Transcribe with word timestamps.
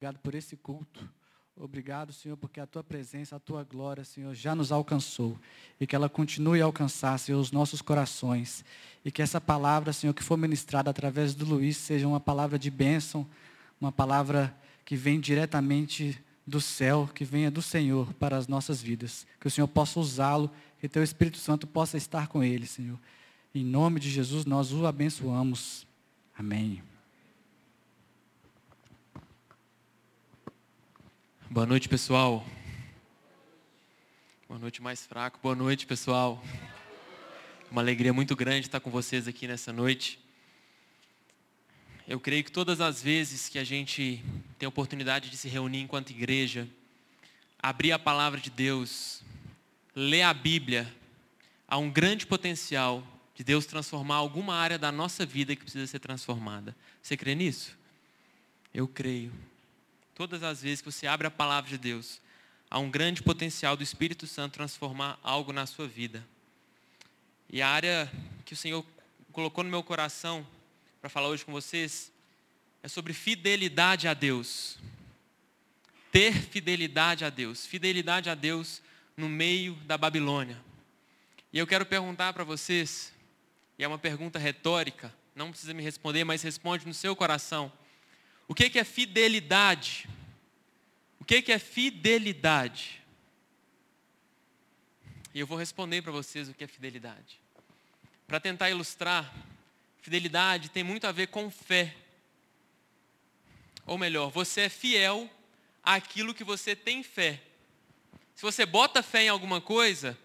Obrigado 0.00 0.18
por 0.22 0.34
esse 0.34 0.56
culto. 0.56 1.06
Obrigado, 1.54 2.10
Senhor, 2.10 2.34
porque 2.34 2.58
a 2.58 2.66
tua 2.66 2.82
presença, 2.82 3.36
a 3.36 3.38
tua 3.38 3.62
glória, 3.62 4.02
Senhor, 4.02 4.34
já 4.34 4.54
nos 4.54 4.72
alcançou. 4.72 5.38
E 5.78 5.86
que 5.86 5.94
ela 5.94 6.08
continue 6.08 6.62
a 6.62 6.64
alcançar, 6.64 7.18
Senhor, 7.18 7.38
os 7.38 7.52
nossos 7.52 7.82
corações. 7.82 8.64
E 9.04 9.10
que 9.10 9.20
essa 9.20 9.38
palavra, 9.38 9.92
Senhor, 9.92 10.14
que 10.14 10.22
for 10.22 10.38
ministrada 10.38 10.88
através 10.88 11.34
do 11.34 11.44
Luiz, 11.44 11.76
seja 11.76 12.08
uma 12.08 12.18
palavra 12.18 12.58
de 12.58 12.70
bênção, 12.70 13.28
uma 13.78 13.92
palavra 13.92 14.56
que 14.86 14.96
vem 14.96 15.20
diretamente 15.20 16.18
do 16.46 16.62
céu, 16.62 17.06
que 17.14 17.22
venha 17.22 17.50
do 17.50 17.60
Senhor 17.60 18.10
para 18.14 18.38
as 18.38 18.48
nossas 18.48 18.80
vidas. 18.80 19.26
Que 19.38 19.48
o 19.48 19.50
Senhor 19.50 19.68
possa 19.68 20.00
usá-lo, 20.00 20.50
que 20.78 20.88
teu 20.88 21.02
Espírito 21.02 21.36
Santo 21.36 21.66
possa 21.66 21.98
estar 21.98 22.26
com 22.26 22.42
ele, 22.42 22.66
Senhor. 22.66 22.98
Em 23.54 23.62
nome 23.62 24.00
de 24.00 24.08
Jesus, 24.08 24.46
nós 24.46 24.72
o 24.72 24.86
abençoamos. 24.86 25.86
Amém. 26.34 26.82
Boa 31.52 31.66
noite, 31.66 31.88
pessoal. 31.88 32.46
Boa 34.46 34.60
noite, 34.60 34.80
mais 34.80 35.04
fraco. 35.04 35.40
Boa 35.42 35.56
noite, 35.56 35.84
pessoal. 35.84 36.40
Uma 37.68 37.80
alegria 37.80 38.12
muito 38.12 38.36
grande 38.36 38.68
estar 38.68 38.78
com 38.78 38.88
vocês 38.88 39.26
aqui 39.26 39.48
nessa 39.48 39.72
noite. 39.72 40.20
Eu 42.06 42.20
creio 42.20 42.44
que 42.44 42.52
todas 42.52 42.80
as 42.80 43.02
vezes 43.02 43.48
que 43.48 43.58
a 43.58 43.64
gente 43.64 44.24
tem 44.60 44.66
a 44.66 44.68
oportunidade 44.68 45.28
de 45.28 45.36
se 45.36 45.48
reunir 45.48 45.80
enquanto 45.80 46.10
igreja, 46.10 46.68
abrir 47.60 47.90
a 47.90 47.98
palavra 47.98 48.38
de 48.38 48.48
Deus, 48.48 49.20
ler 49.92 50.22
a 50.22 50.32
Bíblia, 50.32 50.86
há 51.66 51.78
um 51.78 51.90
grande 51.90 52.28
potencial 52.28 53.04
de 53.34 53.42
Deus 53.42 53.66
transformar 53.66 54.14
alguma 54.14 54.54
área 54.54 54.78
da 54.78 54.92
nossa 54.92 55.26
vida 55.26 55.56
que 55.56 55.62
precisa 55.64 55.88
ser 55.88 55.98
transformada. 55.98 56.76
Você 57.02 57.16
crê 57.16 57.34
nisso? 57.34 57.76
Eu 58.72 58.86
creio. 58.86 59.32
Todas 60.20 60.42
as 60.42 60.60
vezes 60.60 60.82
que 60.82 60.92
você 60.92 61.06
abre 61.06 61.26
a 61.26 61.30
palavra 61.30 61.70
de 61.70 61.78
Deus, 61.78 62.20
há 62.70 62.78
um 62.78 62.90
grande 62.90 63.22
potencial 63.22 63.74
do 63.74 63.82
Espírito 63.82 64.26
Santo 64.26 64.52
transformar 64.52 65.18
algo 65.22 65.50
na 65.50 65.64
sua 65.64 65.88
vida. 65.88 66.22
E 67.48 67.62
a 67.62 67.68
área 67.70 68.12
que 68.44 68.52
o 68.52 68.56
Senhor 68.56 68.84
colocou 69.32 69.64
no 69.64 69.70
meu 69.70 69.82
coração 69.82 70.46
para 71.00 71.08
falar 71.08 71.28
hoje 71.28 71.42
com 71.42 71.52
vocês 71.52 72.12
é 72.82 72.88
sobre 72.88 73.14
fidelidade 73.14 74.06
a 74.06 74.12
Deus. 74.12 74.76
Ter 76.12 76.34
fidelidade 76.34 77.24
a 77.24 77.30
Deus. 77.30 77.64
Fidelidade 77.64 78.28
a 78.28 78.34
Deus 78.34 78.82
no 79.16 79.26
meio 79.26 79.74
da 79.86 79.96
Babilônia. 79.96 80.62
E 81.50 81.58
eu 81.58 81.66
quero 81.66 81.86
perguntar 81.86 82.34
para 82.34 82.44
vocês, 82.44 83.10
e 83.78 83.84
é 83.84 83.88
uma 83.88 83.98
pergunta 83.98 84.38
retórica, 84.38 85.14
não 85.34 85.48
precisa 85.50 85.72
me 85.72 85.82
responder, 85.82 86.24
mas 86.24 86.42
responde 86.42 86.86
no 86.86 86.92
seu 86.92 87.16
coração. 87.16 87.72
O 88.50 88.54
que 88.54 88.76
é 88.80 88.82
fidelidade? 88.82 90.08
O 91.20 91.24
que 91.24 91.52
é 91.52 91.58
fidelidade? 91.60 93.00
E 95.32 95.38
eu 95.38 95.46
vou 95.46 95.56
responder 95.56 96.02
para 96.02 96.10
vocês 96.10 96.48
o 96.48 96.54
que 96.54 96.64
é 96.64 96.66
fidelidade. 96.66 97.40
Para 98.26 98.40
tentar 98.40 98.68
ilustrar, 98.68 99.32
fidelidade 100.02 100.68
tem 100.68 100.82
muito 100.82 101.06
a 101.06 101.12
ver 101.12 101.28
com 101.28 101.48
fé. 101.48 101.94
Ou 103.86 103.96
melhor, 103.96 104.32
você 104.32 104.62
é 104.62 104.68
fiel 104.68 105.30
àquilo 105.80 106.34
que 106.34 106.42
você 106.42 106.74
tem 106.74 107.04
fé. 107.04 107.40
Se 108.34 108.42
você 108.42 108.66
bota 108.66 109.00
fé 109.00 109.22
em 109.22 109.28
alguma 109.28 109.60
coisa, 109.60 110.18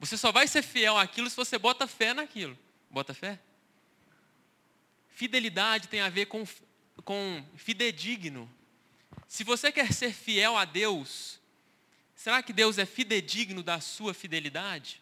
você 0.00 0.16
só 0.16 0.32
vai 0.32 0.48
ser 0.48 0.62
fiel 0.62 0.96
àquilo 0.96 1.28
se 1.28 1.36
você 1.36 1.58
bota 1.58 1.86
fé 1.86 2.14
naquilo. 2.14 2.58
Bota 2.90 3.12
fé? 3.12 3.38
Fidelidade 5.10 5.88
tem 5.88 6.00
a 6.00 6.08
ver 6.08 6.24
com 6.24 6.46
com 7.04 7.44
fidedigno. 7.56 8.50
Se 9.28 9.44
você 9.44 9.70
quer 9.72 9.92
ser 9.92 10.12
fiel 10.12 10.56
a 10.56 10.64
Deus, 10.64 11.40
será 12.14 12.42
que 12.42 12.52
Deus 12.52 12.78
é 12.78 12.86
fidedigno 12.86 13.62
da 13.62 13.80
sua 13.80 14.14
fidelidade? 14.14 15.00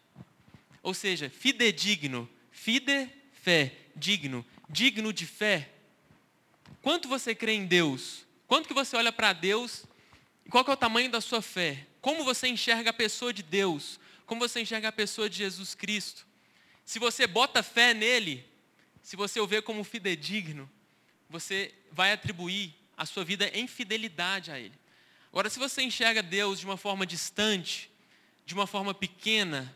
Ou 0.82 0.92
seja, 0.94 1.30
fidedigno, 1.30 2.28
fide, 2.50 3.08
fé, 3.32 3.72
digno, 3.96 4.44
digno 4.68 5.12
de 5.12 5.26
fé. 5.26 5.70
Quanto 6.82 7.08
você 7.08 7.34
crê 7.34 7.52
em 7.52 7.66
Deus? 7.66 8.24
Quanto 8.46 8.68
que 8.68 8.74
você 8.74 8.96
olha 8.96 9.12
para 9.12 9.32
Deus? 9.32 9.84
Qual 10.50 10.64
é 10.66 10.70
o 10.70 10.76
tamanho 10.76 11.10
da 11.10 11.20
sua 11.20 11.40
fé? 11.40 11.86
Como 12.00 12.24
você 12.24 12.48
enxerga 12.48 12.90
a 12.90 12.92
pessoa 12.92 13.32
de 13.32 13.42
Deus? 13.42 13.98
Como 14.26 14.40
você 14.40 14.60
enxerga 14.60 14.88
a 14.88 14.92
pessoa 14.92 15.28
de 15.28 15.38
Jesus 15.38 15.74
Cristo? 15.74 16.26
Se 16.84 16.98
você 16.98 17.26
bota 17.26 17.62
fé 17.62 17.94
nele, 17.94 18.46
se 19.02 19.16
você 19.16 19.40
o 19.40 19.46
vê 19.46 19.62
como 19.62 19.82
fidedigno, 19.84 20.70
você 21.28 21.74
vai 21.90 22.12
atribuir 22.12 22.74
a 22.96 23.06
sua 23.06 23.24
vida 23.24 23.48
em 23.48 23.66
fidelidade 23.66 24.50
a 24.50 24.58
Ele. 24.58 24.74
Agora, 25.30 25.50
se 25.50 25.58
você 25.58 25.82
enxerga 25.82 26.22
Deus 26.22 26.60
de 26.60 26.66
uma 26.66 26.76
forma 26.76 27.04
distante, 27.04 27.90
de 28.46 28.54
uma 28.54 28.66
forma 28.66 28.94
pequena, 28.94 29.74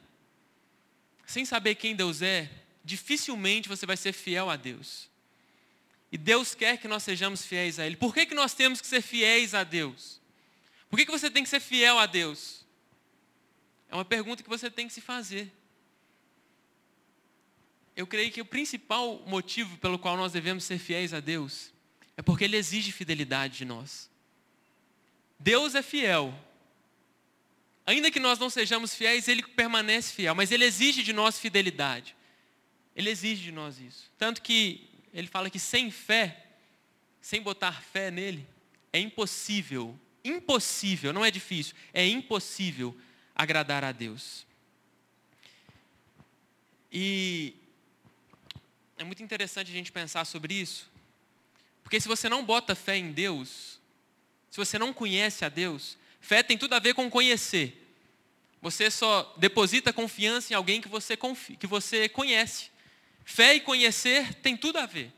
sem 1.26 1.44
saber 1.44 1.74
quem 1.74 1.96
Deus 1.96 2.22
é, 2.22 2.50
dificilmente 2.84 3.68
você 3.68 3.84
vai 3.84 3.96
ser 3.96 4.12
fiel 4.12 4.48
a 4.48 4.56
Deus. 4.56 5.08
E 6.10 6.16
Deus 6.16 6.54
quer 6.54 6.78
que 6.78 6.88
nós 6.88 7.02
sejamos 7.02 7.44
fiéis 7.44 7.78
a 7.78 7.86
Ele. 7.86 7.96
Por 7.96 8.14
que, 8.14 8.24
que 8.24 8.34
nós 8.34 8.54
temos 8.54 8.80
que 8.80 8.86
ser 8.86 9.02
fiéis 9.02 9.52
a 9.52 9.64
Deus? 9.64 10.20
Por 10.88 10.96
que, 10.96 11.04
que 11.04 11.12
você 11.12 11.30
tem 11.30 11.42
que 11.42 11.50
ser 11.50 11.60
fiel 11.60 11.98
a 11.98 12.06
Deus? 12.06 12.64
É 13.90 13.94
uma 13.94 14.04
pergunta 14.04 14.42
que 14.42 14.48
você 14.48 14.70
tem 14.70 14.86
que 14.86 14.94
se 14.94 15.00
fazer 15.00 15.52
eu 17.98 18.06
creio 18.06 18.30
que 18.30 18.40
o 18.40 18.44
principal 18.44 19.24
motivo 19.26 19.76
pelo 19.78 19.98
qual 19.98 20.16
nós 20.16 20.30
devemos 20.30 20.62
ser 20.62 20.78
fiéis 20.78 21.12
a 21.12 21.18
Deus 21.18 21.72
é 22.16 22.22
porque 22.22 22.44
Ele 22.44 22.56
exige 22.56 22.92
fidelidade 22.92 23.58
de 23.58 23.64
nós. 23.64 24.08
Deus 25.36 25.74
é 25.74 25.82
fiel. 25.82 26.32
Ainda 27.84 28.08
que 28.08 28.20
nós 28.20 28.38
não 28.38 28.48
sejamos 28.48 28.94
fiéis, 28.94 29.26
Ele 29.26 29.42
permanece 29.42 30.12
fiel, 30.12 30.32
mas 30.32 30.52
Ele 30.52 30.64
exige 30.64 31.02
de 31.02 31.12
nós 31.12 31.40
fidelidade. 31.40 32.14
Ele 32.94 33.10
exige 33.10 33.42
de 33.42 33.50
nós 33.50 33.80
isso. 33.80 34.08
Tanto 34.16 34.42
que 34.42 34.88
Ele 35.12 35.26
fala 35.26 35.50
que 35.50 35.58
sem 35.58 35.90
fé, 35.90 36.46
sem 37.20 37.42
botar 37.42 37.82
fé 37.82 38.12
nele, 38.12 38.46
é 38.92 39.00
impossível, 39.00 39.98
impossível, 40.24 41.12
não 41.12 41.24
é 41.24 41.32
difícil, 41.32 41.74
é 41.92 42.06
impossível 42.06 42.96
agradar 43.34 43.82
a 43.82 43.90
Deus. 43.90 44.46
E 46.92 47.56
é 48.98 49.04
muito 49.04 49.22
interessante 49.22 49.70
a 49.70 49.74
gente 49.74 49.92
pensar 49.92 50.24
sobre 50.24 50.54
isso. 50.54 50.90
Porque 51.82 52.00
se 52.00 52.08
você 52.08 52.28
não 52.28 52.44
bota 52.44 52.74
fé 52.74 52.96
em 52.96 53.12
Deus, 53.12 53.80
se 54.50 54.56
você 54.56 54.78
não 54.78 54.92
conhece 54.92 55.44
a 55.44 55.48
Deus, 55.48 55.96
fé 56.20 56.42
tem 56.42 56.58
tudo 56.58 56.74
a 56.74 56.78
ver 56.78 56.94
com 56.94 57.08
conhecer. 57.08 57.86
Você 58.60 58.90
só 58.90 59.34
deposita 59.36 59.92
confiança 59.92 60.52
em 60.52 60.56
alguém 60.56 60.80
que 60.80 60.88
você, 60.88 61.16
confia, 61.16 61.56
que 61.56 61.66
você 61.66 62.08
conhece. 62.08 62.70
Fé 63.24 63.54
e 63.54 63.60
conhecer 63.60 64.34
tem 64.34 64.56
tudo 64.56 64.78
a 64.78 64.86
ver. 64.86 65.12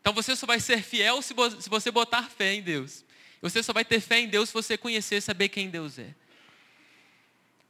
Então 0.00 0.12
você 0.12 0.36
só 0.36 0.46
vai 0.46 0.60
ser 0.60 0.82
fiel 0.82 1.20
se 1.20 1.34
você 1.34 1.90
botar 1.90 2.30
fé 2.30 2.54
em 2.54 2.62
Deus. 2.62 3.04
Você 3.42 3.62
só 3.62 3.72
vai 3.72 3.84
ter 3.84 4.00
fé 4.00 4.20
em 4.20 4.28
Deus 4.28 4.50
se 4.50 4.54
você 4.54 4.78
conhecer 4.78 5.16
e 5.16 5.20
saber 5.20 5.48
quem 5.48 5.68
Deus 5.68 5.98
é. 5.98 6.14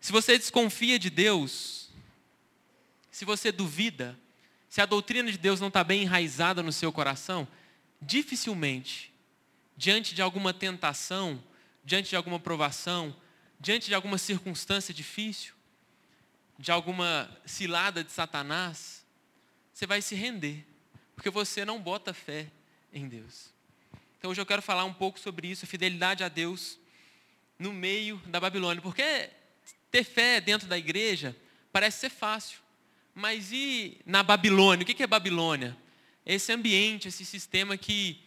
Se 0.01 0.13
você 0.13 0.37
desconfia 0.37 0.99
de 0.99 1.09
Deus, 1.09 1.89
se 3.11 3.25
você 3.25 3.51
duvida, 3.51 4.19
se 4.75 4.81
a 4.81 4.87
doutrina 4.87 5.31
de 5.31 5.39
Deus 5.39 5.61
não 5.61 5.69
está 5.69 5.85
bem 5.85 6.03
enraizada 6.03 6.61
no 6.61 6.73
seu 6.73 6.93
coração, 6.93 7.47
dificilmente, 8.03 9.15
diante 9.77 10.17
de 10.17 10.21
alguma 10.21 10.53
tentação, 10.53 11.41
diante 11.85 12.09
de 12.11 12.17
alguma 12.17 12.41
provação, 12.41 13.15
diante 13.61 13.87
de 13.87 13.95
alguma 13.95 14.19
circunstância 14.19 14.93
difícil, 14.93 15.55
de 16.59 16.73
alguma 16.73 17.31
cilada 17.47 18.03
de 18.03 18.11
Satanás, 18.11 19.07
você 19.73 19.87
vai 19.87 20.03
se 20.03 20.17
render, 20.17 20.67
porque 21.15 21.31
você 21.31 21.65
não 21.65 21.81
bota 21.81 22.13
fé 22.13 22.51
em 22.93 23.07
Deus. 23.07 23.55
Então 24.19 24.33
hoje 24.33 24.41
eu 24.41 24.47
quero 24.47 24.61
falar 24.61 24.85
um 24.85 24.93
pouco 24.93 25.21
sobre 25.21 25.47
isso, 25.47 25.65
a 25.65 25.69
fidelidade 25.69 26.25
a 26.25 26.29
Deus 26.29 26.81
no 27.61 27.73
meio 27.73 28.17
da 28.27 28.41
Babilônia, 28.41 28.83
porque 28.83 29.31
ter 29.93 30.03
fé 30.03 30.41
dentro 30.41 30.67
da 30.67 30.77
igreja 30.77 31.37
parece 31.71 32.01
ser 32.01 32.11
fácil. 32.11 32.64
Mas 33.15 33.53
e 33.53 33.99
na 34.05 34.25
Babilônia? 34.25 34.83
O 34.83 34.87
que 34.87 35.03
é 35.03 35.07
Babilônia? 35.07 35.77
Esse 36.27 36.53
ambiente, 36.53 37.07
esse 37.07 37.25
sistema 37.25 37.77
que 37.77 38.21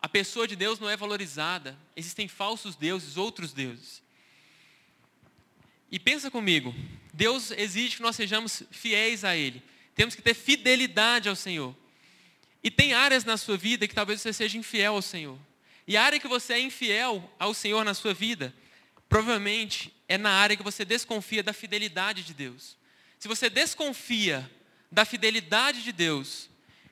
a 0.00 0.08
pessoa 0.08 0.46
de 0.46 0.54
Deus 0.54 0.78
não 0.78 0.88
é 0.88 0.96
valorizada. 0.96 1.76
Existem 1.96 2.28
falsos 2.28 2.76
deuses, 2.76 3.16
outros 3.16 3.52
deuses. 3.52 4.02
E 5.90 5.98
pensa 5.98 6.30
comigo, 6.30 6.72
Deus 7.12 7.50
exige 7.50 7.96
que 7.96 8.02
nós 8.02 8.14
sejamos 8.14 8.62
fiéis 8.70 9.24
a 9.24 9.36
Ele. 9.36 9.60
Temos 9.96 10.14
que 10.14 10.22
ter 10.22 10.34
fidelidade 10.34 11.28
ao 11.28 11.34
Senhor. 11.34 11.74
E 12.62 12.70
tem 12.70 12.92
áreas 12.92 13.24
na 13.24 13.36
sua 13.36 13.56
vida 13.56 13.88
que 13.88 13.94
talvez 13.94 14.20
você 14.20 14.32
seja 14.32 14.56
infiel 14.56 14.94
ao 14.94 15.02
Senhor. 15.02 15.38
E 15.88 15.96
a 15.96 16.04
área 16.04 16.20
que 16.20 16.28
você 16.28 16.52
é 16.52 16.60
infiel 16.60 17.28
ao 17.36 17.52
Senhor 17.52 17.84
na 17.84 17.94
sua 17.94 18.14
vida, 18.14 18.54
provavelmente 19.08 19.92
é 20.06 20.16
na 20.16 20.30
área 20.30 20.56
que 20.56 20.62
você 20.62 20.84
desconfia 20.84 21.42
da 21.42 21.52
fidelidade 21.52 22.22
de 22.22 22.32
Deus 22.32 22.78
se 23.20 23.28
você 23.28 23.50
desconfia 23.50 24.50
da 24.90 25.04
fidelidade 25.04 25.84
de 25.84 25.92
Deus, 25.92 26.48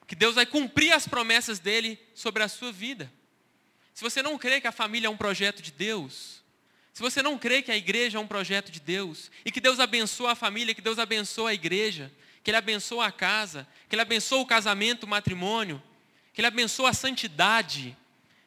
que 0.07 0.15
Deus 0.15 0.35
vai 0.35 0.45
cumprir 0.45 0.93
as 0.93 1.09
promessas 1.09 1.59
dele 1.59 1.99
sobre 2.15 2.43
a 2.43 2.49
sua 2.49 2.71
vida. 2.71 3.11
se 3.95 4.05
você 4.05 4.23
não 4.23 4.39
crê 4.39 4.61
que 4.61 4.69
a 4.69 4.73
família 4.73 5.09
é 5.09 5.11
um 5.11 5.17
projeto 5.17 5.61
de 5.61 5.73
Deus, 5.73 6.45
se 6.93 7.01
você 7.01 7.23
não 7.23 7.37
crê 7.39 7.63
que 7.63 7.73
a 7.73 7.77
igreja 7.77 8.19
é 8.19 8.21
um 8.21 8.27
projeto 8.27 8.71
de 8.71 8.79
Deus, 8.79 9.31
e 9.43 9.51
que 9.51 9.61
Deus 9.61 9.81
abençoa 9.81 10.33
a 10.33 10.35
família, 10.35 10.75
que 10.75 10.83
Deus 10.83 10.99
abençoa 10.99 11.51
a 11.51 11.55
igreja, 11.55 12.13
que 12.45 12.51
Ele 12.51 12.59
abençoa 12.59 13.07
a 13.07 13.13
casa, 13.13 13.67
que 13.89 13.95
Ele 13.95 14.03
abençoa 14.03 14.41
o 14.41 14.47
casamento, 14.47 15.05
o 15.05 15.09
matrimônio, 15.09 15.83
que 16.35 16.43
Ele 16.43 16.47
abençoa 16.47 16.91
a 16.91 16.95
santidade, 16.95 17.97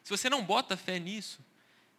se 0.04 0.10
você 0.10 0.30
não 0.30 0.42
bota 0.42 0.76
fé 0.76 1.00
nisso, 1.00 1.40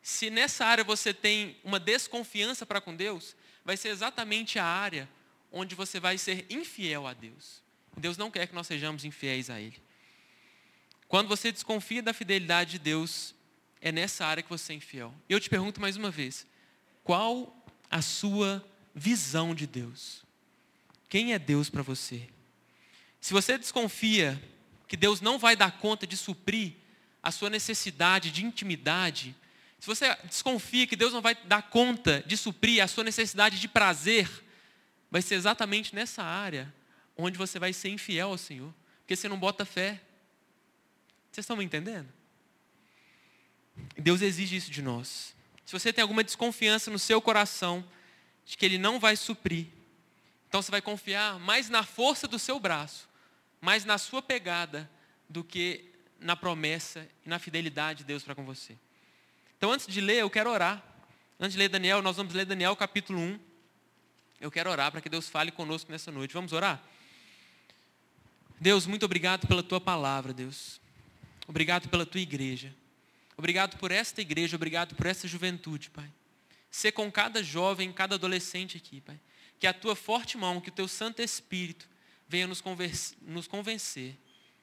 se 0.01 0.29
nessa 0.29 0.65
área 0.65 0.83
você 0.83 1.13
tem 1.13 1.57
uma 1.61 1.79
desconfiança 1.79 2.65
para 2.65 2.79
com 2.79 2.95
Deus, 2.95 3.35
vai 3.65 3.75
ser 3.75 3.89
exatamente 3.89 4.57
a 4.57 4.65
área 4.65 5.09
onde 5.53 5.75
você 5.75 5.99
vai 5.99 6.17
ser 6.17 6.45
infiel 6.49 7.05
a 7.07 7.13
Deus. 7.13 7.61
Deus 7.95 8.17
não 8.17 8.31
quer 8.31 8.47
que 8.47 8.55
nós 8.55 8.65
sejamos 8.65 9.05
infiéis 9.05 9.51
a 9.51 9.61
Ele. 9.61 9.79
Quando 11.07 11.27
você 11.27 11.51
desconfia 11.51 12.01
da 12.01 12.11
fidelidade 12.11 12.71
de 12.71 12.79
Deus, 12.79 13.35
é 13.79 13.91
nessa 13.91 14.25
área 14.25 14.41
que 14.41 14.49
você 14.49 14.73
é 14.73 14.75
infiel. 14.77 15.13
Eu 15.29 15.39
te 15.39 15.49
pergunto 15.49 15.79
mais 15.79 15.95
uma 15.95 16.09
vez: 16.09 16.47
qual 17.03 17.55
a 17.89 18.01
sua 18.01 18.67
visão 18.95 19.53
de 19.53 19.67
Deus? 19.67 20.23
Quem 21.07 21.33
é 21.33 21.39
Deus 21.39 21.69
para 21.69 21.83
você? 21.83 22.27
Se 23.21 23.31
você 23.31 23.57
desconfia 23.57 24.41
que 24.87 24.97
Deus 24.97 25.21
não 25.21 25.37
vai 25.37 25.55
dar 25.55 25.77
conta 25.79 26.07
de 26.07 26.17
suprir 26.17 26.73
a 27.21 27.31
sua 27.31 27.49
necessidade 27.49 28.31
de 28.31 28.43
intimidade, 28.43 29.35
se 29.79 29.85
você 29.85 30.15
desconfia 30.23 30.87
que 30.87 30.95
Deus 30.95 31.13
não 31.13 31.21
vai 31.21 31.35
dar 31.35 31.61
conta 31.63 32.23
de 32.25 32.35
suprir 32.35 32.83
a 32.83 32.87
sua 32.87 33.03
necessidade 33.03 33.59
de 33.59 33.67
prazer, 33.67 34.42
vai 35.13 35.21
ser 35.21 35.35
exatamente 35.35 35.93
nessa 35.93 36.23
área 36.23 36.73
onde 37.15 37.37
você 37.37 37.59
vai 37.59 37.71
ser 37.71 37.89
infiel 37.89 38.29
ao 38.29 38.37
Senhor, 38.37 38.73
porque 39.01 39.15
você 39.15 39.29
não 39.29 39.37
bota 39.37 39.63
fé. 39.63 40.01
Vocês 41.31 41.43
estão 41.43 41.55
me 41.55 41.63
entendendo? 41.63 42.11
Deus 43.95 44.23
exige 44.23 44.55
isso 44.55 44.71
de 44.71 44.81
nós. 44.81 45.35
Se 45.67 45.71
você 45.71 45.93
tem 45.93 46.01
alguma 46.01 46.23
desconfiança 46.23 46.89
no 46.89 46.97
seu 46.97 47.21
coração 47.21 47.87
de 48.43 48.57
que 48.57 48.65
Ele 48.65 48.79
não 48.79 48.99
vai 48.99 49.15
suprir, 49.15 49.67
então 50.49 50.63
você 50.63 50.71
vai 50.71 50.81
confiar 50.81 51.37
mais 51.37 51.69
na 51.69 51.83
força 51.83 52.27
do 52.27 52.39
seu 52.39 52.59
braço, 52.59 53.07
mais 53.61 53.85
na 53.85 53.99
sua 53.99 54.19
pegada, 54.19 54.89
do 55.29 55.43
que 55.43 55.93
na 56.19 56.35
promessa 56.35 57.07
e 57.23 57.29
na 57.29 57.37
fidelidade 57.37 57.99
de 57.99 58.05
Deus 58.05 58.23
para 58.23 58.33
com 58.33 58.45
você. 58.45 58.75
Então, 59.59 59.71
antes 59.71 59.85
de 59.85 60.01
ler, 60.01 60.21
eu 60.21 60.29
quero 60.31 60.49
orar. 60.49 60.83
Antes 61.39 61.53
de 61.53 61.59
ler 61.59 61.69
Daniel, 61.69 62.01
nós 62.01 62.17
vamos 62.17 62.33
ler 62.33 62.47
Daniel 62.47 62.75
capítulo 62.75 63.19
1. 63.19 63.52
Eu 64.43 64.51
quero 64.51 64.69
orar 64.69 64.91
para 64.91 64.99
que 64.99 65.07
Deus 65.07 65.29
fale 65.29 65.53
conosco 65.53 65.89
nessa 65.89 66.11
noite. 66.11 66.33
Vamos 66.33 66.51
orar? 66.51 66.83
Deus, 68.59 68.85
muito 68.85 69.05
obrigado 69.05 69.47
pela 69.47 69.63
tua 69.63 69.79
palavra, 69.79 70.33
Deus. 70.33 70.81
Obrigado 71.47 71.87
pela 71.87 72.05
tua 72.05 72.19
igreja. 72.19 72.75
Obrigado 73.37 73.77
por 73.77 73.89
esta 73.89 74.19
igreja, 74.19 74.57
obrigado 74.57 74.95
por 74.95 75.05
essa 75.05 75.29
juventude, 75.29 75.89
Pai. 75.89 76.11
Ser 76.69 76.91
com 76.91 77.09
cada 77.09 77.41
jovem, 77.41 77.93
cada 77.93 78.15
adolescente 78.15 78.75
aqui, 78.75 78.99
Pai. 78.99 79.17
Que 79.61 79.65
a 79.65 79.73
tua 79.73 79.95
forte 79.95 80.37
mão, 80.37 80.59
que 80.59 80.67
o 80.67 80.73
teu 80.73 80.89
Santo 80.89 81.21
Espírito 81.21 81.87
venha 82.27 82.45
nos, 82.45 82.61
nos 83.21 83.47
convencer 83.47 84.13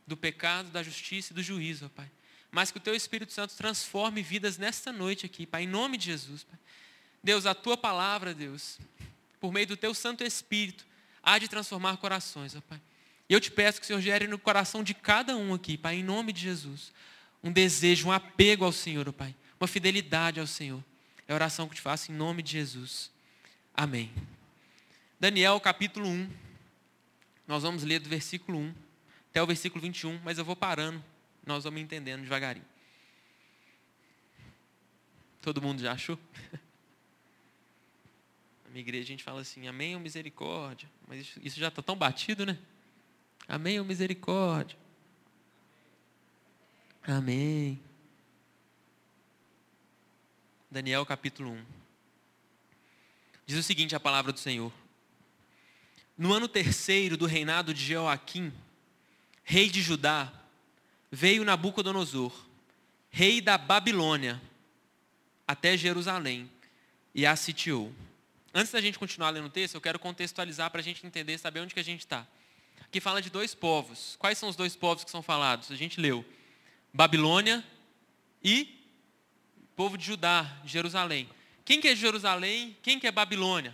do 0.06 0.14
pecado, 0.14 0.68
da 0.68 0.82
justiça 0.82 1.32
e 1.32 1.34
do 1.34 1.42
juízo, 1.42 1.88
Pai. 1.88 2.10
Mas 2.50 2.70
que 2.70 2.76
o 2.76 2.82
Teu 2.82 2.94
Espírito 2.94 3.32
Santo 3.32 3.54
transforme 3.54 4.20
vidas 4.20 4.58
nesta 4.58 4.92
noite 4.92 5.24
aqui, 5.24 5.46
Pai, 5.46 5.62
em 5.62 5.68
nome 5.68 5.96
de 5.96 6.04
Jesus, 6.04 6.44
Pai. 6.44 6.58
Deus, 7.24 7.46
a 7.46 7.54
Tua 7.54 7.78
palavra, 7.78 8.34
Deus, 8.34 8.78
por 9.40 9.52
meio 9.52 9.66
do 9.66 9.76
Teu 9.76 9.94
Santo 9.94 10.22
Espírito, 10.22 10.86
há 11.22 11.38
de 11.38 11.48
transformar 11.48 11.96
corações, 11.96 12.54
ó 12.54 12.60
Pai. 12.60 12.80
E 13.28 13.32
eu 13.32 13.40
te 13.40 13.50
peço 13.50 13.80
que 13.80 13.84
o 13.84 13.86
Senhor 13.86 14.00
gere 14.00 14.26
no 14.26 14.38
coração 14.38 14.82
de 14.82 14.92
cada 14.92 15.36
um 15.36 15.54
aqui, 15.54 15.78
Pai, 15.78 15.96
em 15.96 16.04
nome 16.04 16.32
de 16.32 16.40
Jesus, 16.42 16.92
um 17.42 17.50
desejo, 17.50 18.08
um 18.08 18.12
apego 18.12 18.64
ao 18.64 18.72
Senhor, 18.72 19.08
ó 19.08 19.12
Pai, 19.12 19.34
uma 19.58 19.66
fidelidade 19.66 20.38
ao 20.38 20.46
Senhor. 20.46 20.84
É 21.26 21.32
a 21.32 21.34
oração 21.34 21.66
que 21.66 21.72
eu 21.72 21.76
te 21.76 21.80
faço 21.80 22.12
em 22.12 22.14
nome 22.14 22.42
de 22.42 22.52
Jesus. 22.52 23.10
Amém. 23.74 24.12
Daniel 25.18 25.58
capítulo 25.60 26.08
1. 26.08 26.30
Nós 27.46 27.62
vamos 27.62 27.82
ler 27.82 28.00
do 28.00 28.08
versículo 28.08 28.58
1 28.58 28.74
até 29.30 29.42
o 29.42 29.46
versículo 29.46 29.80
21, 29.80 30.20
mas 30.24 30.38
eu 30.38 30.44
vou 30.44 30.56
parando, 30.56 31.02
nós 31.46 31.62
vamos 31.62 31.80
entendendo 31.80 32.22
devagarinho. 32.22 32.66
Todo 35.40 35.62
mundo 35.62 35.80
já 35.80 35.92
achou? 35.92 36.18
Na 38.70 38.74
minha 38.74 38.82
igreja 38.82 39.02
a 39.02 39.06
gente 39.08 39.24
fala 39.24 39.40
assim, 39.40 39.66
amém 39.66 39.96
ou 39.96 40.00
misericórdia. 40.00 40.88
Mas 41.08 41.22
isso, 41.22 41.40
isso 41.42 41.58
já 41.58 41.66
está 41.66 41.82
tão 41.82 41.96
batido, 41.96 42.46
né? 42.46 42.56
Amém 43.48 43.80
ou 43.80 43.84
misericórdia. 43.84 44.78
Amém. 47.02 47.82
Daniel 50.70 51.04
capítulo 51.04 51.50
1. 51.50 51.64
Diz 53.44 53.58
o 53.58 53.62
seguinte 53.64 53.96
a 53.96 53.98
palavra 53.98 54.32
do 54.32 54.38
Senhor. 54.38 54.72
No 56.16 56.32
ano 56.32 56.46
terceiro 56.46 57.16
do 57.16 57.26
reinado 57.26 57.74
de 57.74 57.84
Joaquim, 57.84 58.52
rei 59.42 59.68
de 59.68 59.82
Judá, 59.82 60.32
veio 61.10 61.44
Nabucodonosor, 61.44 62.32
rei 63.10 63.40
da 63.40 63.58
Babilônia, 63.58 64.40
até 65.44 65.76
Jerusalém 65.76 66.48
e 67.12 67.26
a 67.26 67.34
sitiou. 67.34 67.92
Antes 68.52 68.72
da 68.72 68.80
gente 68.80 68.98
continuar 68.98 69.30
lendo 69.30 69.46
o 69.46 69.50
texto, 69.50 69.76
eu 69.76 69.80
quero 69.80 69.98
contextualizar 69.98 70.70
para 70.70 70.80
a 70.80 70.82
gente 70.82 71.06
entender, 71.06 71.38
saber 71.38 71.60
onde 71.60 71.72
que 71.72 71.78
a 71.78 71.84
gente 71.84 72.00
está. 72.00 72.26
Aqui 72.80 73.00
fala 73.00 73.22
de 73.22 73.30
dois 73.30 73.54
povos. 73.54 74.16
Quais 74.18 74.36
são 74.36 74.48
os 74.48 74.56
dois 74.56 74.74
povos 74.74 75.04
que 75.04 75.10
são 75.10 75.22
falados? 75.22 75.70
A 75.70 75.76
gente 75.76 76.00
leu 76.00 76.24
Babilônia 76.92 77.64
e 78.42 78.76
povo 79.76 79.96
de 79.96 80.04
Judá, 80.04 80.60
Jerusalém. 80.64 81.28
Quem 81.64 81.80
que 81.80 81.86
é 81.86 81.94
Jerusalém? 81.94 82.76
Quem 82.82 82.98
que 82.98 83.06
é 83.06 83.12
Babilônia? 83.12 83.72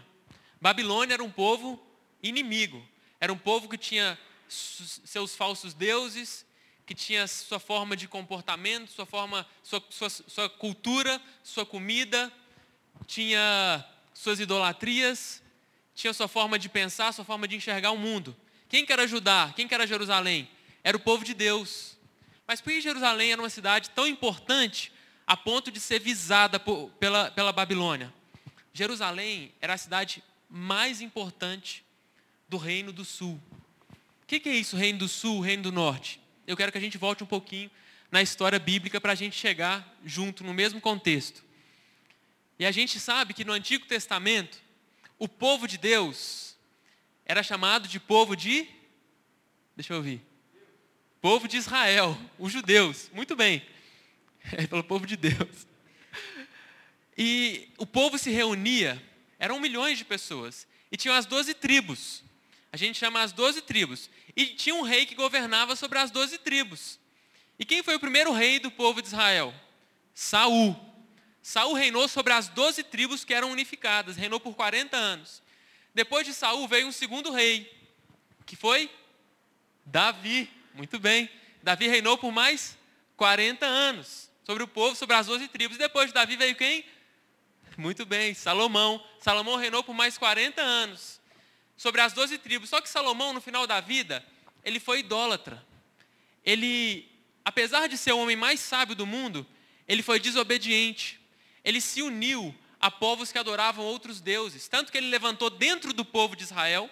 Babilônia 0.61 1.15
era 1.15 1.25
um 1.25 1.31
povo 1.31 1.83
inimigo. 2.23 2.87
Era 3.19 3.33
um 3.33 3.39
povo 3.39 3.71
que 3.71 3.79
tinha 3.79 4.19
seus 4.47 5.35
falsos 5.35 5.73
deuses, 5.73 6.45
que 6.85 6.95
tinha 6.95 7.27
sua 7.27 7.59
forma 7.59 7.97
de 7.97 8.07
comportamento, 8.07 8.91
sua 8.91 9.07
forma, 9.07 9.47
sua, 9.63 9.83
sua, 9.89 10.11
sua 10.11 10.51
cultura, 10.51 11.21
sua 11.43 11.65
comida, 11.65 12.31
tinha 13.07 13.85
suas 14.17 14.41
idolatrias, 14.41 15.43
tinha 15.95 16.13
sua 16.13 16.27
forma 16.27 16.59
de 16.59 16.69
pensar, 16.69 17.13
sua 17.13 17.25
forma 17.25 17.47
de 17.47 17.55
enxergar 17.55 17.91
o 17.91 17.99
mundo. 17.99 18.35
Quem 18.69 18.85
que 18.85 18.93
era 18.93 19.07
Judá? 19.07 19.53
Quem 19.55 19.69
que 19.69 19.75
era 19.75 19.87
Jerusalém? 19.87 20.49
Era 20.83 20.97
o 20.97 21.01
povo 21.01 21.25
de 21.25 21.35
Deus. 21.35 21.97
Mas 22.47 22.61
por 22.61 22.73
que 22.73 22.81
Jerusalém 22.81 23.33
era 23.33 23.41
uma 23.41 23.51
cidade 23.51 23.91
tão 23.91 24.07
importante 24.07 24.91
a 25.27 25.37
ponto 25.37 25.71
de 25.71 25.79
ser 25.79 26.01
visada 26.01 26.59
por, 26.59 26.91
pela, 26.99 27.31
pela 27.31 27.53
Babilônia? 27.53 28.13
Jerusalém 28.73 29.53
era 29.61 29.75
a 29.75 29.79
cidade 29.79 30.23
mais 30.49 31.01
importante 31.01 31.85
do 32.49 32.57
reino 32.57 32.93
do 32.93 33.05
sul. 33.05 33.41
O 34.23 34.27
que, 34.27 34.41
que 34.41 34.49
é 34.49 34.55
isso, 34.55 34.77
Reino 34.77 35.01
do 35.01 35.09
Sul, 35.09 35.41
Reino 35.41 35.63
do 35.63 35.73
Norte? 35.73 36.21
Eu 36.47 36.57
quero 36.57 36.73
que 36.73 36.79
a 36.79 36.81
gente 36.81 36.99
volte 36.99 37.23
um 37.23 37.27
pouquinho 37.27 37.71
na 38.11 38.21
história 38.23 38.59
bíblica 38.59 39.01
para 39.01 39.13
a 39.13 39.15
gente 39.15 39.37
chegar 39.37 39.97
junto 40.05 40.43
no 40.43 40.53
mesmo 40.53 40.81
contexto. 40.81 41.46
E 42.59 42.65
a 42.65 42.71
gente 42.71 42.99
sabe 42.99 43.35
que 43.35 43.45
no 43.45 43.53
Antigo 43.53 43.87
Testamento, 43.87 44.63
o 45.19 45.29
povo 45.29 45.67
de 45.67 45.79
Deus 45.79 46.57
era 47.25 47.43
chamado 47.43 47.89
de 47.89 47.99
povo 48.01 48.37
de. 48.37 48.69
Deixa 49.75 49.93
eu 49.93 49.99
ouvir. 49.99 50.23
Povo 51.21 51.49
de 51.49 51.57
Israel, 51.57 52.19
os 52.39 52.53
judeus. 52.53 53.11
Muito 53.13 53.35
bem. 53.37 53.63
É 54.53 54.65
pelo 54.65 54.85
povo 54.85 55.05
de 55.05 55.17
Deus. 55.17 55.67
E 57.19 57.69
o 57.79 57.85
povo 57.85 58.17
se 58.17 58.31
reunia, 58.31 59.03
eram 59.41 59.59
milhões 59.59 59.99
de 59.99 60.05
pessoas, 60.05 60.69
e 60.93 60.97
tinham 60.97 61.17
as 61.17 61.27
doze 61.27 61.53
tribos. 61.53 62.23
A 62.73 62.77
gente 62.77 62.99
chama 62.99 63.23
as 63.23 63.33
doze 63.33 63.61
tribos. 63.63 64.11
E 64.37 64.47
tinha 64.47 64.75
um 64.75 64.83
rei 64.83 65.07
que 65.07 65.15
governava 65.15 65.75
sobre 65.75 65.99
as 65.99 66.11
doze 66.11 66.39
tribos. 66.39 66.99
E 67.59 67.65
quem 67.65 67.83
foi 67.83 67.97
o 67.97 68.01
primeiro 68.01 68.33
rei 68.33 68.59
do 68.59 68.71
povo 68.71 69.01
de 69.01 69.09
Israel? 69.09 69.55
Saul. 70.15 70.77
Saul 71.47 71.75
reinou 71.75 72.09
sobre 72.09 72.33
as 72.33 72.49
doze 72.49 72.83
tribos 72.83 73.25
que 73.25 73.33
eram 73.33 73.53
unificadas, 73.53 74.17
reinou 74.17 74.41
por 74.41 74.57
40 74.57 74.97
anos. 74.97 75.41
Depois 75.95 76.27
de 76.27 76.35
Saul 76.35 76.67
veio 76.67 76.89
um 76.89 76.93
segundo 76.93 77.31
rei, 77.31 77.73
que 78.45 78.57
foi 78.57 78.91
Davi. 79.85 80.51
Muito 80.75 80.99
bem. 80.99 81.31
Davi 81.63 81.87
reinou 81.87 82.19
por 82.19 82.33
mais 82.33 82.77
40 83.17 83.65
anos 83.65 84.29
sobre 84.43 84.65
o 84.65 84.67
povo, 84.67 84.97
sobre 84.97 85.15
as 85.15 85.29
doze 85.29 85.47
tribos. 85.47 85.79
Depois 85.79 86.09
de 86.09 86.15
Davi 86.15 86.37
veio 86.37 86.57
quem? 86.57 86.85
Muito 87.77 88.05
bem, 88.05 88.35
Salomão. 88.35 89.01
Salomão 89.21 89.55
reinou 89.55 89.85
por 89.85 89.95
mais 89.95 90.19
40 90.19 90.61
anos 90.61 91.21
sobre 91.77 92.01
as 92.01 92.13
doze 92.13 92.39
tribos. 92.39 92.71
Só 92.71 92.81
que 92.81 92.89
Salomão, 92.89 93.33
no 93.33 93.41
final 93.41 93.69
da 93.69 93.81
vida, 93.81 94.27
ele 94.65 94.81
foi 94.81 94.99
idólatra. 94.99 95.65
Ele, 96.45 97.09
apesar 97.45 97.89
de 97.89 97.97
ser 97.97 98.11
o 98.11 98.19
homem 98.19 98.35
mais 98.35 98.59
sábio 98.59 98.97
do 98.97 99.07
mundo, 99.07 99.47
ele 99.87 100.03
foi 100.03 100.19
desobediente. 100.19 101.25
Ele 101.67 101.81
se 101.81 102.01
uniu 102.01 102.55
a 102.81 102.91
povos 102.91 103.33
que 103.33 103.39
adoravam 103.39 103.85
outros 103.85 104.21
deuses. 104.21 104.69
Tanto 104.69 104.93
que 104.93 104.97
ele 104.97 105.09
levantou 105.09 105.51
dentro 105.51 105.93
do 105.93 106.05
povo 106.05 106.37
de 106.37 106.45
Israel 106.45 106.89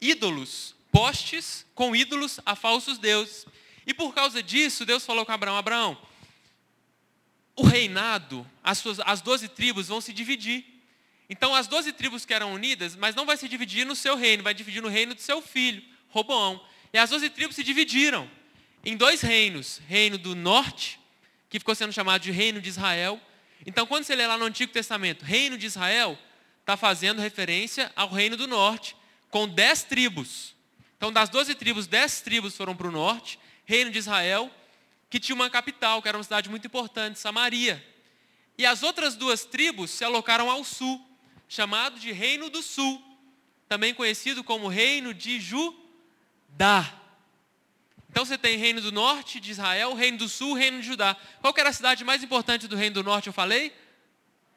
ídolos, 0.00 0.74
postes 0.90 1.64
com 1.72 1.94
ídolos 1.94 2.40
a 2.44 2.56
falsos 2.56 2.98
deuses. 2.98 3.46
E 3.86 3.94
por 3.94 4.12
causa 4.12 4.42
disso, 4.42 4.84
Deus 4.84 5.06
falou 5.06 5.24
com 5.24 5.30
Abraão: 5.30 5.56
Abraão, 5.56 5.98
o 7.54 7.62
reinado, 7.62 8.44
as, 8.62 8.78
suas, 8.78 8.98
as 9.00 9.20
12 9.20 9.48
tribos 9.50 9.86
vão 9.86 10.00
se 10.00 10.12
dividir. 10.12 10.64
Então, 11.28 11.54
as 11.54 11.68
12 11.68 11.92
tribos 11.92 12.24
que 12.24 12.34
eram 12.34 12.52
unidas, 12.52 12.96
mas 12.96 13.14
não 13.14 13.24
vai 13.24 13.36
se 13.36 13.48
dividir 13.48 13.86
no 13.86 13.94
seu 13.94 14.16
reino, 14.16 14.42
vai 14.42 14.52
dividir 14.52 14.82
no 14.82 14.88
reino 14.88 15.14
do 15.14 15.20
seu 15.20 15.40
filho, 15.40 15.80
Roboão. 16.08 16.60
E 16.92 16.98
as 16.98 17.10
12 17.10 17.30
tribos 17.30 17.54
se 17.54 17.62
dividiram 17.62 18.28
em 18.84 18.96
dois 18.96 19.20
reinos: 19.20 19.80
reino 19.86 20.18
do 20.18 20.34
norte, 20.34 20.98
que 21.48 21.60
ficou 21.60 21.74
sendo 21.76 21.92
chamado 21.92 22.22
de 22.22 22.32
reino 22.32 22.60
de 22.60 22.68
Israel. 22.68 23.20
Então, 23.66 23.86
quando 23.86 24.04
você 24.04 24.14
lê 24.14 24.26
lá 24.26 24.38
no 24.38 24.46
Antigo 24.46 24.72
Testamento, 24.72 25.24
reino 25.24 25.58
de 25.58 25.66
Israel, 25.66 26.18
está 26.60 26.76
fazendo 26.76 27.20
referência 27.20 27.92
ao 27.94 28.08
reino 28.10 28.36
do 28.36 28.46
norte, 28.46 28.96
com 29.28 29.48
dez 29.48 29.82
tribos. 29.82 30.54
Então, 30.96 31.12
das 31.12 31.28
12 31.28 31.54
tribos, 31.54 31.86
dez 31.86 32.20
tribos 32.20 32.56
foram 32.56 32.76
para 32.76 32.88
o 32.88 32.92
norte, 32.92 33.38
reino 33.64 33.90
de 33.90 33.98
Israel, 33.98 34.50
que 35.08 35.18
tinha 35.18 35.34
uma 35.34 35.50
capital, 35.50 36.00
que 36.00 36.08
era 36.08 36.16
uma 36.16 36.24
cidade 36.24 36.48
muito 36.48 36.66
importante, 36.66 37.18
Samaria. 37.18 37.84
E 38.56 38.66
as 38.66 38.82
outras 38.82 39.16
duas 39.16 39.44
tribos 39.44 39.90
se 39.90 40.04
alocaram 40.04 40.50
ao 40.50 40.62
sul, 40.62 41.04
chamado 41.48 41.98
de 41.98 42.12
Reino 42.12 42.50
do 42.50 42.62
Sul, 42.62 43.02
também 43.68 43.94
conhecido 43.94 44.44
como 44.44 44.68
Reino 44.68 45.12
de 45.12 45.40
Judá. 45.40 46.99
Então 48.10 48.24
você 48.24 48.36
tem 48.36 48.56
Reino 48.56 48.80
do 48.80 48.90
Norte 48.90 49.38
de 49.38 49.52
Israel, 49.52 49.94
Reino 49.94 50.18
do 50.18 50.28
Sul, 50.28 50.54
Reino 50.54 50.80
de 50.80 50.86
Judá. 50.86 51.16
Qual 51.40 51.54
era 51.56 51.68
a 51.68 51.72
cidade 51.72 52.04
mais 52.04 52.22
importante 52.22 52.66
do 52.66 52.76
Reino 52.76 52.94
do 52.94 53.04
Norte, 53.04 53.28
eu 53.28 53.32
falei? 53.32 53.72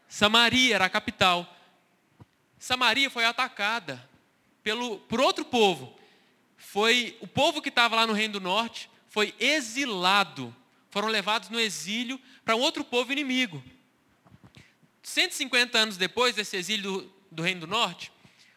Samaria 0.07 0.75
era 0.75 0.86
a 0.86 0.89
capital. 0.89 1.48
Samaria 2.57 3.10
foi 3.10 3.25
atacada 3.25 4.10
pelo, 4.63 4.98
por 5.00 5.22
outro 5.22 5.45
povo. 5.45 5.95
Foi 6.57 7.15
o 7.22 7.27
povo 7.27 7.62
que 7.62 7.69
estava 7.69 7.95
lá 7.95 8.07
no 8.07 8.13
Reino 8.13 8.33
do 8.33 8.41
Norte 8.41 8.89
foi 9.13 9.31
exilado, 9.39 10.53
foram 10.89 11.07
levados 11.07 11.50
no 11.50 11.60
exílio 11.60 12.19
para 12.43 12.55
um 12.55 12.60
outro 12.60 12.83
povo 12.83 13.12
inimigo. 13.12 13.63
150 15.03 15.77
anos 15.77 15.98
depois 15.98 16.33
desse 16.33 16.57
exílio 16.57 16.83
do, 16.91 17.13
do 17.31 17.43
Reino 17.43 17.62
do 17.62 17.67
Norte, 17.67 18.12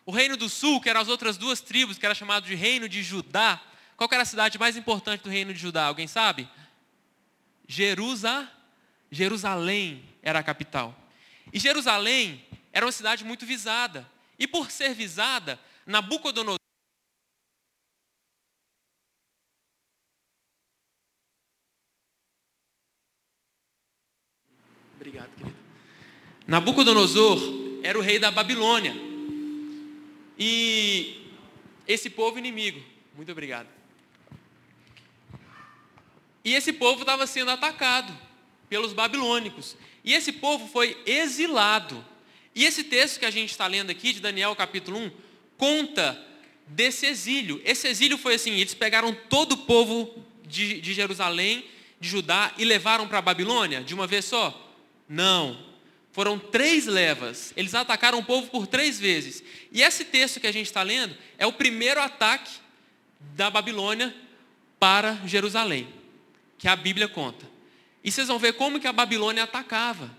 o 0.07 0.11
Reino 0.11 0.35
do 0.35 0.49
Sul, 0.49 0.81
que 0.81 0.89
eram 0.89 1.03
as 1.03 1.09
outras 1.09 1.37
duas 1.37 1.61
tribos, 1.61 1.99
que 1.99 2.07
era 2.07 2.15
chamado 2.15 2.47
de 2.47 2.55
Reino 2.55 2.89
de 2.89 3.03
Judá, 3.03 3.61
qual 3.97 4.09
era 4.13 4.23
a 4.23 4.27
cidade 4.27 4.59
mais 4.59 4.77
importante 4.77 5.23
do 5.23 5.31
Reino 5.31 5.55
de 5.55 5.59
Judá? 5.59 5.87
Alguém 5.87 6.07
sabe? 6.07 6.49
Jerusa, 7.67 8.51
Jerusalém 9.11 10.05
era 10.23 10.39
a 10.39 10.43
capital. 10.43 10.95
E 11.53 11.59
Jerusalém 11.59 12.45
era 12.73 12.85
uma 12.85 12.93
cidade 12.93 13.25
muito 13.25 13.47
visada. 13.47 14.07
E 14.39 14.47
por 14.47 14.71
ser 14.71 14.95
visada, 14.95 15.59
Nabucodonosor 15.87 16.59
Obrigado, 24.97 25.31
querido. 25.37 25.57
Nabucodonosor 26.47 27.39
era 27.83 27.99
o 27.99 28.03
rei 28.03 28.19
da 28.19 28.31
Babilônia. 28.31 28.93
E 30.39 31.33
esse 31.87 32.11
povo 32.11 32.39
inimigo, 32.39 32.83
muito 33.15 33.31
obrigado. 33.31 33.69
E 36.47 36.55
esse 36.55 36.73
povo 36.73 37.01
estava 37.01 37.27
sendo 37.27 37.51
atacado 37.51 38.17
pelos 38.69 38.93
babilônicos. 38.93 39.77
E 40.05 40.15
esse 40.15 40.31
povo 40.31 40.69
foi 40.69 40.97
exilado. 41.05 42.07
E 42.55 42.65
esse 42.65 42.85
texto 42.85 43.19
que 43.19 43.27
a 43.27 43.33
gente 43.33 43.51
está 43.51 43.67
lendo 43.67 43.91
aqui, 43.91 44.13
de 44.13 44.21
Daniel 44.21 44.55
capítulo 44.55 44.97
1, 44.97 45.11
conta 45.57 46.25
desse 46.69 47.05
exílio. 47.05 47.61
Esse 47.65 47.89
exílio 47.89 48.17
foi 48.17 48.37
assim: 48.37 48.53
eles 48.53 48.75
pegaram 48.75 49.13
todo 49.29 49.55
o 49.55 49.57
povo 49.57 50.25
de, 50.47 50.81
de 50.81 50.95
Jerusalém, 50.95 51.65
de 51.99 52.09
Judá, 52.09 52.55
e 52.57 52.65
levaram 52.65 53.09
para 53.09 53.19
a 53.19 53.23
Babilônia 53.23 53.83
de 53.83 53.93
uma 53.93 54.07
vez 54.07 54.25
só? 54.27 54.73
Não. 55.09 55.59
Foram 56.13 56.39
três 56.39 56.87
levas. 56.87 57.53
Eles 57.57 57.75
atacaram 57.75 58.21
o 58.21 58.25
povo 58.25 58.47
por 58.51 58.69
três 58.69 59.01
vezes. 59.01 59.43
E 59.73 59.83
esse 59.83 60.05
texto 60.05 60.39
que 60.39 60.47
a 60.47 60.53
gente 60.53 60.67
está 60.67 60.85
lendo 60.85 61.17
é 61.39 61.45
o 61.45 61.53
primeiro 61.53 62.01
ataque 62.01 62.53
da 63.35 63.51
Babilônia 63.51 64.15
para 64.79 65.15
Jerusalém, 65.27 65.89
que 66.59 66.69
a 66.69 66.77
Bíblia 66.77 67.09
conta. 67.09 67.47
E 68.03 68.11
vocês 68.11 68.29
vão 68.29 68.39
ver 68.39 68.55
como 68.55 68.79
que 68.81 68.87
a 68.87 68.93
Babilônia 68.93 69.45
atacava. 69.45 70.11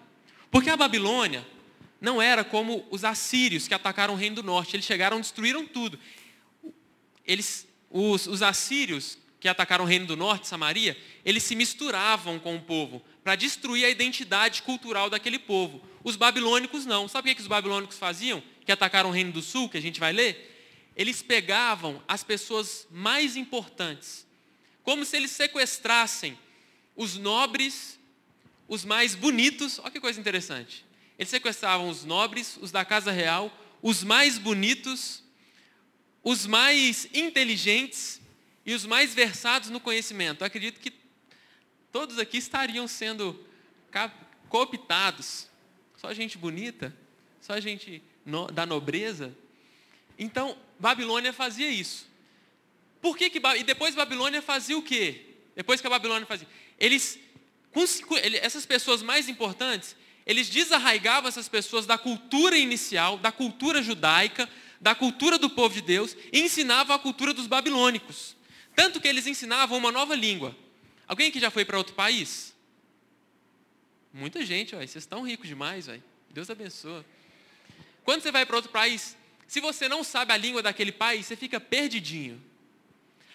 Porque 0.51 0.69
a 0.69 0.77
Babilônia 0.77 1.45
não 1.99 2.21
era 2.21 2.43
como 2.43 2.85
os 2.91 3.03
assírios 3.03 3.67
que 3.67 3.73
atacaram 3.73 4.13
o 4.13 4.17
reino 4.17 4.37
do 4.37 4.43
norte. 4.43 4.75
Eles 4.75 4.85
chegaram, 4.85 5.19
destruíram 5.19 5.65
tudo. 5.65 5.97
Eles, 7.25 7.67
os, 7.89 8.27
os 8.27 8.41
assírios 8.41 9.17
que 9.39 9.47
atacaram 9.47 9.85
o 9.85 9.87
reino 9.87 10.05
do 10.05 10.17
norte, 10.17 10.47
Samaria, 10.47 10.97
eles 11.23 11.43
se 11.43 11.55
misturavam 11.55 12.39
com 12.39 12.55
o 12.55 12.61
povo 12.61 13.01
para 13.23 13.35
destruir 13.35 13.85
a 13.85 13.89
identidade 13.89 14.61
cultural 14.63 15.09
daquele 15.09 15.39
povo. 15.39 15.81
Os 16.03 16.15
babilônicos 16.15 16.85
não. 16.85 17.07
Sabe 17.07 17.31
o 17.31 17.35
que 17.35 17.41
os 17.41 17.47
babilônicos 17.47 17.97
faziam? 17.97 18.43
Que 18.65 18.71
atacaram 18.71 19.09
o 19.09 19.13
reino 19.13 19.31
do 19.31 19.41
sul, 19.41 19.69
que 19.69 19.77
a 19.77 19.81
gente 19.81 19.99
vai 19.99 20.11
ler? 20.11 20.91
Eles 20.93 21.21
pegavam 21.21 22.03
as 22.05 22.21
pessoas 22.21 22.85
mais 22.91 23.37
importantes, 23.37 24.26
como 24.87 25.03
se 25.03 25.17
eles 25.17 25.31
sequestrassem 25.31 26.39
os 26.95 27.17
nobres, 27.17 27.99
os 28.69 28.85
mais 28.85 29.15
bonitos. 29.15 29.79
Olha 29.79 29.91
que 29.91 29.99
coisa 29.99 30.17
interessante. 30.17 30.85
Eles 31.19 31.29
sequestravam 31.29 31.89
os 31.89 32.05
nobres, 32.05 32.57
os 32.61 32.71
da 32.71 32.85
casa 32.85 33.11
real, 33.11 33.51
os 33.81 34.01
mais 34.01 34.37
bonitos, 34.37 35.21
os 36.23 36.45
mais 36.45 37.05
inteligentes 37.13 38.21
e 38.65 38.73
os 38.73 38.85
mais 38.85 39.13
versados 39.13 39.69
no 39.69 39.81
conhecimento. 39.81 40.41
Eu 40.41 40.47
acredito 40.47 40.79
que 40.79 40.93
todos 41.91 42.17
aqui 42.17 42.37
estariam 42.37 42.87
sendo 42.87 43.37
cooptados. 44.47 45.49
Só 45.97 46.13
gente 46.13 46.37
bonita, 46.37 46.95
só 47.41 47.59
gente 47.59 48.01
no, 48.25 48.47
da 48.47 48.65
nobreza. 48.65 49.35
Então, 50.17 50.57
Babilônia 50.79 51.33
fazia 51.33 51.69
isso. 51.69 52.07
Por 53.01 53.17
que 53.17 53.29
que 53.29 53.41
e 53.57 53.63
depois 53.63 53.95
Babilônia 53.95 54.41
fazia 54.41 54.77
o 54.77 54.81
quê? 54.81 55.25
Depois 55.55 55.81
que 55.81 55.87
a 55.87 55.89
Babilônia 55.89 56.25
fazia, 56.25 56.47
eles 56.79 57.19
essas 58.41 58.65
pessoas 58.65 59.03
mais 59.03 59.29
importantes, 59.29 59.95
eles 60.25 60.49
desarraigavam 60.49 61.29
essas 61.29 61.47
pessoas 61.47 61.85
da 61.85 61.97
cultura 61.97 62.57
inicial, 62.57 63.17
da 63.17 63.31
cultura 63.31 63.83
judaica, 63.83 64.49
da 64.81 64.95
cultura 64.95 65.37
do 65.37 65.49
povo 65.49 65.75
de 65.75 65.81
Deus, 65.81 66.15
e 66.33 66.41
ensinavam 66.41 66.95
a 66.95 66.99
cultura 66.99 67.33
dos 67.33 67.47
babilônicos. 67.47 68.35
Tanto 68.75 68.99
que 68.99 69.07
eles 69.07 69.27
ensinavam 69.27 69.77
uma 69.77 69.91
nova 69.91 70.15
língua. 70.15 70.55
Alguém 71.07 71.31
que 71.31 71.39
já 71.39 71.49
foi 71.49 71.65
para 71.65 71.77
outro 71.77 71.93
país? 71.93 72.53
Muita 74.11 74.45
gente, 74.45 74.75
ó, 74.75 74.79
vocês 74.79 74.95
estão 74.95 75.21
ricos 75.21 75.47
demais, 75.47 75.87
véio. 75.87 76.03
Deus 76.29 76.49
abençoe. 76.49 77.05
Quando 78.03 78.21
você 78.21 78.31
vai 78.31 78.45
para 78.45 78.55
outro 78.55 78.71
país, 78.71 79.15
se 79.47 79.59
você 79.59 79.87
não 79.87 80.03
sabe 80.03 80.33
a 80.33 80.37
língua 80.37 80.61
daquele 80.61 80.91
país, 80.91 81.25
você 81.25 81.35
fica 81.35 81.59
perdidinho. 81.59 82.43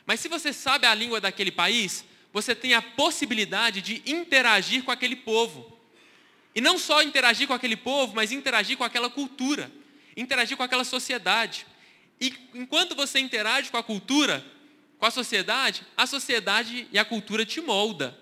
Mas 0.06 0.20
se 0.20 0.28
você 0.28 0.52
sabe 0.52 0.86
a 0.86 0.94
língua 0.94 1.20
daquele 1.20 1.50
país, 1.50 2.04
você 2.32 2.54
tem 2.54 2.74
a 2.74 2.82
possibilidade 2.82 3.80
de 3.80 4.02
interagir 4.06 4.82
com 4.82 4.90
aquele 4.90 5.16
povo. 5.16 5.78
E 6.54 6.60
não 6.60 6.78
só 6.78 7.02
interagir 7.02 7.46
com 7.46 7.54
aquele 7.54 7.76
povo, 7.76 8.14
mas 8.14 8.32
interagir 8.32 8.76
com 8.76 8.84
aquela 8.84 9.08
cultura, 9.08 9.70
interagir 10.16 10.56
com 10.56 10.62
aquela 10.62 10.84
sociedade. 10.84 11.66
E 12.20 12.34
enquanto 12.54 12.94
você 12.94 13.18
interage 13.18 13.70
com 13.70 13.76
a 13.76 13.82
cultura, 13.82 14.44
com 14.98 15.06
a 15.06 15.10
sociedade, 15.10 15.82
a 15.96 16.06
sociedade 16.06 16.86
e 16.92 16.98
a 16.98 17.04
cultura 17.04 17.44
te 17.44 17.60
molda. 17.60 18.16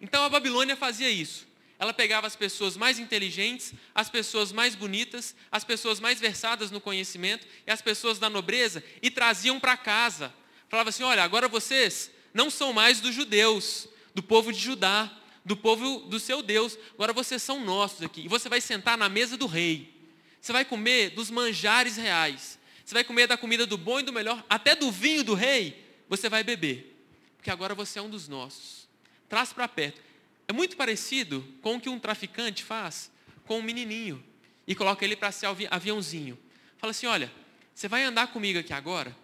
Então 0.00 0.24
a 0.24 0.28
Babilônia 0.28 0.74
fazia 0.74 1.10
isso. 1.10 1.46
Ela 1.78 1.94
pegava 1.94 2.26
as 2.26 2.36
pessoas 2.36 2.76
mais 2.76 2.98
inteligentes, 2.98 3.72
as 3.94 4.10
pessoas 4.10 4.52
mais 4.52 4.74
bonitas, 4.74 5.34
as 5.50 5.64
pessoas 5.64 5.98
mais 5.98 6.20
versadas 6.20 6.70
no 6.70 6.80
conhecimento 6.80 7.46
e 7.66 7.70
as 7.70 7.80
pessoas 7.80 8.18
da 8.18 8.28
nobreza 8.28 8.84
e 9.00 9.10
traziam 9.10 9.58
para 9.58 9.76
casa. 9.76 10.34
Falava 10.70 10.88
assim: 10.88 11.02
olha, 11.02 11.22
agora 11.24 11.48
vocês 11.48 12.10
não 12.32 12.48
são 12.48 12.72
mais 12.72 13.00
dos 13.00 13.12
judeus, 13.12 13.88
do 14.14 14.22
povo 14.22 14.52
de 14.52 14.60
Judá, 14.60 15.12
do 15.44 15.56
povo 15.56 15.98
do 16.08 16.20
seu 16.20 16.42
Deus. 16.42 16.78
Agora 16.94 17.12
vocês 17.12 17.42
são 17.42 17.62
nossos 17.62 18.02
aqui. 18.02 18.22
E 18.22 18.28
você 18.28 18.48
vai 18.48 18.60
sentar 18.60 18.96
na 18.96 19.08
mesa 19.08 19.36
do 19.36 19.46
rei. 19.46 19.92
Você 20.40 20.52
vai 20.52 20.64
comer 20.64 21.10
dos 21.10 21.28
manjares 21.28 21.96
reais. 21.96 22.58
Você 22.84 22.94
vai 22.94 23.02
comer 23.02 23.26
da 23.26 23.36
comida 23.36 23.66
do 23.66 23.76
bom 23.76 23.98
e 23.98 24.04
do 24.04 24.12
melhor, 24.12 24.44
até 24.48 24.74
do 24.74 24.90
vinho 24.90 25.22
do 25.22 25.34
rei, 25.34 25.84
você 26.08 26.28
vai 26.28 26.42
beber. 26.42 26.96
Porque 27.36 27.50
agora 27.50 27.74
você 27.74 27.98
é 27.98 28.02
um 28.02 28.08
dos 28.08 28.26
nossos. 28.26 28.88
Traz 29.28 29.52
para 29.52 29.68
perto. 29.68 30.00
É 30.48 30.52
muito 30.52 30.76
parecido 30.76 31.44
com 31.62 31.76
o 31.76 31.80
que 31.80 31.88
um 31.88 31.98
traficante 31.98 32.64
faz 32.64 33.10
com 33.46 33.58
um 33.58 33.62
menininho 33.62 34.22
e 34.66 34.74
coloca 34.74 35.04
ele 35.04 35.16
para 35.16 35.32
ser 35.32 35.46
aviãozinho. 35.70 36.38
Fala 36.78 36.92
assim: 36.92 37.06
olha, 37.06 37.30
você 37.74 37.88
vai 37.88 38.04
andar 38.04 38.28
comigo 38.28 38.58
aqui 38.58 38.72
agora 38.72 39.16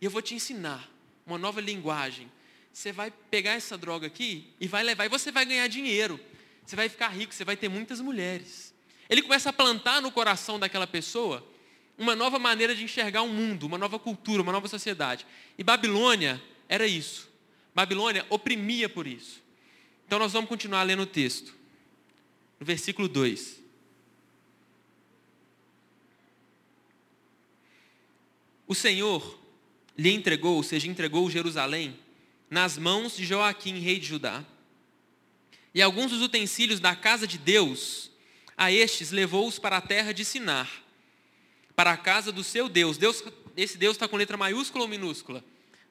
e 0.00 0.04
eu 0.04 0.10
vou 0.10 0.22
te 0.22 0.34
ensinar 0.34 0.88
uma 1.26 1.38
nova 1.38 1.60
linguagem 1.60 2.30
você 2.76 2.92
vai 2.92 3.10
pegar 3.10 3.52
essa 3.52 3.78
droga 3.78 4.06
aqui 4.06 4.52
e 4.60 4.68
vai 4.68 4.82
levar, 4.82 5.06
e 5.06 5.08
você 5.08 5.32
vai 5.32 5.46
ganhar 5.46 5.66
dinheiro. 5.66 6.20
Você 6.62 6.76
vai 6.76 6.90
ficar 6.90 7.08
rico, 7.08 7.32
você 7.32 7.42
vai 7.42 7.56
ter 7.56 7.70
muitas 7.70 8.02
mulheres. 8.02 8.74
Ele 9.08 9.22
começa 9.22 9.48
a 9.48 9.52
plantar 9.52 10.02
no 10.02 10.12
coração 10.12 10.58
daquela 10.58 10.86
pessoa 10.86 11.42
uma 11.96 12.14
nova 12.14 12.38
maneira 12.38 12.74
de 12.74 12.84
enxergar 12.84 13.22
o 13.22 13.24
um 13.24 13.32
mundo, 13.32 13.64
uma 13.64 13.78
nova 13.78 13.98
cultura, 13.98 14.42
uma 14.42 14.52
nova 14.52 14.68
sociedade. 14.68 15.26
E 15.56 15.64
Babilônia 15.64 16.38
era 16.68 16.86
isso. 16.86 17.32
Babilônia 17.74 18.26
oprimia 18.28 18.90
por 18.90 19.06
isso. 19.06 19.42
Então 20.06 20.18
nós 20.18 20.34
vamos 20.34 20.46
continuar 20.46 20.82
lendo 20.82 21.04
o 21.04 21.06
texto. 21.06 21.54
no 22.60 22.66
versículo 22.66 23.08
2. 23.08 23.58
O 28.66 28.74
Senhor 28.74 29.45
lhe 29.96 30.12
entregou, 30.12 30.56
ou 30.56 30.62
seja, 30.62 30.88
entregou 30.88 31.30
Jerusalém, 31.30 31.98
nas 32.50 32.78
mãos 32.78 33.16
de 33.16 33.24
Joaquim, 33.24 33.78
rei 33.78 33.98
de 33.98 34.06
Judá. 34.06 34.44
E 35.74 35.82
alguns 35.82 36.10
dos 36.10 36.22
utensílios 36.22 36.80
da 36.80 36.94
casa 36.94 37.26
de 37.26 37.38
Deus, 37.38 38.10
a 38.56 38.72
estes 38.72 39.10
levou-os 39.10 39.58
para 39.58 39.76
a 39.76 39.80
terra 39.80 40.12
de 40.12 40.24
Sinar, 40.24 40.70
para 41.74 41.92
a 41.92 41.96
casa 41.96 42.32
do 42.32 42.42
seu 42.42 42.68
Deus. 42.68 42.96
Deus 42.96 43.22
esse 43.56 43.78
Deus 43.78 43.96
está 43.96 44.06
com 44.06 44.16
letra 44.16 44.36
maiúscula 44.36 44.84
ou 44.84 44.88
minúscula? 44.88 45.42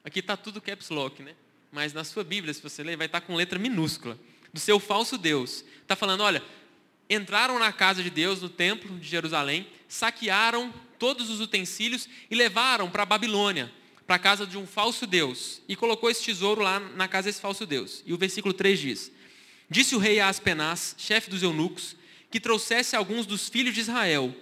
Aqui 0.04 0.20
está 0.20 0.36
tudo 0.36 0.60
caps 0.60 0.88
lock, 0.88 1.22
né? 1.22 1.34
Mas 1.72 1.92
na 1.92 2.04
sua 2.04 2.22
Bíblia, 2.22 2.54
se 2.54 2.62
você 2.62 2.82
ler, 2.82 2.96
vai 2.96 3.06
estar 3.06 3.20
tá 3.20 3.26
com 3.26 3.34
letra 3.34 3.58
minúscula. 3.58 4.18
Do 4.52 4.60
seu 4.60 4.78
falso 4.78 5.18
Deus. 5.18 5.64
Está 5.82 5.96
falando, 5.96 6.22
olha, 6.22 6.42
entraram 7.10 7.58
na 7.58 7.72
casa 7.72 8.02
de 8.02 8.10
Deus, 8.10 8.40
no 8.40 8.48
templo 8.48 8.98
de 8.98 9.06
Jerusalém, 9.06 9.66
saquearam 9.88 10.72
todos 10.98 11.28
os 11.28 11.40
utensílios 11.40 12.08
e 12.30 12.34
levaram 12.34 12.88
para 12.88 13.02
a 13.02 13.06
Babilônia, 13.06 13.70
para 14.06 14.16
a 14.16 14.20
casa 14.20 14.46
de 14.46 14.56
um 14.56 14.66
falso 14.66 15.06
Deus, 15.06 15.60
e 15.68 15.74
colocou 15.74 16.08
esse 16.08 16.22
tesouro 16.22 16.62
lá 16.62 16.78
na 16.78 17.08
casa 17.08 17.28
desse 17.28 17.40
falso 17.40 17.66
Deus. 17.66 18.02
E 18.06 18.12
o 18.12 18.16
versículo 18.18 18.54
3 18.54 18.78
diz: 18.78 19.12
Disse 19.68 19.96
o 19.96 19.98
rei 19.98 20.20
a 20.20 20.28
Aspenaz, 20.28 20.94
chefe 20.96 21.28
dos 21.28 21.42
eunucos, 21.42 21.96
que 22.30 22.38
trouxesse 22.38 22.94
alguns 22.94 23.26
dos 23.26 23.48
filhos 23.48 23.74
de 23.74 23.80
Israel, 23.80 24.34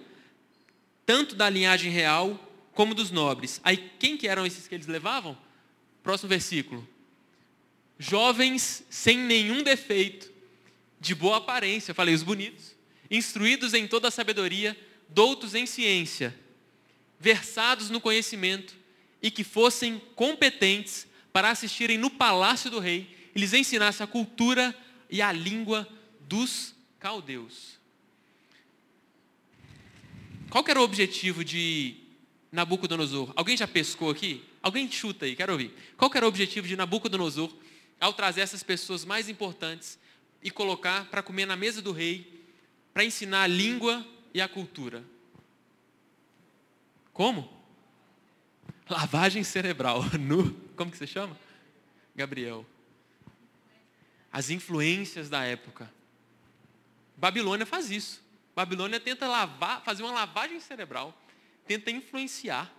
tanto 1.05 1.35
da 1.35 1.49
linhagem 1.49 1.91
real 1.91 2.39
como 2.73 2.93
dos 2.93 3.09
nobres. 3.09 3.59
Aí 3.63 3.91
quem 3.97 4.15
que 4.15 4.27
eram 4.27 4.45
esses 4.45 4.67
que 4.67 4.75
eles 4.75 4.87
levavam? 4.87 5.35
Próximo 6.03 6.29
versículo. 6.29 6.87
Jovens 7.97 8.83
sem 8.89 9.17
nenhum 9.17 9.63
defeito, 9.63 10.31
de 10.99 11.15
boa 11.15 11.37
aparência, 11.37 11.93
falei 11.93 12.13
os 12.13 12.23
bonitos, 12.23 12.75
instruídos 13.09 13.73
em 13.73 13.87
toda 13.87 14.09
a 14.09 14.11
sabedoria, 14.11 14.77
doutos 15.09 15.55
em 15.55 15.65
ciência, 15.65 16.37
versados 17.19 17.89
no 17.89 18.01
conhecimento 18.01 18.75
e 19.21 19.31
que 19.31 19.43
fossem 19.43 20.01
competentes 20.15 21.07
para 21.31 21.49
assistirem 21.49 21.97
no 21.97 22.09
palácio 22.09 22.69
do 22.69 22.79
rei 22.79 23.29
e 23.35 23.39
lhes 23.39 23.53
ensinasse 23.53 24.01
a 24.01 24.07
cultura 24.07 24.75
e 25.09 25.21
a 25.21 25.31
língua 25.31 25.87
dos 26.21 26.73
caldeus. 26.99 27.77
Qual 30.49 30.63
era 30.67 30.79
o 30.79 30.83
objetivo 30.83 31.43
de 31.43 31.97
Nabucodonosor? 32.51 33.33
Alguém 33.35 33.57
já 33.57 33.67
pescou 33.67 34.09
aqui? 34.09 34.43
Alguém 34.61 34.89
chuta 34.89 35.25
aí, 35.25 35.35
quero 35.35 35.51
ouvir. 35.51 35.73
Qual 35.97 36.09
era 36.15 36.25
o 36.25 36.29
objetivo 36.29 36.67
de 36.67 36.75
Nabucodonosor 36.75 37.53
ao 37.99 38.13
trazer 38.13 38.41
essas 38.41 38.63
pessoas 38.63 39.03
mais 39.03 39.27
importantes 39.27 39.99
e 40.41 40.49
colocar 40.49 41.05
para 41.09 41.21
comer 41.21 41.45
na 41.45 41.55
mesa 41.55 41.81
do 41.81 41.91
rei, 41.91 42.43
para 42.93 43.03
ensinar 43.03 43.43
a 43.43 43.47
língua 43.47 44.05
e 44.33 44.39
a 44.39 44.47
cultura? 44.47 45.03
Como? 47.11 47.54
Lavagem 48.89 49.43
cerebral. 49.43 50.03
No, 50.19 50.53
como 50.75 50.91
que 50.91 50.97
você 50.97 51.07
chama? 51.07 51.37
Gabriel. 52.15 52.65
As 54.31 54.49
influências 54.49 55.29
da 55.29 55.43
época. 55.43 55.91
Babilônia 57.17 57.65
faz 57.65 57.89
isso. 57.89 58.23
Babilônia 58.55 58.99
tenta 58.99 59.27
lavar, 59.27 59.83
fazer 59.83 60.03
uma 60.03 60.13
lavagem 60.13 60.59
cerebral, 60.61 61.13
tenta 61.67 61.91
influenciar, 61.91 62.73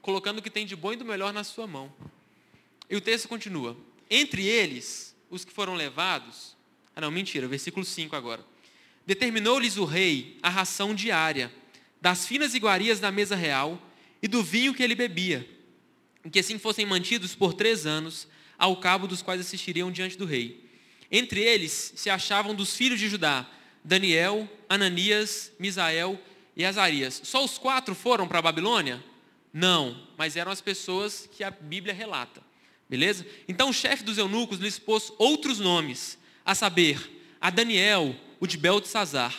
colocando 0.00 0.38
o 0.38 0.42
que 0.42 0.50
tem 0.50 0.64
de 0.64 0.76
bom 0.76 0.92
e 0.92 0.96
do 0.96 1.04
melhor 1.04 1.32
na 1.32 1.42
sua 1.42 1.66
mão. 1.66 1.92
E 2.88 2.94
o 2.94 3.00
texto 3.00 3.28
continua. 3.28 3.76
Entre 4.08 4.46
eles, 4.46 5.16
os 5.28 5.44
que 5.44 5.52
foram 5.52 5.74
levados, 5.74 6.56
ah 6.94 7.00
não, 7.00 7.10
mentira, 7.10 7.48
versículo 7.48 7.84
5 7.84 8.14
agora. 8.14 8.44
Determinou-lhes 9.04 9.76
o 9.76 9.84
rei 9.84 10.38
a 10.42 10.48
ração 10.48 10.94
diária, 10.94 11.52
das 12.00 12.26
finas 12.26 12.54
iguarias 12.54 13.00
da 13.00 13.10
mesa 13.10 13.34
real 13.34 13.80
e 14.22 14.28
do 14.28 14.42
vinho 14.42 14.74
que 14.74 14.82
ele 14.82 14.94
bebia, 14.94 15.48
em 16.26 16.28
que 16.28 16.40
assim 16.40 16.58
fossem 16.58 16.84
mantidos 16.84 17.36
por 17.36 17.54
três 17.54 17.86
anos, 17.86 18.26
ao 18.58 18.76
cabo 18.78 19.06
dos 19.06 19.22
quais 19.22 19.40
assistiriam 19.40 19.92
diante 19.92 20.18
do 20.18 20.24
rei. 20.26 20.68
Entre 21.08 21.40
eles 21.40 21.92
se 21.94 22.10
achavam 22.10 22.52
dos 22.52 22.74
filhos 22.74 22.98
de 22.98 23.08
Judá, 23.08 23.48
Daniel, 23.84 24.48
Ananias, 24.68 25.52
Misael 25.56 26.20
e 26.56 26.64
Azarias. 26.64 27.20
Só 27.22 27.44
os 27.44 27.58
quatro 27.58 27.94
foram 27.94 28.26
para 28.26 28.40
a 28.40 28.42
Babilônia? 28.42 29.00
Não, 29.52 30.04
mas 30.18 30.34
eram 30.34 30.50
as 30.50 30.60
pessoas 30.60 31.28
que 31.30 31.44
a 31.44 31.50
Bíblia 31.50 31.94
relata. 31.94 32.42
Beleza? 32.90 33.24
Então 33.46 33.68
o 33.68 33.72
chefe 33.72 34.02
dos 34.02 34.18
eunucos 34.18 34.58
lhes 34.58 34.80
pôs 34.80 35.12
outros 35.18 35.60
nomes, 35.60 36.18
a 36.44 36.56
saber, 36.56 36.98
a 37.40 37.50
Daniel, 37.50 38.16
o 38.40 38.48
de 38.48 38.58
Beltesazar, 38.58 39.32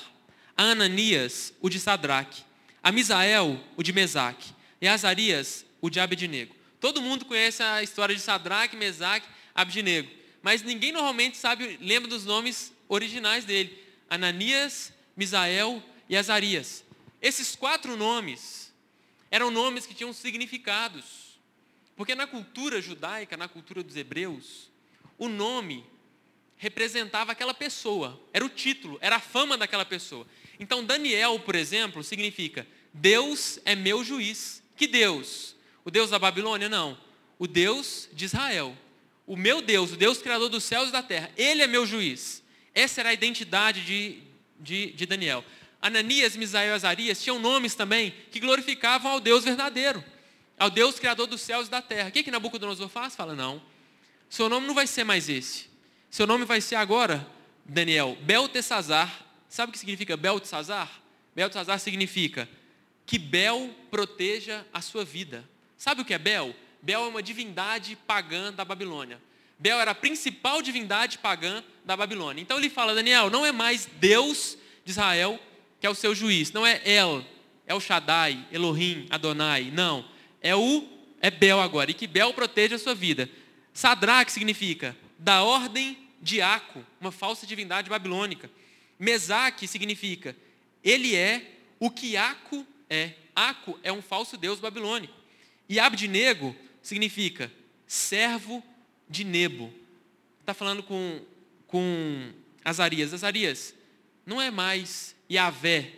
a 0.56 0.64
Ananias, 0.64 1.54
o 1.60 1.70
de 1.70 1.82
Sadraque, 1.82 2.44
a 2.82 2.94
Misael, 2.94 3.60
o 3.76 3.84
de 3.84 3.92
Mesaque, 3.92 4.54
e 4.82 4.88
a 4.88 4.94
Azarias, 4.94 5.66
o 5.82 5.90
de 5.90 6.00
Abednego. 6.00 6.56
Todo 6.80 7.02
mundo 7.02 7.26
conhece 7.26 7.64
a 7.64 7.82
história 7.82 8.16
de 8.16 8.22
Sadraque, 8.22 8.76
Mesaque, 8.76 9.28
Abednego, 9.54 10.10
mas 10.42 10.62
ninguém 10.62 10.92
normalmente 10.92 11.38
sabe, 11.38 11.78
lembra 11.82 12.10
dos 12.10 12.26
nomes 12.26 12.72
originais 12.88 13.46
dele. 13.46 13.84
Ananias, 14.10 14.94
Misael 15.16 15.84
e 16.08 16.16
Azarias. 16.16 16.84
Esses 17.22 17.56
quatro 17.56 17.98
nomes 17.98 18.74
eram 19.30 19.52
nomes 19.52 19.86
que 19.86 19.94
tinham 19.94 20.14
significados. 20.14 21.28
Porque 21.96 22.14
na 22.14 22.28
cultura 22.28 22.80
judaica, 22.80 23.36
na 23.36 23.48
cultura 23.48 23.84
dos 23.84 23.96
hebreus, 23.96 24.70
o 25.18 25.28
nome 25.28 25.84
representava 26.56 27.32
aquela 27.32 27.54
pessoa, 27.54 28.20
era 28.32 28.46
o 28.46 28.50
título, 28.50 28.98
era 29.02 29.18
a 29.18 29.20
fama 29.20 29.58
daquela 29.58 29.86
pessoa. 29.86 30.26
Então, 30.60 30.86
Daniel, 30.86 31.40
por 31.40 31.56
exemplo, 31.56 32.04
significa 32.04 32.68
Deus 32.94 33.60
é 33.66 33.76
meu 33.76 34.04
juiz. 34.04 34.64
Que 34.76 34.88
Deus? 34.88 35.56
O 35.88 35.90
Deus 35.90 36.10
da 36.10 36.20
Babilônia? 36.20 36.68
Não. 36.68 36.98
O 37.40 37.48
Deus 37.48 38.10
de 38.12 38.26
Israel. 38.26 38.78
O 39.26 39.38
meu 39.38 39.62
Deus, 39.62 39.94
o 39.94 39.96
Deus 39.96 40.18
criador 40.18 40.50
dos 40.50 40.66
céus 40.66 40.90
e 40.90 40.92
da 40.92 41.02
terra. 41.02 41.32
Ele 41.38 41.62
é 41.62 41.68
meu 41.68 41.86
juiz. 41.86 42.44
Essa 42.76 43.00
era 43.00 43.10
a 43.12 43.14
identidade 43.14 43.86
de, 43.86 44.22
de, 44.60 44.92
de 44.92 45.06
Daniel. 45.06 45.46
Ananias, 45.82 46.36
Misael 46.36 46.72
e 46.72 46.76
Azarias 46.76 47.24
tinham 47.24 47.40
nomes 47.40 47.74
também 47.74 48.14
que 48.30 48.38
glorificavam 48.42 49.14
ao 49.14 49.22
Deus 49.22 49.46
verdadeiro, 49.46 50.04
ao 50.60 50.70
Deus 50.70 51.00
criador 51.00 51.26
dos 51.26 51.40
céus 51.40 51.70
e 51.70 51.72
da 51.72 51.82
terra. 51.82 52.10
O 52.10 52.12
que, 52.12 52.22
que 52.22 52.32
Nabucodonosor 52.32 52.90
faz? 52.90 53.16
Fala, 53.16 53.34
não, 53.34 53.62
seu 54.30 54.50
nome 54.50 54.68
não 54.68 54.76
vai 54.76 54.88
ser 54.88 55.06
mais 55.06 55.30
esse. 55.30 55.70
Seu 56.10 56.28
nome 56.28 56.44
vai 56.44 56.60
ser 56.60 56.76
agora, 56.76 57.26
Daniel, 57.64 58.18
Beltesazar. 58.24 59.26
Sabe 59.48 59.70
o 59.70 59.72
que 59.72 59.80
significa 59.80 60.18
Beltesazar? 60.18 61.02
Beltesazar 61.34 61.80
significa 61.80 62.50
que 63.06 63.18
Bel 63.18 63.74
proteja 63.90 64.68
a 64.74 64.82
sua 64.82 65.06
vida. 65.06 65.48
Sabe 65.78 66.02
o 66.02 66.06
que 66.06 66.14
é 66.14 66.18
Bel? 66.18 66.56
Bel 66.82 67.06
é 67.06 67.08
uma 67.08 67.24
divindade 67.24 67.96
pagã 68.08 68.52
da 68.52 68.66
Babilônia. 68.66 69.22
Bel 69.60 69.80
era 69.80 69.92
a 69.92 69.96
principal 69.96 70.62
divindade 70.62 71.18
pagã 71.18 71.64
da 71.86 71.96
Babilônia. 71.96 72.42
Então 72.42 72.58
ele 72.58 72.70
fala, 72.70 72.94
Daniel, 72.94 73.30
não 73.30 73.46
é 73.46 73.52
mais 73.52 73.88
Deus 74.00 74.58
de 74.84 74.92
Israel 74.92 75.40
que 75.80 75.86
é 75.86 75.90
o 75.90 75.96
seu 75.96 76.16
juiz, 76.16 76.52
não 76.52 76.66
é 76.66 76.82
El, 76.86 77.24
é 77.66 77.74
o 77.74 77.80
Shaddai, 77.80 78.46
Elohim, 78.52 79.06
Adonai, 79.10 79.72
não. 79.72 80.06
É 80.42 80.56
o 80.56 80.88
é 81.20 81.30
Bel 81.30 81.60
agora, 81.60 81.92
e 81.92 81.94
que 81.94 82.08
Bel 82.08 82.34
proteja 82.34 82.76
a 82.76 82.80
sua 82.80 82.96
vida. 82.96 83.30
Sadraque 83.74 84.32
significa 84.32 84.96
da 85.18 85.44
ordem 85.44 85.98
de 86.22 86.42
Aco, 86.42 86.84
uma 87.00 87.12
falsa 87.12 87.46
divindade 87.46 87.90
babilônica. 87.90 88.50
Mesaque 89.00 89.68
significa 89.68 90.36
ele 90.84 91.16
é 91.16 91.60
o 91.80 91.90
que 91.90 92.18
Aco 92.18 92.66
é. 92.90 93.14
Aco 93.36 93.80
é 93.84 93.92
um 93.92 94.02
falso 94.02 94.36
deus 94.38 94.60
babilônico. 94.60 95.14
E 95.70 95.80
Abdinego 95.80 96.56
significa 96.82 97.52
servo 97.86 98.64
de 99.10 99.24
Nebo. 99.24 99.74
Está 100.40 100.54
falando 100.54 100.84
com, 100.84 101.22
com 101.68 102.32
Azarias. 102.64 103.14
Azarias, 103.14 103.74
não 104.26 104.42
é 104.42 104.50
mais 104.50 105.16
Yahvé, 105.32 105.94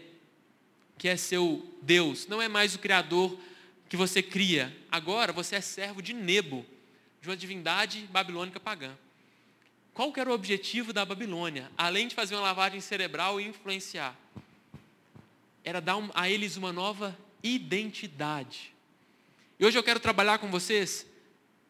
que 0.97 1.07
é 1.07 1.15
seu 1.15 1.65
Deus, 1.81 2.27
não 2.27 2.41
é 2.41 2.47
mais 2.47 2.75
o 2.75 2.79
Criador 2.79 3.39
que 3.87 3.97
você 3.97 4.21
cria. 4.21 4.75
Agora 4.91 5.33
você 5.33 5.55
é 5.55 5.61
servo 5.61 6.01
de 6.01 6.13
Nebo, 6.13 6.65
de 7.21 7.29
uma 7.29 7.37
divindade 7.37 8.07
babilônica 8.11 8.59
pagã. 8.59 8.95
Qual 9.93 10.13
que 10.13 10.19
era 10.19 10.29
o 10.29 10.33
objetivo 10.33 10.93
da 10.93 11.03
Babilônia? 11.03 11.69
Além 11.77 12.07
de 12.07 12.15
fazer 12.15 12.35
uma 12.35 12.41
lavagem 12.41 12.79
cerebral 12.79 13.41
e 13.41 13.45
influenciar, 13.45 14.17
era 15.63 15.81
dar 15.81 15.97
a 16.13 16.29
eles 16.29 16.55
uma 16.55 16.71
nova 16.71 17.17
identidade. 17.43 18.73
E 19.59 19.65
hoje 19.65 19.77
eu 19.77 19.83
quero 19.83 19.99
trabalhar 19.99 20.37
com 20.37 20.49
vocês 20.49 21.05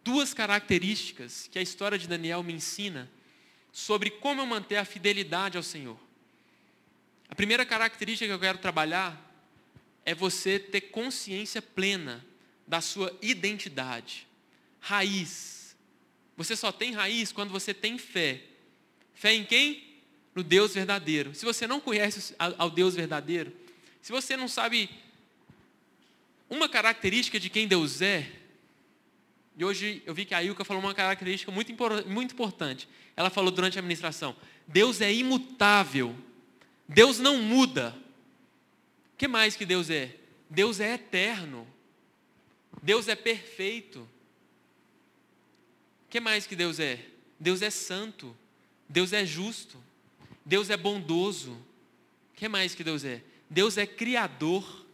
duas 0.03 0.33
características 0.33 1.49
que 1.51 1.57
a 1.57 1.61
história 1.61 1.97
de 1.97 2.07
Daniel 2.07 2.43
me 2.43 2.53
ensina 2.53 3.09
sobre 3.71 4.11
como 4.11 4.41
eu 4.41 4.45
manter 4.45 4.77
a 4.77 4.85
fidelidade 4.85 5.57
ao 5.57 5.63
Senhor. 5.63 5.99
A 7.27 7.35
primeira 7.35 7.65
característica 7.65 8.27
que 8.27 8.33
eu 8.33 8.39
quero 8.39 8.57
trabalhar 8.57 9.19
é 10.05 10.13
você 10.13 10.59
ter 10.59 10.81
consciência 10.81 11.61
plena 11.61 12.25
da 12.67 12.81
sua 12.81 13.15
identidade. 13.21 14.27
Raiz. 14.79 15.75
Você 16.37 16.55
só 16.55 16.71
tem 16.71 16.93
raiz 16.93 17.31
quando 17.31 17.49
você 17.49 17.73
tem 17.73 17.97
fé. 17.97 18.41
Fé 19.13 19.33
em 19.33 19.43
quem? 19.43 19.89
no 20.39 20.43
Deus 20.43 20.73
verdadeiro. 20.73 21.33
Se 21.35 21.45
você 21.45 21.67
não 21.67 21.79
conhece 21.79 22.33
ao 22.37 22.69
Deus 22.69 22.95
verdadeiro, 22.95 23.51
se 24.01 24.11
você 24.11 24.37
não 24.37 24.47
sabe 24.47 24.89
uma 26.49 26.67
característica 26.67 27.39
de 27.39 27.49
quem 27.49 27.67
Deus 27.67 28.01
é, 28.01 28.39
e 29.59 29.65
hoje 29.65 30.01
eu 30.05 30.13
vi 30.13 30.23
que 30.23 30.33
a 30.33 30.41
Ilka 30.41 30.63
falou 30.63 30.81
uma 30.81 30.93
característica 30.93 31.51
muito, 31.51 31.73
muito 32.07 32.31
importante. 32.31 32.87
Ela 33.13 33.29
falou 33.29 33.51
durante 33.51 33.77
a 33.77 33.81
administração: 33.81 34.33
Deus 34.65 35.01
é 35.01 35.13
imutável. 35.13 36.15
Deus 36.87 37.19
não 37.19 37.39
muda. 37.39 37.93
O 39.13 39.17
que 39.17 39.27
mais 39.27 39.57
que 39.57 39.65
Deus 39.65 39.89
é? 39.89 40.15
Deus 40.49 40.79
é 40.79 40.93
eterno. 40.93 41.67
Deus 42.81 43.09
é 43.09 43.15
perfeito. 43.15 43.99
O 46.05 46.09
que 46.09 46.21
mais 46.21 46.47
que 46.47 46.55
Deus 46.55 46.79
é? 46.79 47.05
Deus 47.37 47.61
é 47.61 47.69
santo. 47.69 48.33
Deus 48.87 49.11
é 49.11 49.25
justo. 49.25 49.77
Deus 50.45 50.69
é 50.69 50.77
bondoso. 50.77 51.51
O 51.51 52.37
que 52.37 52.47
mais 52.47 52.73
que 52.73 52.83
Deus 52.83 53.03
é? 53.03 53.21
Deus 53.49 53.77
é 53.77 53.85
criador. 53.85 54.85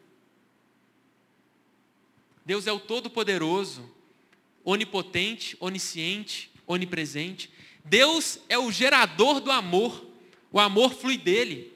Deus 2.46 2.68
é 2.68 2.72
o 2.72 2.80
todo-poderoso 2.80 3.90
onipotente, 4.64 5.56
onisciente, 5.60 6.52
onipresente. 6.68 7.50
Deus 7.84 8.40
é 8.50 8.58
o 8.58 8.72
gerador 8.72 9.40
do 9.40 9.52
amor. 9.52 10.06
O 10.52 10.60
amor 10.60 10.94
flui 10.94 11.18
dele. 11.18 11.72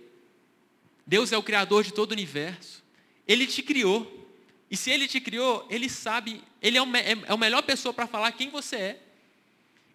Deus 1.06 1.32
é 1.32 1.38
o 1.38 1.44
criador 1.44 1.84
de 1.84 1.94
todo 1.94 2.12
o 2.12 2.14
universo. 2.14 2.84
Ele 3.28 3.46
te 3.46 3.62
criou. 3.62 4.16
E 4.70 4.78
se 4.78 4.92
ele 4.92 5.08
te 5.08 5.20
criou, 5.20 5.66
ele 5.70 5.90
sabe, 5.90 6.44
ele 6.62 6.78
é, 6.78 6.82
o, 6.82 6.96
é, 6.96 7.18
a 7.28 7.38
melhor 7.38 7.64
pessoa 7.64 7.94
para 7.94 8.08
falar 8.08 8.32
quem 8.32 8.50
você 8.50 8.76
é. 8.76 9.00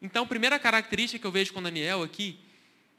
Então, 0.03 0.25
a 0.25 0.27
primeira 0.27 0.59
característica 0.59 1.21
que 1.21 1.27
eu 1.27 1.33
vejo 1.33 1.53
com 1.53 1.63
Daniel 1.63 2.03
aqui 2.03 2.39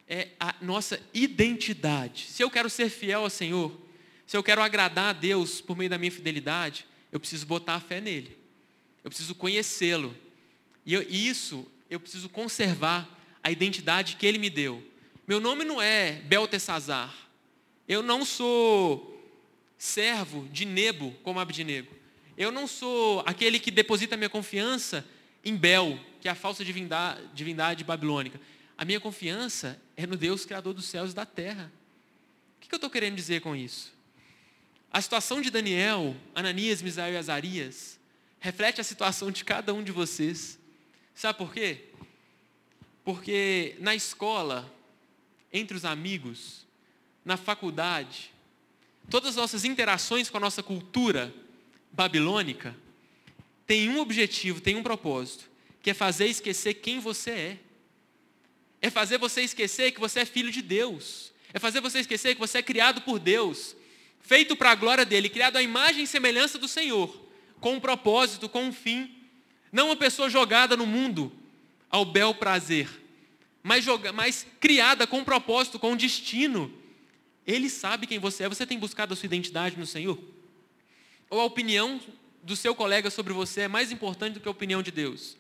é 0.08 0.30
a 0.40 0.56
nossa 0.62 1.00
identidade. 1.14 2.28
Se 2.30 2.42
eu 2.42 2.50
quero 2.50 2.70
ser 2.70 2.90
fiel 2.90 3.22
ao 3.22 3.30
Senhor, 3.30 3.78
se 4.26 4.36
eu 4.36 4.44
quero 4.44 4.62
agradar 4.62 5.10
a 5.10 5.14
Deus 5.14 5.62
por 5.62 5.78
meio 5.78 5.90
da 5.90 5.98
minha 5.98 6.12
fidelidade, 6.12 6.86
eu 7.16 7.20
preciso 7.20 7.46
botar 7.46 7.76
a 7.76 7.80
fé 7.80 8.00
nele 8.02 8.46
eu 9.06 9.10
preciso 9.10 9.36
conhecê-lo. 9.36 10.18
E 10.84 10.92
eu, 10.96 11.04
isso, 11.04 11.72
eu 11.92 12.00
preciso 12.00 12.28
conservar 12.28 13.08
a 13.44 13.52
identidade 13.52 14.16
que 14.16 14.26
ele 14.26 14.40
me 14.40 14.50
deu. 14.50 14.84
Meu 15.28 15.40
nome 15.40 15.64
não 15.64 15.80
é 15.80 16.14
Beltesazar. 16.14 17.16
Eu 17.88 18.02
não 18.02 18.26
sou 18.26 19.16
servo 19.78 20.48
de 20.52 20.66
Nebo, 20.66 21.12
como 21.22 21.40
Abdinego. 21.40 21.94
Eu 22.36 22.52
não 22.52 22.66
sou 22.66 23.22
aquele 23.28 23.60
que 23.60 23.70
deposita 23.70 24.18
minha 24.18 24.30
confiança 24.30 25.06
em 25.44 25.56
Bel, 25.56 26.00
que 26.20 26.28
é 26.28 26.32
a 26.32 26.36
falsa 26.36 26.66
divindade, 26.66 27.22
divindade 27.36 27.84
babilônica. 27.84 28.42
A 28.76 28.84
minha 28.84 29.00
confiança 29.00 29.80
é 29.96 30.08
no 30.08 30.18
Deus 30.18 30.48
Criador 30.48 30.74
dos 30.74 30.86
céus 30.86 31.12
e 31.12 31.16
da 31.16 31.28
terra. 31.28 31.72
O 32.58 32.68
que 32.68 32.74
eu 32.74 32.78
estou 32.78 32.90
querendo 32.90 33.16
dizer 33.16 33.42
com 33.42 33.56
isso? 33.56 33.95
A 34.96 35.02
situação 35.02 35.42
de 35.42 35.52
Daniel, 35.52 36.16
Ananias, 36.34 36.82
Misael 36.82 37.16
e 37.16 37.18
Azarias 37.18 38.00
reflete 38.40 38.80
a 38.80 38.84
situação 38.84 39.30
de 39.30 39.44
cada 39.44 39.74
um 39.74 39.84
de 39.84 39.92
vocês. 39.92 40.58
Sabe 41.14 41.38
por 41.38 41.54
quê? 41.54 41.90
Porque 43.04 43.76
na 43.80 43.94
escola, 43.94 44.74
entre 45.52 45.76
os 45.76 45.84
amigos, 45.84 46.66
na 47.26 47.36
faculdade, 47.36 48.32
todas 49.10 49.32
as 49.32 49.36
nossas 49.36 49.66
interações 49.66 50.30
com 50.30 50.38
a 50.38 50.40
nossa 50.40 50.64
cultura 50.64 51.36
babilônica 51.92 52.74
têm 53.68 53.90
um 53.90 54.00
objetivo, 54.00 54.62
têm 54.62 54.78
um 54.78 54.84
propósito, 54.84 55.50
que 55.82 55.90
é 55.90 55.94
fazer 55.94 56.28
esquecer 56.28 56.76
quem 56.76 57.02
você 57.02 57.32
é. 57.32 57.60
É 58.82 58.90
fazer 58.90 59.18
você 59.18 59.42
esquecer 59.42 59.92
que 59.92 60.00
você 60.00 60.22
é 60.22 60.26
filho 60.26 60.52
de 60.52 60.62
Deus. 60.62 61.34
É 61.54 61.60
fazer 61.60 61.82
você 61.82 62.00
esquecer 62.00 62.36
que 62.36 62.40
você 62.40 62.60
é 62.60 62.64
criado 62.64 63.02
por 63.02 63.20
Deus, 63.20 63.76
feito 64.26 64.56
para 64.56 64.72
a 64.72 64.76
glória 64.76 65.06
dele, 65.06 65.30
criado 65.30 65.58
à 65.58 65.62
imagem 65.62 66.04
e 66.04 66.08
semelhança 66.08 66.58
do 66.58 66.68
Senhor 66.68 67.26
com 67.60 67.74
um 67.74 67.80
propósito, 67.80 68.50
com 68.50 68.66
um 68.66 68.74
fim. 68.74 69.16
Não 69.72 69.88
uma 69.88 69.96
pessoa 69.96 70.30
jogada 70.30 70.76
no 70.76 70.86
mundo 70.86 71.32
ao 71.90 72.06
bel 72.06 72.34
prazer, 72.34 72.90
mas, 73.64 73.84
joga, 73.84 74.12
mas 74.12 74.46
criada 74.60 75.08
com 75.08 75.20
um 75.20 75.24
propósito, 75.24 75.80
com 75.80 75.92
um 75.92 75.96
destino. 75.96 76.74
Ele 77.46 77.70
sabe 77.70 78.08
quem 78.08 78.20
você 78.20 78.44
é. 78.44 78.50
Você 78.50 78.66
tem 78.66 78.78
buscado 78.78 79.14
a 79.14 79.16
sua 79.16 79.26
identidade 79.26 79.78
no 79.78 79.86
Senhor? 79.86 80.20
Ou 81.30 81.40
a 81.40 81.46
opinião 81.46 82.00
do 82.44 82.56
seu 82.56 82.76
colega 82.76 83.10
sobre 83.10 83.34
você 83.34 83.62
é 83.62 83.68
mais 83.68 83.92
importante 83.92 84.36
do 84.36 84.40
que 84.40 84.48
a 84.48 84.52
opinião 84.52 84.82
de 84.82 84.92
Deus? 84.92 85.38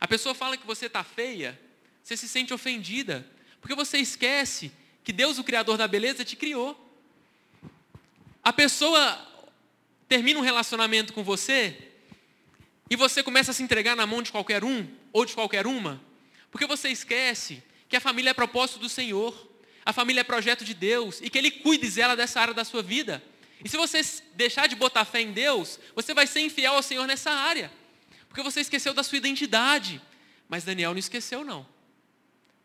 A 0.00 0.06
pessoa 0.06 0.34
fala 0.34 0.56
que 0.56 0.66
você 0.66 0.86
está 0.86 1.02
feia, 1.02 1.58
você 2.02 2.16
se 2.16 2.28
sente 2.28 2.52
ofendida, 2.52 3.26
porque 3.60 3.74
você 3.74 3.98
esquece 3.98 4.70
que 5.02 5.12
Deus, 5.12 5.38
o 5.38 5.44
Criador 5.44 5.76
da 5.76 5.88
beleza, 5.88 6.24
te 6.24 6.36
criou. 6.36 6.83
A 8.44 8.52
pessoa 8.52 9.18
termina 10.06 10.38
um 10.38 10.42
relacionamento 10.42 11.14
com 11.14 11.24
você 11.24 11.92
e 12.90 12.94
você 12.94 13.22
começa 13.22 13.52
a 13.52 13.54
se 13.54 13.62
entregar 13.62 13.96
na 13.96 14.06
mão 14.06 14.20
de 14.20 14.30
qualquer 14.30 14.62
um 14.62 14.86
ou 15.10 15.24
de 15.24 15.32
qualquer 15.32 15.66
uma, 15.66 15.98
porque 16.50 16.66
você 16.66 16.90
esquece 16.90 17.62
que 17.88 17.96
a 17.96 18.00
família 18.00 18.30
é 18.30 18.34
propósito 18.34 18.78
do 18.78 18.88
Senhor, 18.88 19.50
a 19.82 19.94
família 19.94 20.20
é 20.20 20.24
projeto 20.24 20.62
de 20.62 20.74
Deus 20.74 21.22
e 21.22 21.30
que 21.30 21.38
Ele 21.38 21.50
cuide 21.50 21.90
dela 21.90 22.14
dessa 22.14 22.38
área 22.38 22.52
da 22.52 22.64
sua 22.64 22.82
vida. 22.82 23.24
E 23.64 23.68
se 23.68 23.78
você 23.78 24.02
deixar 24.34 24.68
de 24.68 24.76
botar 24.76 25.06
fé 25.06 25.22
em 25.22 25.32
Deus, 25.32 25.80
você 25.94 26.12
vai 26.12 26.26
ser 26.26 26.40
infiel 26.40 26.74
ao 26.74 26.82
Senhor 26.82 27.06
nessa 27.06 27.30
área, 27.30 27.72
porque 28.28 28.42
você 28.42 28.60
esqueceu 28.60 28.92
da 28.92 29.02
sua 29.02 29.16
identidade. 29.16 30.02
Mas 30.50 30.64
Daniel 30.64 30.90
não 30.90 30.98
esqueceu, 30.98 31.42
não. 31.42 31.66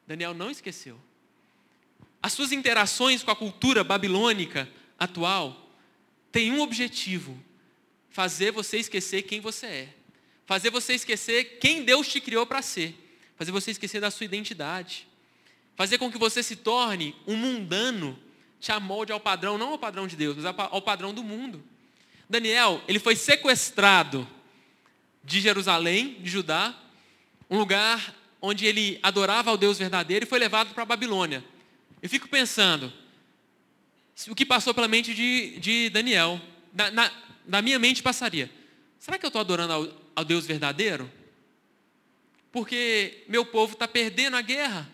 Daniel 0.05 0.33
não 0.33 0.51
esqueceu. 0.51 0.99
As 2.21 2.33
suas 2.33 2.51
interações 2.51 3.23
com 3.23 3.31
a 3.31 3.35
cultura 3.35 3.81
babilônica 3.81 4.69
atual 4.97 5.68
tem 6.31 6.51
um 6.51 6.61
objetivo: 6.61 7.37
fazer 8.09 8.51
você 8.51 8.77
esquecer 8.77 9.23
quem 9.23 9.39
você 9.39 9.65
é, 9.65 9.89
fazer 10.45 10.69
você 10.69 10.93
esquecer 10.93 11.59
quem 11.59 11.83
Deus 11.83 12.07
te 12.07 12.19
criou 12.19 12.45
para 12.45 12.61
ser, 12.61 12.95
fazer 13.35 13.51
você 13.51 13.71
esquecer 13.71 14.01
da 14.01 14.11
sua 14.11 14.25
identidade, 14.25 15.07
fazer 15.75 15.97
com 15.97 16.11
que 16.11 16.17
você 16.17 16.43
se 16.43 16.55
torne 16.55 17.15
um 17.25 17.35
mundano, 17.35 18.17
te 18.59 18.71
amolde 18.71 19.11
ao 19.11 19.19
padrão, 19.19 19.57
não 19.57 19.69
ao 19.69 19.79
padrão 19.79 20.07
de 20.07 20.15
Deus, 20.15 20.35
mas 20.35 20.45
ao 20.45 20.81
padrão 20.81 21.13
do 21.13 21.23
mundo. 21.23 21.63
Daniel, 22.29 22.81
ele 22.87 22.99
foi 22.99 23.15
sequestrado 23.15 24.27
de 25.23 25.41
Jerusalém, 25.41 26.15
de 26.21 26.29
Judá, 26.29 26.75
um 27.49 27.57
lugar 27.57 28.15
onde 28.41 28.65
ele 28.65 28.99
adorava 29.01 29.49
ao 29.49 29.57
Deus 29.57 29.77
verdadeiro 29.77 30.25
e 30.25 30.27
foi 30.27 30.39
levado 30.39 30.73
para 30.73 30.83
a 30.83 30.85
Babilônia. 30.85 31.43
Eu 32.01 32.09
fico 32.09 32.27
pensando, 32.27 32.91
o 34.27 34.35
que 34.35 34.45
passou 34.45 34.73
pela 34.73 34.87
mente 34.87 35.13
de, 35.13 35.59
de 35.59 35.89
Daniel. 35.89 36.41
Na, 36.73 36.91
na, 36.91 37.11
na, 37.45 37.61
minha 37.61 37.79
mente 37.79 38.03
passaria: 38.03 38.49
será 38.99 39.17
que 39.17 39.25
eu 39.25 39.29
estou 39.29 39.39
adorando 39.39 39.73
ao, 39.73 39.87
ao 40.15 40.25
Deus 40.25 40.45
verdadeiro? 40.45 41.09
Porque 42.51 43.23
meu 43.27 43.45
povo 43.45 43.73
está 43.73 43.87
perdendo 43.87 44.35
a 44.35 44.41
guerra. 44.41 44.89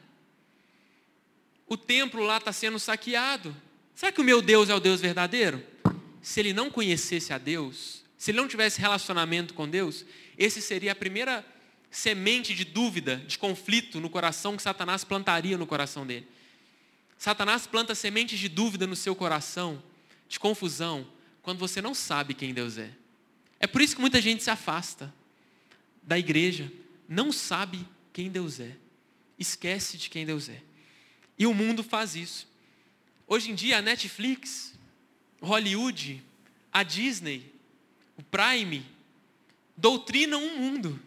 O 1.68 1.78
templo 1.78 2.22
lá 2.24 2.38
está 2.38 2.52
sendo 2.52 2.78
saqueado. 2.78 3.56
Será 3.96 4.12
que 4.12 4.22
o 4.22 4.24
meu 4.24 4.42
Deus 4.42 4.70
é 4.70 4.76
o 4.76 4.80
Deus 4.80 5.02
verdadeiro? 5.02 5.64
Se 6.22 6.40
ele 6.40 6.54
não 6.54 6.70
conhecesse 6.70 7.32
a 7.32 7.38
Deus, 7.38 8.04
se 8.18 8.32
ele 8.32 8.38
não 8.38 8.48
tivesse 8.48 8.80
relacionamento 8.82 9.54
com 9.54 9.68
Deus, 9.68 10.06
esse 10.38 10.62
seria 10.62 10.92
a 10.92 10.96
primeira 10.96 11.46
semente 11.90 12.54
de 12.54 12.66
dúvida, 12.66 13.18
de 13.26 13.38
conflito 13.38 14.02
no 14.02 14.10
coração 14.10 14.58
que 14.58 14.62
Satanás 14.62 15.04
plantaria 15.04 15.58
no 15.58 15.66
coração 15.66 16.06
dele. 16.06 16.28
Satanás 17.18 17.66
planta 17.66 17.96
sementes 17.96 18.40
de 18.40 18.50
dúvida 18.50 18.86
no 18.86 18.96
seu 18.96 19.16
coração, 19.16 19.82
de 20.28 20.40
confusão, 20.40 21.08
quando 21.42 21.60
você 21.60 21.82
não 21.82 21.94
sabe 21.94 22.34
quem 22.34 22.54
Deus 22.54 22.78
é. 22.78 22.92
É 23.60 23.68
por 23.68 23.82
isso 23.82 23.96
que 23.96 24.02
muita 24.02 24.22
gente 24.22 24.44
se 24.44 24.50
afasta 24.50 25.14
da 26.04 26.18
igreja, 26.20 26.72
não 27.08 27.32
sabe 27.32 27.86
quem 28.12 28.30
Deus 28.30 28.60
é, 28.60 28.76
esquece 29.38 29.98
de 29.98 30.10
quem 30.10 30.26
Deus 30.26 30.50
é. 30.50 30.62
E 31.38 31.46
o 31.46 31.54
mundo 31.54 31.84
faz 31.84 32.16
isso. 32.16 32.48
Hoje 33.28 33.52
em 33.52 33.56
dia, 33.56 33.80
a 33.80 33.82
Netflix, 33.82 34.74
Hollywood, 35.42 36.24
a 36.72 36.84
Disney, 36.84 37.52
o 38.18 38.24
Prime, 38.24 38.86
doutrinam 39.76 40.44
o 40.46 40.60
mundo. 40.60 41.00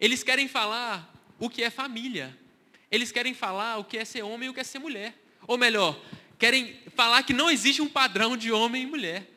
Eles 0.00 0.22
querem 0.22 0.48
falar 0.48 1.12
o 1.38 1.50
que 1.50 1.62
é 1.62 1.70
família. 1.70 2.36
Eles 2.90 3.12
querem 3.12 3.34
falar 3.34 3.78
o 3.78 3.84
que 3.84 3.98
é 3.98 4.04
ser 4.04 4.22
homem 4.22 4.46
e 4.46 4.50
o 4.50 4.54
que 4.54 4.60
é 4.60 4.64
ser 4.64 4.78
mulher. 4.78 5.14
Ou 5.46 5.58
melhor, 5.58 6.00
querem 6.38 6.76
falar 6.94 7.22
que 7.22 7.32
não 7.32 7.50
existe 7.50 7.82
um 7.82 7.88
padrão 7.88 8.36
de 8.36 8.50
homem 8.50 8.82
e 8.82 8.86
mulher. 8.86 9.30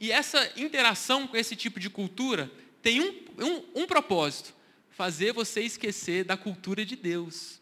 E 0.00 0.10
essa 0.10 0.52
interação 0.56 1.26
com 1.26 1.36
esse 1.36 1.54
tipo 1.54 1.78
de 1.78 1.88
cultura 1.88 2.50
tem 2.82 3.00
um, 3.00 3.14
um, 3.38 3.82
um 3.82 3.86
propósito: 3.86 4.54
fazer 4.90 5.32
você 5.32 5.62
esquecer 5.62 6.24
da 6.24 6.36
cultura 6.36 6.84
de 6.84 6.96
Deus. 6.96 7.60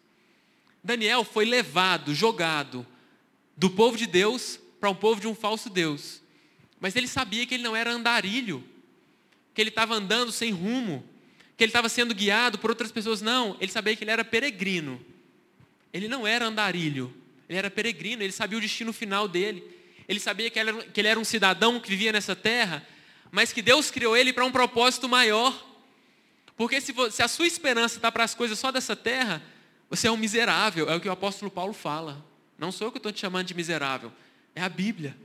Daniel 0.83 1.24
foi 1.24 1.44
levado, 1.44 2.14
jogado 2.14 2.87
do 3.57 3.68
povo 3.68 3.96
de 3.96 4.07
Deus 4.07 4.59
para 4.81 4.88
um 4.88 4.94
povo 4.94 5.20
de 5.20 5.26
um 5.26 5.35
falso 5.35 5.68
Deus. 5.68 6.22
Mas 6.81 6.96
ele 6.96 7.07
sabia 7.07 7.44
que 7.44 7.55
ele 7.55 7.62
não 7.62 7.76
era 7.76 7.92
andarilho, 7.92 8.64
que 9.53 9.61
ele 9.61 9.68
estava 9.68 9.94
andando 9.94 10.33
sem 10.33 10.50
rumo, 10.50 11.05
que 11.59 11.64
ele 11.64 11.68
estava 11.68 11.90
sendo 11.90 12.14
guiado 12.14 12.59
por 12.59 12.70
outras 12.70 12.90
pessoas. 12.90 13.20
Não, 13.20 13.55
ele 13.61 13.70
sabia 13.70 13.94
que 13.94 14.03
ele 14.03 14.11
era 14.11 14.24
peregrino 14.24 15.05
ele 15.92 16.09
não 16.09 16.26
era 16.26 16.46
andarilho, 16.46 17.14
ele 17.48 17.59
era 17.59 17.70
peregrino, 17.70 18.22
ele 18.22 18.33
sabia 18.33 18.59
o 18.59 18.61
destino 18.61 18.92
final 18.92 19.26
dele. 19.26 19.81
Ele 20.11 20.18
sabia 20.18 20.50
que 20.50 20.59
ele 20.59 21.09
era, 21.09 21.20
um 21.20 21.24
cidadão 21.24 21.79
que 21.79 21.88
vivia 21.88 22.11
nessa 22.11 22.35
terra, 22.35 22.85
mas 23.31 23.53
que 23.53 23.62
Deus 23.62 23.92
criou 23.92 24.16
ele 24.16 24.33
para 24.33 24.44
um 24.44 24.50
propósito 24.50 25.09
maior. 25.09 25.68
Porque 26.57 26.81
se, 26.81 26.92
se 27.12 27.22
a 27.22 27.29
sua 27.29 27.46
esperança 27.46 27.96
está 27.96 28.11
para 28.11 28.24
as 28.24 28.35
coisas 28.35 28.59
só 28.59 28.72
dessa 28.72 28.96
terra, 28.96 29.40
você 29.88 30.09
é 30.09 30.11
um 30.11 30.16
miserável, 30.16 30.90
é 30.90 30.96
o 30.96 31.00
que 31.00 31.09
o 31.09 31.12
apóstolo 31.12 31.48
Paulo 31.48 31.72
fala. 31.72 32.24
Não 32.59 32.72
sou 32.72 32.88
eu 32.88 32.92
que 32.92 32.98
estou 32.98 33.12
te 33.12 33.20
chamando 33.20 33.46
de 33.46 33.55
miserável, 33.55 34.12
é 34.55 34.62
a 34.62 34.68
Bíblia. 34.68 35.16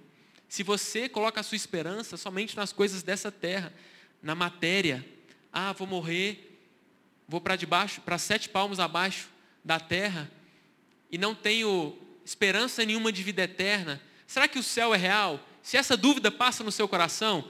Se 0.47 0.61
você 0.61 1.09
coloca 1.09 1.39
a 1.39 1.43
sua 1.43 1.55
esperança 1.55 2.15
somente 2.15 2.55
nas 2.55 2.71
coisas 2.71 3.01
dessa 3.01 3.31
terra, 3.31 3.73
na 4.21 4.35
matéria, 4.35 5.03
ah, 5.51 5.73
vou 5.73 5.87
morrer, 5.87 6.59
vou 7.27 7.41
para 7.41 7.55
debaixo, 7.55 8.01
para 8.01 8.17
sete 8.17 8.49
palmos 8.49 8.79
abaixo 8.79 9.29
da 9.63 9.79
terra, 9.79 10.29
e 11.11 11.17
não 11.17 11.35
tenho 11.35 11.97
esperança 12.23 12.83
nenhuma 12.85 13.11
de 13.11 13.21
vida 13.21 13.43
eterna, 13.43 14.01
será 14.25 14.47
que 14.47 14.59
o 14.59 14.63
céu 14.63 14.93
é 14.93 14.97
real? 14.97 15.39
Se 15.61 15.77
essa 15.77 15.95
dúvida 15.95 16.31
passa 16.31 16.63
no 16.63 16.71
seu 16.71 16.87
coração, 16.87 17.49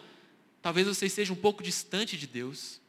talvez 0.62 0.88
você 0.88 1.06
esteja 1.06 1.34
um 1.34 1.36
pouco 1.36 1.64
distante 1.64 2.18
de 2.18 2.28
Deus. 2.28 2.80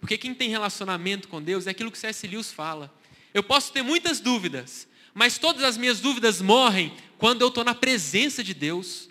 Porque 0.00 0.16
quem 0.16 0.34
tem 0.34 0.48
relacionamento 0.48 1.28
com 1.28 1.42
Deus 1.42 1.66
é 1.66 1.70
aquilo 1.70 1.90
que 1.90 1.98
C.S. 1.98 2.26
Lewis 2.26 2.52
fala. 2.52 2.92
Eu 3.34 3.42
posso 3.42 3.72
ter 3.72 3.82
muitas 3.82 4.18
dúvidas, 4.18 4.88
mas 5.12 5.38
todas 5.38 5.62
as 5.62 5.76
minhas 5.76 6.00
dúvidas 6.00 6.40
morrem 6.40 6.94
quando 7.18 7.42
eu 7.42 7.48
estou 7.48 7.62
na 7.62 7.74
presença 7.74 8.42
de 8.42 8.54
Deus. 8.54 9.08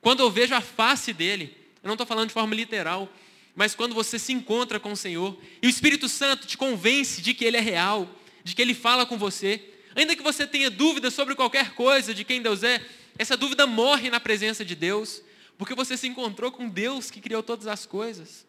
Quando 0.00 0.20
eu 0.20 0.30
vejo 0.30 0.54
a 0.54 0.60
face 0.60 1.12
dele. 1.12 1.56
Eu 1.82 1.88
não 1.88 1.94
estou 1.94 2.06
falando 2.06 2.28
de 2.28 2.34
forma 2.34 2.54
literal, 2.54 3.08
mas 3.54 3.74
quando 3.74 3.94
você 3.94 4.18
se 4.18 4.32
encontra 4.32 4.80
com 4.80 4.92
o 4.92 4.96
Senhor 4.96 5.38
e 5.62 5.66
o 5.66 5.70
Espírito 5.70 6.08
Santo 6.08 6.46
te 6.46 6.58
convence 6.58 7.22
de 7.22 7.32
que 7.32 7.44
Ele 7.44 7.56
é 7.56 7.60
real, 7.60 8.08
de 8.42 8.54
que 8.54 8.60
Ele 8.60 8.74
fala 8.74 9.06
com 9.06 9.16
você, 9.16 9.62
Ainda 9.96 10.14
que 10.14 10.22
você 10.22 10.46
tenha 10.46 10.68
dúvidas 10.68 11.14
sobre 11.14 11.34
qualquer 11.34 11.70
coisa 11.70 12.12
de 12.12 12.22
quem 12.22 12.42
Deus 12.42 12.62
é, 12.62 12.84
essa 13.18 13.34
dúvida 13.34 13.66
morre 13.66 14.10
na 14.10 14.20
presença 14.20 14.62
de 14.62 14.74
Deus, 14.74 15.22
porque 15.56 15.74
você 15.74 15.96
se 15.96 16.06
encontrou 16.06 16.52
com 16.52 16.68
Deus 16.68 17.10
que 17.10 17.18
criou 17.18 17.42
todas 17.42 17.66
as 17.66 17.86
coisas. 17.86 18.44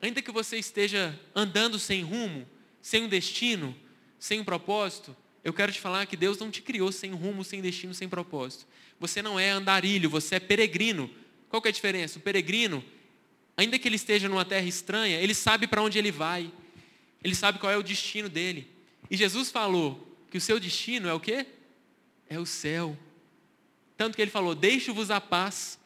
Ainda 0.00 0.22
que 0.22 0.32
você 0.32 0.56
esteja 0.56 1.18
andando 1.34 1.78
sem 1.78 2.02
rumo, 2.02 2.48
sem 2.80 3.04
um 3.04 3.08
destino, 3.08 3.76
sem 4.18 4.40
um 4.40 4.44
propósito, 4.44 5.14
eu 5.44 5.52
quero 5.52 5.70
te 5.70 5.78
falar 5.78 6.06
que 6.06 6.16
Deus 6.16 6.38
não 6.38 6.50
te 6.50 6.62
criou 6.62 6.90
sem 6.90 7.12
rumo, 7.12 7.44
sem 7.44 7.60
destino, 7.60 7.92
sem 7.92 8.08
propósito. 8.08 8.66
Você 8.98 9.20
não 9.20 9.38
é 9.38 9.50
andarilho, 9.50 10.08
você 10.08 10.36
é 10.36 10.40
peregrino. 10.40 11.10
Qual 11.50 11.60
que 11.60 11.68
é 11.68 11.70
a 11.70 11.72
diferença? 11.72 12.18
O 12.18 12.22
peregrino, 12.22 12.82
ainda 13.58 13.78
que 13.78 13.86
ele 13.86 13.96
esteja 13.96 14.26
numa 14.26 14.44
terra 14.44 14.66
estranha, 14.66 15.20
ele 15.20 15.34
sabe 15.34 15.66
para 15.66 15.82
onde 15.82 15.98
ele 15.98 16.10
vai. 16.10 16.50
Ele 17.22 17.34
sabe 17.34 17.58
qual 17.58 17.70
é 17.70 17.76
o 17.76 17.82
destino 17.82 18.30
dele. 18.30 18.77
E 19.10 19.16
Jesus 19.16 19.50
falou 19.50 20.16
que 20.30 20.38
o 20.38 20.40
seu 20.40 20.60
destino 20.60 21.08
é 21.08 21.14
o 21.14 21.20
quê? 21.20 21.46
É 22.28 22.38
o 22.38 22.46
céu. 22.46 22.96
Tanto 23.96 24.16
que 24.16 24.22
ele 24.22 24.30
falou: 24.30 24.54
Deixo-vos 24.54 25.10
a 25.10 25.20
paz, 25.20 25.78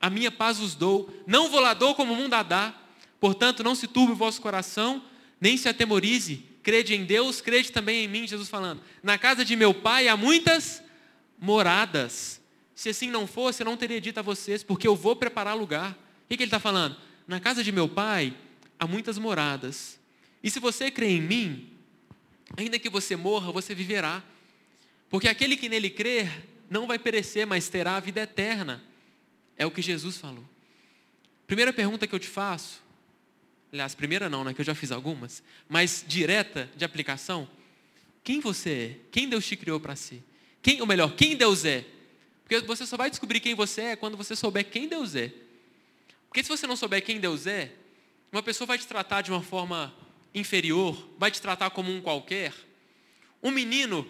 a 0.00 0.08
minha 0.08 0.30
paz 0.30 0.58
vos 0.58 0.74
dou, 0.74 1.12
não 1.26 1.50
vou 1.50 1.60
lá 1.60 1.74
dou 1.74 1.94
como 1.94 2.12
o 2.12 2.16
mundo 2.16 2.34
a 2.34 2.42
dá. 2.42 2.74
Portanto, 3.20 3.64
não 3.64 3.74
se 3.74 3.88
turbe 3.88 4.12
o 4.12 4.16
vosso 4.16 4.40
coração, 4.40 5.02
nem 5.40 5.56
se 5.56 5.68
atemorize. 5.68 6.44
Crede 6.62 6.94
em 6.94 7.04
Deus, 7.04 7.40
crede 7.40 7.72
também 7.72 8.04
em 8.04 8.08
mim, 8.08 8.26
Jesus 8.26 8.48
falando. 8.48 8.82
Na 9.02 9.18
casa 9.18 9.44
de 9.44 9.56
meu 9.56 9.74
pai 9.74 10.06
há 10.06 10.16
muitas 10.16 10.82
moradas. 11.38 12.40
Se 12.74 12.90
assim 12.90 13.10
não 13.10 13.26
fosse, 13.26 13.62
eu 13.62 13.64
não 13.64 13.76
teria 13.76 14.00
dito 14.00 14.18
a 14.18 14.22
vocês, 14.22 14.62
porque 14.62 14.86
eu 14.86 14.94
vou 14.94 15.16
preparar 15.16 15.56
lugar. 15.56 15.92
O 15.92 16.28
que, 16.28 16.36
que 16.36 16.42
ele 16.42 16.48
está 16.48 16.60
falando? 16.60 16.96
Na 17.26 17.40
casa 17.40 17.64
de 17.64 17.72
meu 17.72 17.88
pai 17.88 18.34
há 18.78 18.86
muitas 18.86 19.18
moradas. 19.18 19.98
E 20.42 20.50
se 20.50 20.60
você 20.60 20.90
crê 20.90 21.08
em 21.08 21.20
mim, 21.20 21.70
Ainda 22.56 22.78
que 22.78 22.88
você 22.88 23.16
morra, 23.16 23.52
você 23.52 23.74
viverá. 23.74 24.22
Porque 25.08 25.28
aquele 25.28 25.56
que 25.56 25.68
nele 25.68 25.90
crer 25.90 26.46
não 26.70 26.86
vai 26.86 26.98
perecer, 26.98 27.46
mas 27.46 27.68
terá 27.68 27.96
a 27.96 28.00
vida 28.00 28.20
eterna. 28.20 28.82
É 29.56 29.66
o 29.66 29.70
que 29.70 29.82
Jesus 29.82 30.16
falou. 30.16 30.44
Primeira 31.46 31.72
pergunta 31.72 32.06
que 32.06 32.14
eu 32.14 32.18
te 32.18 32.28
faço, 32.28 32.82
aliás, 33.72 33.94
primeira 33.94 34.28
não, 34.28 34.44
né, 34.44 34.52
que 34.52 34.60
eu 34.60 34.64
já 34.64 34.74
fiz 34.74 34.92
algumas, 34.92 35.42
mas 35.68 36.04
direta 36.06 36.70
de 36.76 36.84
aplicação, 36.84 37.48
quem 38.22 38.40
você 38.40 38.70
é? 38.70 38.96
Quem 39.10 39.28
Deus 39.28 39.46
te 39.46 39.56
criou 39.56 39.80
para 39.80 39.96
si? 39.96 40.22
Quem, 40.60 40.80
ou 40.80 40.86
melhor, 40.86 41.14
quem 41.14 41.36
Deus 41.36 41.64
é? 41.64 41.86
Porque 42.44 42.60
você 42.66 42.84
só 42.84 42.96
vai 42.96 43.08
descobrir 43.08 43.40
quem 43.40 43.54
você 43.54 43.80
é 43.80 43.96
quando 43.96 44.16
você 44.16 44.36
souber 44.36 44.64
quem 44.68 44.88
Deus 44.88 45.14
é. 45.14 45.32
Porque 46.28 46.42
se 46.42 46.48
você 46.48 46.66
não 46.66 46.76
souber 46.76 47.02
quem 47.02 47.18
Deus 47.18 47.46
é, 47.46 47.72
uma 48.30 48.42
pessoa 48.42 48.66
vai 48.66 48.76
te 48.76 48.86
tratar 48.86 49.22
de 49.22 49.30
uma 49.30 49.42
forma 49.42 49.94
inferior, 50.34 51.08
vai 51.18 51.30
te 51.30 51.40
tratar 51.40 51.70
como 51.70 51.92
um 51.92 52.00
qualquer. 52.00 52.52
Um 53.42 53.50
menino 53.50 54.08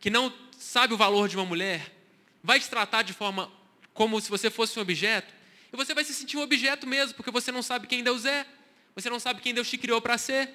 que 0.00 0.10
não 0.10 0.32
sabe 0.58 0.94
o 0.94 0.96
valor 0.96 1.28
de 1.28 1.36
uma 1.36 1.44
mulher, 1.44 1.94
vai 2.42 2.58
te 2.60 2.68
tratar 2.68 3.02
de 3.02 3.12
forma 3.12 3.50
como 3.94 4.20
se 4.20 4.30
você 4.30 4.50
fosse 4.50 4.78
um 4.78 4.82
objeto, 4.82 5.34
e 5.72 5.76
você 5.76 5.94
vai 5.94 6.04
se 6.04 6.14
sentir 6.14 6.36
um 6.36 6.42
objeto 6.42 6.86
mesmo, 6.86 7.14
porque 7.14 7.30
você 7.30 7.52
não 7.52 7.62
sabe 7.62 7.86
quem 7.86 8.02
Deus 8.02 8.24
é, 8.24 8.46
você 8.94 9.08
não 9.10 9.20
sabe 9.20 9.40
quem 9.40 9.54
Deus 9.54 9.68
te 9.68 9.78
criou 9.78 10.00
para 10.00 10.18
ser. 10.18 10.52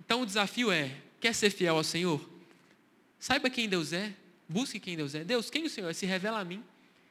Então 0.00 0.22
o 0.22 0.26
desafio 0.26 0.72
é: 0.72 0.96
quer 1.20 1.34
ser 1.34 1.50
fiel 1.50 1.76
ao 1.76 1.84
Senhor? 1.84 2.28
Saiba 3.20 3.50
quem 3.50 3.68
Deus 3.68 3.92
é, 3.92 4.12
busque 4.48 4.80
quem 4.80 4.96
Deus 4.96 5.14
é. 5.14 5.24
Deus, 5.24 5.50
quem 5.50 5.64
o 5.64 5.70
Senhor 5.70 5.88
é? 5.88 5.92
Se 5.92 6.06
revela 6.06 6.40
a 6.40 6.44
mim. 6.44 6.64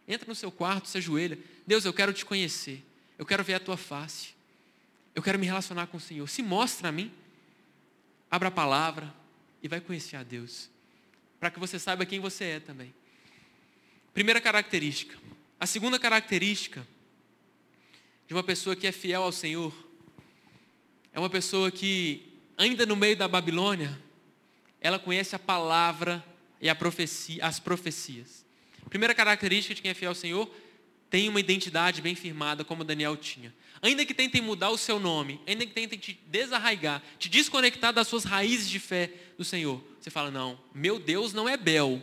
Entra 0.08 0.28
no 0.28 0.36
seu 0.36 0.52
quarto, 0.52 0.88
se 0.88 0.98
ajoelha. 0.98 1.38
Deus, 1.66 1.86
eu 1.86 1.94
quero 1.94 2.14
te 2.14 2.26
conhecer. 2.26 2.84
Eu 3.18 3.26
quero 3.26 3.44
ver 3.44 3.56
a 3.56 3.60
tua 3.60 3.78
face. 3.78 4.37
Eu 5.18 5.24
quero 5.24 5.40
me 5.40 5.48
relacionar 5.48 5.88
com 5.88 5.98
o 5.98 6.00
Senhor. 6.00 6.30
Se 6.30 6.44
mostra 6.44 6.90
a 6.90 6.92
mim. 6.92 7.12
Abra 8.30 8.50
a 8.50 8.52
palavra 8.52 9.12
e 9.64 9.68
vai 9.68 9.82
conhecer 9.82 10.16
a 10.16 10.22
Deus. 10.22 10.70
Para 11.40 11.50
que 11.50 11.60
você 11.60 11.80
saiba 11.80 12.06
quem 12.06 12.20
você 12.20 12.44
é 12.44 12.60
também. 12.60 12.94
Primeira 14.14 14.40
característica. 14.40 15.18
A 15.60 15.66
segunda 15.66 15.98
característica 15.98 16.88
de 18.28 18.36
uma 18.36 18.44
pessoa 18.44 18.76
que 18.76 18.86
é 18.86 18.92
fiel 18.92 19.24
ao 19.24 19.32
Senhor 19.32 19.74
é 21.12 21.20
uma 21.20 21.32
pessoa 21.32 21.72
que, 21.72 22.38
ainda 22.56 22.86
no 22.86 22.96
meio 22.96 23.18
da 23.18 23.28
Babilônia, 23.28 24.00
ela 24.80 25.00
conhece 25.00 25.36
a 25.36 25.40
palavra 25.40 26.24
e 26.62 26.70
a 26.70 26.76
profecia, 26.76 27.44
as 27.44 27.60
profecias. 27.60 28.46
Primeira 28.88 29.16
característica 29.16 29.74
de 29.74 29.82
quem 29.82 29.90
é 29.90 29.96
fiel 29.96 30.12
ao 30.12 30.16
Senhor 30.16 30.48
tem 31.10 31.30
uma 31.30 31.40
identidade 31.40 32.02
bem 32.02 32.16
firmada, 32.16 32.64
como 32.64 32.84
Daniel 32.84 33.16
tinha. 33.16 33.54
Ainda 33.82 34.06
que 34.06 34.14
tentem 34.14 34.42
mudar 34.42 34.70
o 34.70 34.78
seu 34.78 35.00
nome, 35.00 35.40
ainda 35.48 35.66
que 35.66 35.74
tentem 35.74 35.98
te 35.98 36.20
desarraigar, 36.28 37.02
te 37.20 37.30
desconectar 37.30 37.94
das 37.94 38.08
suas 38.08 38.24
raízes 38.24 38.70
de 38.70 38.80
fé 38.80 39.12
do 39.38 39.46
Senhor, 39.46 39.82
você 40.00 40.10
fala: 40.10 40.32
não, 40.32 40.60
meu 40.74 41.00
Deus 41.00 41.34
não 41.34 41.48
é 41.48 41.56
Bel. 41.56 42.02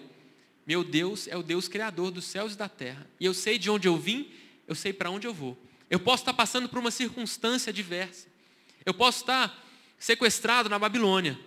Meu 0.67 0.83
Deus 0.83 1.29
é 1.29 1.37
o 1.37 1.43
Deus 1.43 1.69
criador 1.69 2.11
dos 2.11 2.25
céus 2.25 2.55
e 2.55 2.57
da 2.57 2.69
terra. 2.69 3.07
E 3.21 3.27
eu 3.27 3.35
sei 3.35 3.59
de 3.59 3.71
onde 3.71 3.87
eu 3.87 3.99
vim, 3.99 4.31
eu 4.67 4.75
sei 4.75 4.93
para 4.93 5.11
onde 5.11 5.27
eu 5.27 5.35
vou. 5.35 5.59
Eu 5.90 6.01
posso 6.01 6.23
estar 6.23 6.33
passando 6.33 6.69
por 6.69 6.79
uma 6.79 6.90
circunstância 6.90 7.73
diversa. 7.73 8.27
Eu 8.85 8.95
posso 8.95 9.21
estar 9.21 9.62
sequestrado 9.99 10.69
na 10.69 10.79
Babilônia. 10.79 11.38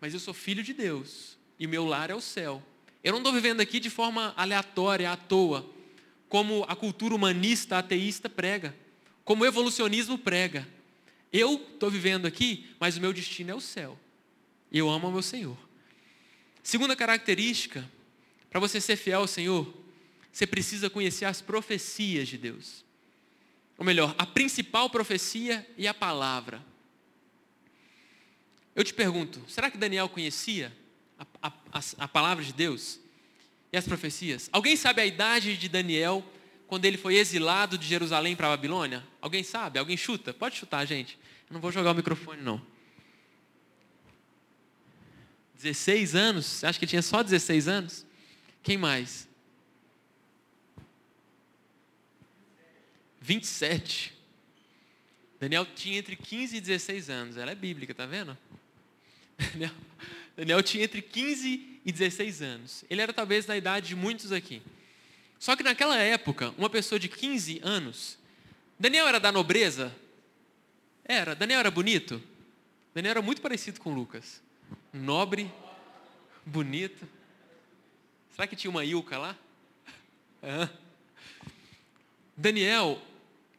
Mas 0.00 0.14
eu 0.14 0.20
sou 0.20 0.34
filho 0.34 0.62
de 0.62 0.72
Deus. 0.72 1.38
E 1.58 1.66
meu 1.66 1.84
lar 1.84 2.10
é 2.10 2.14
o 2.14 2.20
céu. 2.20 2.62
Eu 3.04 3.12
não 3.12 3.20
estou 3.20 3.32
vivendo 3.32 3.60
aqui 3.60 3.78
de 3.78 3.88
forma 3.88 4.34
aleatória, 4.36 5.10
à 5.12 5.16
toa, 5.16 5.68
como 6.30 6.64
a 6.66 6.74
cultura 6.74 7.14
humanista 7.14 7.76
ateísta 7.76 8.30
prega 8.30 8.74
como 9.30 9.44
o 9.44 9.46
evolucionismo 9.46 10.18
prega. 10.18 10.66
Eu 11.32 11.54
estou 11.54 11.88
vivendo 11.88 12.26
aqui, 12.26 12.68
mas 12.80 12.96
o 12.96 13.00
meu 13.00 13.12
destino 13.12 13.52
é 13.52 13.54
o 13.54 13.60
céu. 13.60 13.96
Eu 14.72 14.90
amo 14.90 15.06
o 15.06 15.12
meu 15.12 15.22
Senhor. 15.22 15.56
Segunda 16.64 16.96
característica, 16.96 17.88
para 18.50 18.58
você 18.58 18.80
ser 18.80 18.96
fiel 18.96 19.20
ao 19.20 19.28
Senhor, 19.28 19.72
você 20.32 20.48
precisa 20.48 20.90
conhecer 20.90 21.26
as 21.26 21.40
profecias 21.40 22.26
de 22.26 22.38
Deus. 22.38 22.84
Ou 23.78 23.84
melhor, 23.84 24.16
a 24.18 24.26
principal 24.26 24.90
profecia 24.90 25.64
e 25.78 25.86
a 25.86 25.94
palavra. 25.94 26.60
Eu 28.74 28.82
te 28.82 28.92
pergunto, 28.92 29.40
será 29.46 29.70
que 29.70 29.78
Daniel 29.78 30.08
conhecia 30.08 30.76
a, 31.16 31.26
a, 31.40 31.52
a, 31.72 31.80
a 31.98 32.08
palavra 32.08 32.44
de 32.44 32.52
Deus 32.52 32.98
e 33.72 33.76
as 33.76 33.86
profecias? 33.86 34.48
Alguém 34.52 34.76
sabe 34.76 35.00
a 35.00 35.06
idade 35.06 35.56
de 35.56 35.68
Daniel 35.68 36.24
quando 36.66 36.84
ele 36.84 36.96
foi 36.96 37.16
exilado 37.16 37.76
de 37.76 37.86
Jerusalém 37.86 38.36
para 38.36 38.46
a 38.46 38.50
Babilônia? 38.50 39.04
Alguém 39.20 39.42
sabe? 39.42 39.78
Alguém 39.78 39.96
chuta? 39.96 40.32
Pode 40.32 40.56
chutar, 40.56 40.84
gente. 40.86 41.18
Eu 41.48 41.54
não 41.54 41.60
vou 41.60 41.72
jogar 41.72 41.92
o 41.92 41.94
microfone, 41.94 42.42
não. 42.42 42.60
16 45.54 46.14
anos? 46.14 46.64
Acha 46.64 46.78
que 46.78 46.86
tinha 46.86 47.02
só 47.02 47.22
16 47.22 47.68
anos? 47.68 48.06
Quem 48.62 48.78
mais? 48.78 49.28
27. 53.20 54.18
Daniel 55.38 55.66
tinha 55.66 55.98
entre 55.98 56.16
15 56.16 56.56
e 56.56 56.60
16 56.60 57.10
anos. 57.10 57.36
Ela 57.36 57.52
é 57.52 57.54
bíblica, 57.54 57.94
tá 57.94 58.06
vendo? 58.06 58.36
Daniel, 59.52 59.72
Daniel 60.40 60.62
tinha 60.62 60.84
entre 60.84 61.02
15 61.02 61.80
e 61.84 61.92
16 61.92 62.40
anos. 62.40 62.82
Ele 62.88 63.02
era 63.02 63.12
talvez 63.12 63.44
da 63.44 63.54
idade 63.54 63.88
de 63.88 63.94
muitos 63.94 64.32
aqui. 64.32 64.62
Só 65.38 65.54
que 65.54 65.62
naquela 65.62 65.98
época, 65.98 66.54
uma 66.56 66.70
pessoa 66.70 66.98
de 66.98 67.10
15 67.10 67.60
anos, 67.62 68.18
Daniel 68.78 69.06
era 69.06 69.20
da 69.20 69.30
nobreza? 69.30 69.94
Era. 71.04 71.34
Daniel 71.34 71.60
era 71.60 71.70
bonito? 71.70 72.22
Daniel 72.94 73.10
era 73.10 73.22
muito 73.22 73.42
parecido 73.42 73.80
com 73.80 73.92
Lucas. 73.92 74.40
Nobre, 74.94 75.52
Bonito. 76.46 77.06
Será 78.30 78.46
que 78.46 78.56
tinha 78.56 78.70
uma 78.70 78.82
Ilka 78.82 79.18
lá? 79.18 79.36
É. 80.42 80.70
Daniel, 82.34 82.98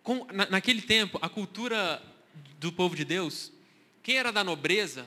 com, 0.02 0.26
na, 0.34 0.50
naquele 0.50 0.82
tempo, 0.82 1.20
a 1.22 1.30
cultura 1.30 2.02
do 2.60 2.72
povo 2.72 2.96
de 2.96 3.06
Deus, 3.06 3.52
quem 4.02 4.18
era 4.18 4.32
da 4.32 4.44
nobreza, 4.44 5.06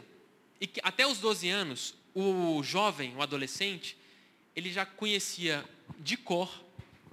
e 0.64 0.66
que, 0.66 0.80
até 0.82 1.06
os 1.06 1.18
12 1.18 1.46
anos, 1.50 1.94
o 2.14 2.62
jovem, 2.62 3.14
o 3.16 3.20
adolescente, 3.20 3.98
ele 4.56 4.72
já 4.72 4.86
conhecia 4.86 5.62
de 5.98 6.16
cor 6.16 6.64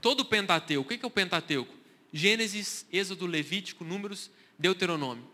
todo 0.01 0.21
o 0.21 0.25
Pentateuco. 0.25 0.93
O 0.93 0.97
que 0.97 1.03
é 1.03 1.05
o 1.05 1.11
Pentateuco? 1.11 1.75
Gênesis, 2.13 2.85
Êxodo, 2.89 3.25
Levítico, 3.25 3.83
Números, 3.83 4.31
Deuteronômio. 4.57 5.29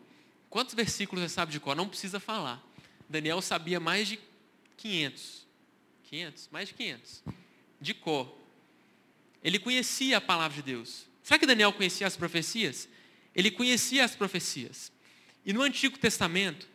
Quantos 0.50 0.74
versículos 0.74 1.24
você 1.24 1.30
sabe 1.30 1.52
de 1.52 1.60
cor? 1.60 1.76
Não 1.76 1.88
precisa 1.88 2.20
falar. 2.20 2.60
Daniel 3.08 3.40
sabia 3.40 3.80
mais 3.80 4.08
de 4.08 4.20
500. 4.78 5.46
500? 6.06 6.50
Mais 6.52 6.70
de 6.70 6.74
500. 6.74 7.24
De 7.80 7.94
cor. 7.94 8.36
Ele 9.44 9.60
conhecia 9.60 10.18
a 10.18 10.22
palavra 10.22 10.56
de 10.56 10.64
Deus. 10.64 11.06
Será 11.22 11.38
que 11.38 11.46
Daniel 11.46 11.72
conhecia 11.72 12.08
as 12.08 12.18
profecias? 12.18 12.90
Ele 13.36 13.52
conhecia 13.52 14.04
as 14.04 14.16
profecias. 14.16 14.92
E 15.46 15.54
no 15.54 15.62
Antigo 15.62 16.00
Testamento, 16.00 16.68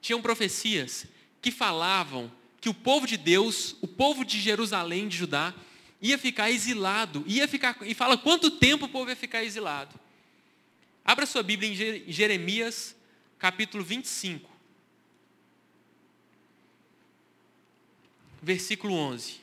tinham 0.00 0.22
profecias 0.22 1.06
que 1.40 1.50
falavam 1.50 2.30
que 2.60 2.68
o 2.68 2.74
povo 2.74 3.06
de 3.06 3.16
Deus, 3.16 3.76
o 3.80 3.86
povo 3.86 4.24
de 4.24 4.38
Jerusalém, 4.40 5.08
de 5.08 5.16
Judá, 5.16 5.54
ia 6.00 6.18
ficar 6.18 6.50
exilado, 6.50 7.24
ia 7.26 7.46
ficar, 7.48 7.76
e 7.82 7.94
fala 7.94 8.16
quanto 8.16 8.50
tempo 8.50 8.86
o 8.86 8.88
povo 8.88 9.10
ia 9.10 9.16
ficar 9.16 9.42
exilado. 9.42 9.98
Abra 11.04 11.26
sua 11.26 11.42
Bíblia 11.42 11.70
em 12.06 12.12
Jeremias, 12.12 12.94
capítulo 13.38 13.82
25. 13.82 14.48
Versículo 18.42 18.94
11. 18.94 19.40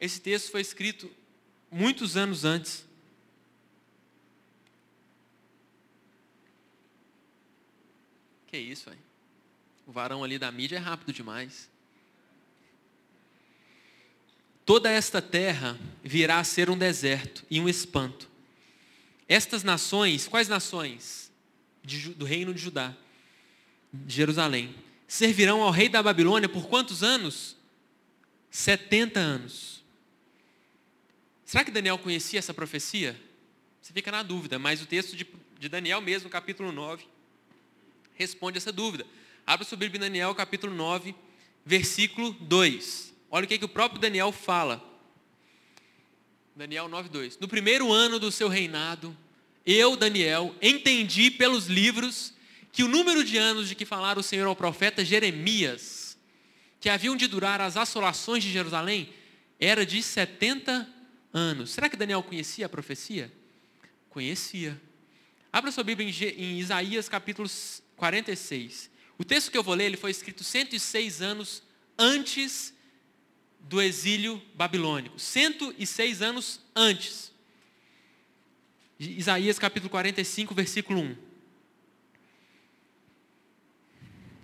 Esse 0.00 0.20
texto 0.20 0.50
foi 0.50 0.60
escrito 0.60 1.10
muitos 1.70 2.16
anos 2.16 2.44
antes. 2.44 2.84
Que 8.56 8.60
isso, 8.62 8.88
hein? 8.88 8.96
O 9.86 9.92
varão 9.92 10.24
ali 10.24 10.38
da 10.38 10.50
mídia 10.50 10.76
é 10.76 10.78
rápido 10.78 11.12
demais. 11.12 11.68
Toda 14.64 14.90
esta 14.90 15.20
terra 15.20 15.78
virá 16.02 16.38
a 16.38 16.44
ser 16.44 16.70
um 16.70 16.78
deserto 16.78 17.44
e 17.50 17.60
um 17.60 17.68
espanto. 17.68 18.30
Estas 19.28 19.62
nações, 19.62 20.26
quais 20.26 20.48
nações? 20.48 21.30
De, 21.84 22.14
do 22.14 22.24
reino 22.24 22.54
de 22.54 22.62
Judá, 22.62 22.96
de 23.92 24.14
Jerusalém, 24.14 24.74
servirão 25.06 25.60
ao 25.60 25.70
rei 25.70 25.90
da 25.90 26.02
Babilônia 26.02 26.48
por 26.48 26.66
quantos 26.66 27.02
anos? 27.02 27.58
70 28.50 29.20
anos. 29.20 29.84
Será 31.44 31.62
que 31.62 31.70
Daniel 31.70 31.98
conhecia 31.98 32.38
essa 32.38 32.54
profecia? 32.54 33.20
Você 33.82 33.92
fica 33.92 34.10
na 34.10 34.22
dúvida, 34.22 34.58
mas 34.58 34.80
o 34.80 34.86
texto 34.86 35.14
de, 35.14 35.26
de 35.58 35.68
Daniel 35.68 36.00
mesmo, 36.00 36.30
capítulo 36.30 36.72
9, 36.72 37.06
responde 38.16 38.58
essa 38.58 38.72
dúvida. 38.72 39.06
Abra 39.46 39.64
sua 39.64 39.78
Bíblia 39.78 40.00
Daniel, 40.00 40.34
capítulo 40.34 40.74
9, 40.74 41.14
versículo 41.64 42.32
2. 42.32 43.14
Olha 43.30 43.44
o 43.44 43.48
que, 43.48 43.58
que 43.58 43.64
o 43.64 43.68
próprio 43.68 44.00
Daniel 44.00 44.32
fala. 44.32 44.82
Daniel 46.54 46.88
9,2. 46.88 47.36
No 47.38 47.46
primeiro 47.46 47.92
ano 47.92 48.18
do 48.18 48.32
seu 48.32 48.48
reinado, 48.48 49.16
eu, 49.64 49.96
Daniel, 49.96 50.54
entendi 50.62 51.30
pelos 51.30 51.66
livros 51.66 52.32
que 52.72 52.82
o 52.82 52.88
número 52.88 53.22
de 53.22 53.36
anos 53.36 53.68
de 53.68 53.74
que 53.74 53.84
falara 53.84 54.18
o 54.18 54.22
Senhor 54.22 54.46
ao 54.46 54.56
profeta 54.56 55.04
Jeremias, 55.04 56.16
que 56.80 56.88
haviam 56.88 57.16
de 57.16 57.26
durar 57.26 57.60
as 57.60 57.76
assolações 57.76 58.42
de 58.42 58.50
Jerusalém, 58.50 59.12
era 59.60 59.84
de 59.84 60.02
70 60.02 60.88
anos. 61.32 61.70
Será 61.70 61.88
que 61.88 61.96
Daniel 61.96 62.22
conhecia 62.22 62.66
a 62.66 62.68
profecia? 62.68 63.32
Conhecia. 64.08 64.80
Abra 65.52 65.70
sua 65.70 65.84
Bíblia 65.84 66.08
em 66.36 66.58
Isaías 66.58 67.08
capítulo 67.08 67.48
46. 67.96 68.90
O 69.18 69.24
texto 69.24 69.50
que 69.50 69.58
eu 69.58 69.62
vou 69.62 69.74
ler, 69.74 69.84
ele 69.86 69.96
foi 69.96 70.10
escrito 70.10 70.44
106 70.44 71.22
anos 71.22 71.62
antes 71.98 72.74
do 73.60 73.80
exílio 73.80 74.40
babilônico. 74.54 75.18
106 75.18 76.22
anos 76.22 76.60
antes. 76.74 77.32
Isaías 78.98 79.58
capítulo 79.58 79.90
45, 79.90 80.54
versículo 80.54 81.00
1. 81.00 81.16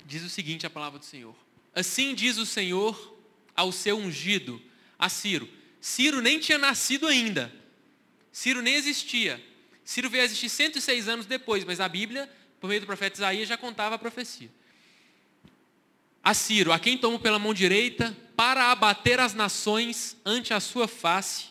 Diz 0.04 0.22
o 0.22 0.28
seguinte 0.28 0.66
a 0.66 0.70
palavra 0.70 0.98
do 0.98 1.04
Senhor. 1.04 1.34
Assim 1.74 2.14
diz 2.14 2.36
o 2.36 2.44
Senhor 2.44 3.18
ao 3.56 3.72
seu 3.72 3.96
ungido, 3.96 4.60
a 4.98 5.08
Ciro. 5.08 5.48
Ciro 5.80 6.20
nem 6.20 6.38
tinha 6.38 6.58
nascido 6.58 7.06
ainda. 7.06 7.52
Ciro 8.30 8.60
nem 8.60 8.74
existia. 8.74 9.42
Ciro 9.84 10.10
veio 10.10 10.22
a 10.22 10.26
existir 10.26 10.48
106 10.48 11.08
anos 11.08 11.26
depois, 11.26 11.64
mas 11.64 11.80
a 11.80 11.88
Bíblia, 11.88 12.30
por 12.62 12.68
meio 12.68 12.80
do 12.80 12.86
profeta 12.86 13.16
Isaías, 13.16 13.48
já 13.48 13.58
contava 13.58 13.96
a 13.96 13.98
profecia 13.98 14.48
a 16.22 16.34
Ciro, 16.34 16.72
a 16.72 16.78
quem 16.78 16.96
tomo 16.96 17.18
pela 17.18 17.38
mão 17.38 17.52
direita, 17.52 18.16
para 18.36 18.70
abater 18.70 19.18
as 19.18 19.34
nações 19.34 20.16
ante 20.24 20.54
a 20.54 20.60
sua 20.60 20.86
face, 20.86 21.46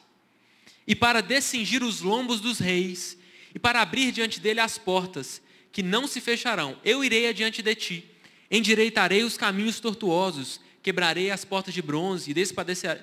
e 0.87 0.95
para 0.95 1.21
descingir 1.21 1.83
os 1.83 1.99
lombos 1.99 2.39
dos 2.39 2.57
reis, 2.59 3.17
e 3.53 3.59
para 3.59 3.81
abrir 3.81 4.13
diante 4.13 4.39
dele 4.39 4.61
as 4.61 4.77
portas, 4.77 5.41
que 5.71 5.83
não 5.83 6.07
se 6.07 6.21
fecharão. 6.21 6.77
Eu 6.85 7.03
irei 7.03 7.27
adiante 7.27 7.61
de 7.61 7.75
ti, 7.75 8.09
endireitarei 8.49 9.23
os 9.23 9.35
caminhos 9.35 9.81
tortuosos, 9.81 10.61
quebrarei 10.81 11.31
as 11.31 11.43
portas 11.43 11.73
de 11.73 11.81
bronze, 11.81 12.31
e 12.31 12.33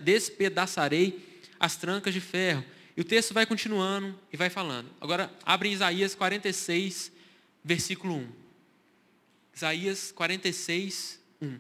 despedaçarei 0.01 1.43
as 1.61 1.77
trancas 1.77 2.15
de 2.15 2.21
ferro. 2.21 2.65
E 2.97 3.03
o 3.03 3.05
texto 3.05 3.35
vai 3.35 3.45
continuando 3.45 4.19
e 4.33 4.37
vai 4.39 4.49
falando. 4.49 4.89
Agora, 5.01 5.31
abre 5.45 5.69
Isaías 5.69 6.15
46, 6.15 7.13
versículo 7.69 8.15
1. 8.15 8.29
Isaías 9.55 10.11
46, 10.13 11.21
1. 11.43 11.59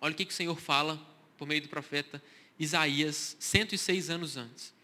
Olha 0.00 0.12
o 0.12 0.16
que, 0.16 0.24
o 0.24 0.32
Senhor 0.32 0.58
fala 0.58 1.00
por 1.36 1.46
meio 1.46 1.62
do 1.62 1.68
profeta 1.68 2.20
Isaías, 2.58 3.36
106 3.38 4.10
anos 4.10 4.36
antes. 4.36 4.74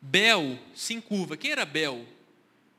Bel 0.00 0.56
se 0.76 0.94
encurva. 0.94 1.36
Quem 1.36 1.50
era 1.50 1.64
Bel? 1.64 2.06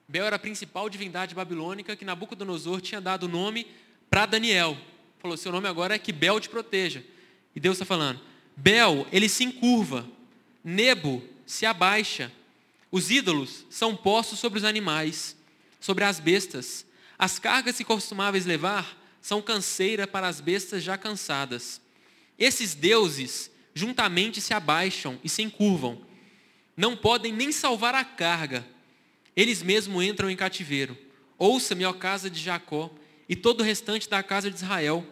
Bel 0.08 0.26
era 0.26 0.38
a 0.38 0.40
principal 0.40 0.90
divindade 0.90 1.36
babilônica 1.36 1.98
que 1.98 2.06
Nabucodonosor 2.06 2.80
tinha 2.80 3.02
dado 3.02 3.24
o 3.24 3.30
nome 3.30 3.68
para 4.10 4.26
Daniel. 4.26 4.78
Falou: 5.20 5.36
seu 5.36 5.52
nome 5.52 5.68
agora 5.68 5.96
é 5.96 6.00
que 6.00 6.14
Bel 6.14 6.40
te 6.40 6.48
proteja. 6.48 7.04
E 7.54 7.60
Deus 7.60 7.76
está 7.76 7.86
falando: 7.86 8.22
Bel, 8.56 9.06
ele 9.12 9.28
se 9.28 9.44
encurva. 9.44 10.08
Nebo 10.64 11.22
se 11.46 11.66
abaixa. 11.66 12.32
Os 12.90 13.12
ídolos 13.12 13.66
são 13.70 13.98
postos 13.98 14.40
sobre 14.40 14.60
os 14.60 14.64
animais, 14.64 15.36
sobre 15.84 16.06
as 16.06 16.18
bestas. 16.18 16.86
As 17.20 17.38
cargas 17.38 17.76
que 17.76 17.84
costumáveis 17.84 18.46
levar 18.46 18.98
são 19.20 19.42
canseira 19.42 20.08
para 20.08 20.30
as 20.30 20.40
bestas 20.40 20.82
já 20.82 20.98
cansadas. 20.98 21.82
Esses 22.40 22.74
deuses 22.74 23.52
juntamente 23.74 24.40
se 24.40 24.54
abaixam 24.54 25.20
e 25.22 25.28
se 25.28 25.42
encurvam. 25.42 26.02
Não 26.78 26.96
podem 26.96 27.34
nem 27.34 27.52
salvar 27.52 27.94
a 27.96 28.06
carga. 28.06 28.66
Eles 29.36 29.62
mesmos 29.62 30.06
entram 30.06 30.30
em 30.30 30.38
cativeiro. 30.38 30.98
Ouça-me, 31.38 31.84
ó 31.84 31.92
casa 31.92 32.30
de 32.30 32.40
Jacó, 32.40 32.90
e 33.28 33.36
todo 33.36 33.60
o 33.60 33.64
restante 33.64 34.10
da 34.10 34.24
casa 34.24 34.50
de 34.50 34.56
Israel. 34.56 35.06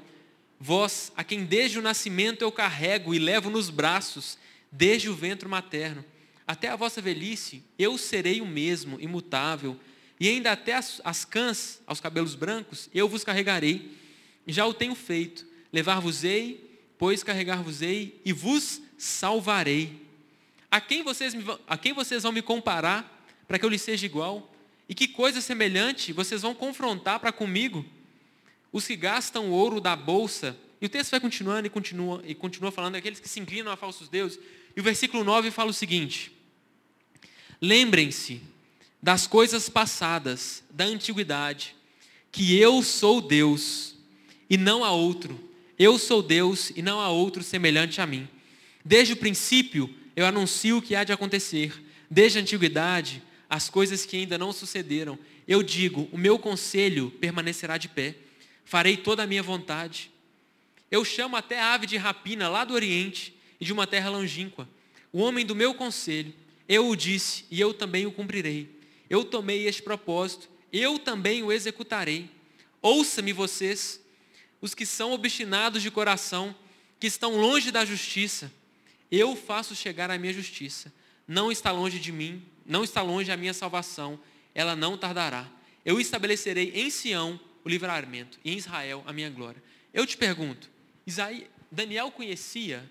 Vós, 0.57 1.11
a 1.17 1.23
quem 1.23 1.43
desde 1.43 1.79
o 1.79 1.81
nascimento 1.81 2.43
eu 2.43 2.51
carrego 2.51 3.13
e 3.13 3.19
levo 3.19 3.49
nos 3.49 3.69
braços, 3.69 4.37
desde 4.71 5.09
o 5.09 5.15
ventre 5.15 5.49
materno, 5.49 6.05
até 6.47 6.69
a 6.69 6.77
vossa 6.77 7.01
velhice, 7.01 7.61
eu 7.77 7.97
serei 7.97 8.39
o 8.39 8.45
mesmo, 8.45 9.01
imutável, 9.01 9.77
e 10.21 10.29
ainda 10.29 10.51
até 10.51 10.75
as, 10.75 11.01
as 11.03 11.25
cãs, 11.25 11.81
aos 11.87 11.99
cabelos 11.99 12.35
brancos, 12.35 12.87
eu 12.93 13.09
vos 13.09 13.23
carregarei 13.23 13.97
já 14.45 14.67
o 14.67 14.71
tenho 14.71 14.93
feito. 14.93 15.43
Levar-vos-ei, 15.73 16.79
pois 16.95 17.23
carregar-vos-ei 17.23 18.21
e 18.23 18.31
vos 18.31 18.83
salvarei. 18.99 19.99
A 20.69 20.79
quem, 20.79 21.01
vocês 21.01 21.33
me, 21.33 21.43
a 21.65 21.75
quem 21.75 21.91
vocês 21.91 22.21
vão 22.21 22.31
me 22.31 22.43
comparar 22.43 23.25
para 23.47 23.57
que 23.57 23.65
eu 23.65 23.69
lhes 23.69 23.81
seja 23.81 24.05
igual? 24.05 24.53
E 24.87 24.93
que 24.93 25.07
coisa 25.07 25.41
semelhante 25.41 26.13
vocês 26.13 26.43
vão 26.43 26.53
confrontar 26.53 27.19
para 27.19 27.31
comigo? 27.31 27.83
Os 28.71 28.85
que 28.85 28.95
gastam 28.95 29.49
o 29.49 29.53
ouro 29.53 29.81
da 29.81 29.95
bolsa. 29.95 30.55
E 30.79 30.85
o 30.85 30.89
texto 30.89 31.09
vai 31.09 31.19
continuando 31.19 31.65
e 31.65 31.69
continua, 31.71 32.21
e 32.23 32.35
continua 32.35 32.71
falando 32.71 32.93
daqueles 32.93 33.19
que 33.19 33.27
se 33.27 33.39
inclinam 33.39 33.71
a 33.71 33.75
falsos 33.75 34.07
deuses. 34.07 34.39
E 34.75 34.79
o 34.79 34.83
versículo 34.83 35.23
9 35.23 35.49
fala 35.49 35.71
o 35.71 35.73
seguinte: 35.73 36.31
Lembrem-se 37.59 38.50
das 39.01 39.25
coisas 39.25 39.67
passadas, 39.67 40.63
da 40.69 40.85
antiguidade, 40.85 41.75
que 42.31 42.57
eu 42.57 42.83
sou 42.83 43.19
Deus 43.19 43.95
e 44.49 44.57
não 44.57 44.83
há 44.83 44.91
outro. 44.91 45.49
Eu 45.77 45.97
sou 45.97 46.21
Deus 46.21 46.71
e 46.75 46.81
não 46.81 46.99
há 46.99 47.09
outro 47.09 47.41
semelhante 47.41 47.99
a 47.99 48.05
mim. 48.05 48.27
Desde 48.85 49.13
o 49.13 49.17
princípio, 49.17 49.89
eu 50.15 50.25
anuncio 50.25 50.77
o 50.77 50.81
que 50.81 50.95
há 50.95 51.03
de 51.03 51.11
acontecer. 51.11 51.73
Desde 52.09 52.37
a 52.37 52.41
antiguidade, 52.41 53.23
as 53.49 53.69
coisas 53.69 54.05
que 54.05 54.17
ainda 54.17 54.37
não 54.37 54.53
sucederam. 54.53 55.17
Eu 55.47 55.63
digo: 55.63 56.07
o 56.11 56.17
meu 56.17 56.37
conselho 56.37 57.11
permanecerá 57.19 57.77
de 57.77 57.89
pé. 57.89 58.15
farei 58.63 58.95
toda 58.95 59.23
a 59.23 59.27
minha 59.27 59.43
vontade. 59.43 60.11
Eu 60.89 61.03
chamo 61.03 61.35
até 61.35 61.59
a 61.59 61.73
ave 61.73 61.87
de 61.87 61.97
rapina 61.97 62.47
lá 62.47 62.63
do 62.63 62.73
Oriente 62.73 63.33
e 63.59 63.65
de 63.65 63.73
uma 63.73 63.87
terra 63.87 64.09
longínqua. 64.09 64.67
O 65.11 65.19
homem 65.19 65.45
do 65.45 65.55
meu 65.55 65.73
conselho, 65.73 66.33
eu 66.67 66.87
o 66.87 66.95
disse 66.95 67.45
e 67.49 67.59
eu 67.59 67.73
também 67.73 68.05
o 68.05 68.11
cumprirei. 68.11 68.80
Eu 69.11 69.25
tomei 69.25 69.67
este 69.67 69.83
propósito, 69.83 70.49
eu 70.71 70.97
também 70.97 71.43
o 71.43 71.51
executarei. 71.51 72.31
Ouça-me 72.81 73.33
vocês, 73.33 73.99
os 74.61 74.73
que 74.73 74.85
são 74.85 75.11
obstinados 75.11 75.81
de 75.81 75.91
coração, 75.91 76.55
que 76.97 77.07
estão 77.07 77.35
longe 77.35 77.71
da 77.71 77.83
justiça. 77.83 78.49
Eu 79.11 79.35
faço 79.35 79.75
chegar 79.75 80.09
a 80.09 80.17
minha 80.17 80.31
justiça. 80.31 80.93
Não 81.27 81.51
está 81.51 81.73
longe 81.73 81.99
de 81.99 82.09
mim, 82.09 82.41
não 82.65 82.85
está 82.85 83.01
longe 83.01 83.29
a 83.29 83.35
minha 83.35 83.53
salvação. 83.53 84.17
Ela 84.55 84.77
não 84.77 84.97
tardará. 84.97 85.45
Eu 85.83 85.99
estabelecerei 85.99 86.71
em 86.73 86.89
Sião 86.89 87.37
o 87.65 87.69
livramento 87.69 88.39
e 88.45 88.53
em 88.53 88.57
Israel 88.57 89.03
a 89.05 89.11
minha 89.11 89.29
glória. 89.29 89.61
Eu 89.93 90.05
te 90.05 90.15
pergunto, 90.15 90.69
Isaí, 91.05 91.49
Daniel 91.69 92.11
conhecia 92.11 92.89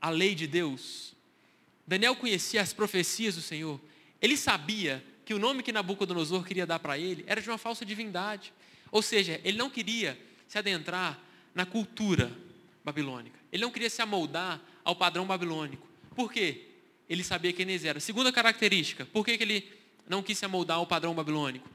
a 0.00 0.10
lei 0.10 0.32
de 0.32 0.46
Deus? 0.46 1.12
Daniel 1.84 2.14
conhecia 2.14 2.62
as 2.62 2.72
profecias 2.72 3.34
do 3.34 3.42
Senhor? 3.42 3.80
Ele 4.20 4.36
sabia 4.36 5.04
que 5.24 5.34
o 5.34 5.38
nome 5.38 5.62
que 5.62 5.72
Nabucodonosor 5.72 6.44
queria 6.44 6.66
dar 6.66 6.78
para 6.78 6.98
ele 6.98 7.24
era 7.26 7.40
de 7.40 7.48
uma 7.48 7.56
falsa 7.56 7.84
divindade. 7.84 8.52
Ou 8.90 9.00
seja, 9.00 9.40
ele 9.44 9.56
não 9.56 9.70
queria 9.70 10.18
se 10.48 10.58
adentrar 10.58 11.18
na 11.54 11.64
cultura 11.64 12.36
babilônica. 12.84 13.38
Ele 13.52 13.62
não 13.62 13.70
queria 13.70 13.88
se 13.88 14.02
amoldar 14.02 14.60
ao 14.84 14.96
padrão 14.96 15.26
babilônico. 15.26 15.86
Por 16.14 16.32
quê? 16.32 16.66
Ele 17.08 17.22
sabia 17.22 17.52
quem 17.52 17.68
eles 17.68 17.84
eram. 17.84 18.00
Segunda 18.00 18.32
característica, 18.32 19.06
por 19.06 19.24
que, 19.24 19.36
que 19.36 19.44
ele 19.44 19.72
não 20.08 20.22
quis 20.22 20.38
se 20.38 20.44
amoldar 20.44 20.78
ao 20.78 20.86
padrão 20.86 21.14
babilônico? 21.14 21.68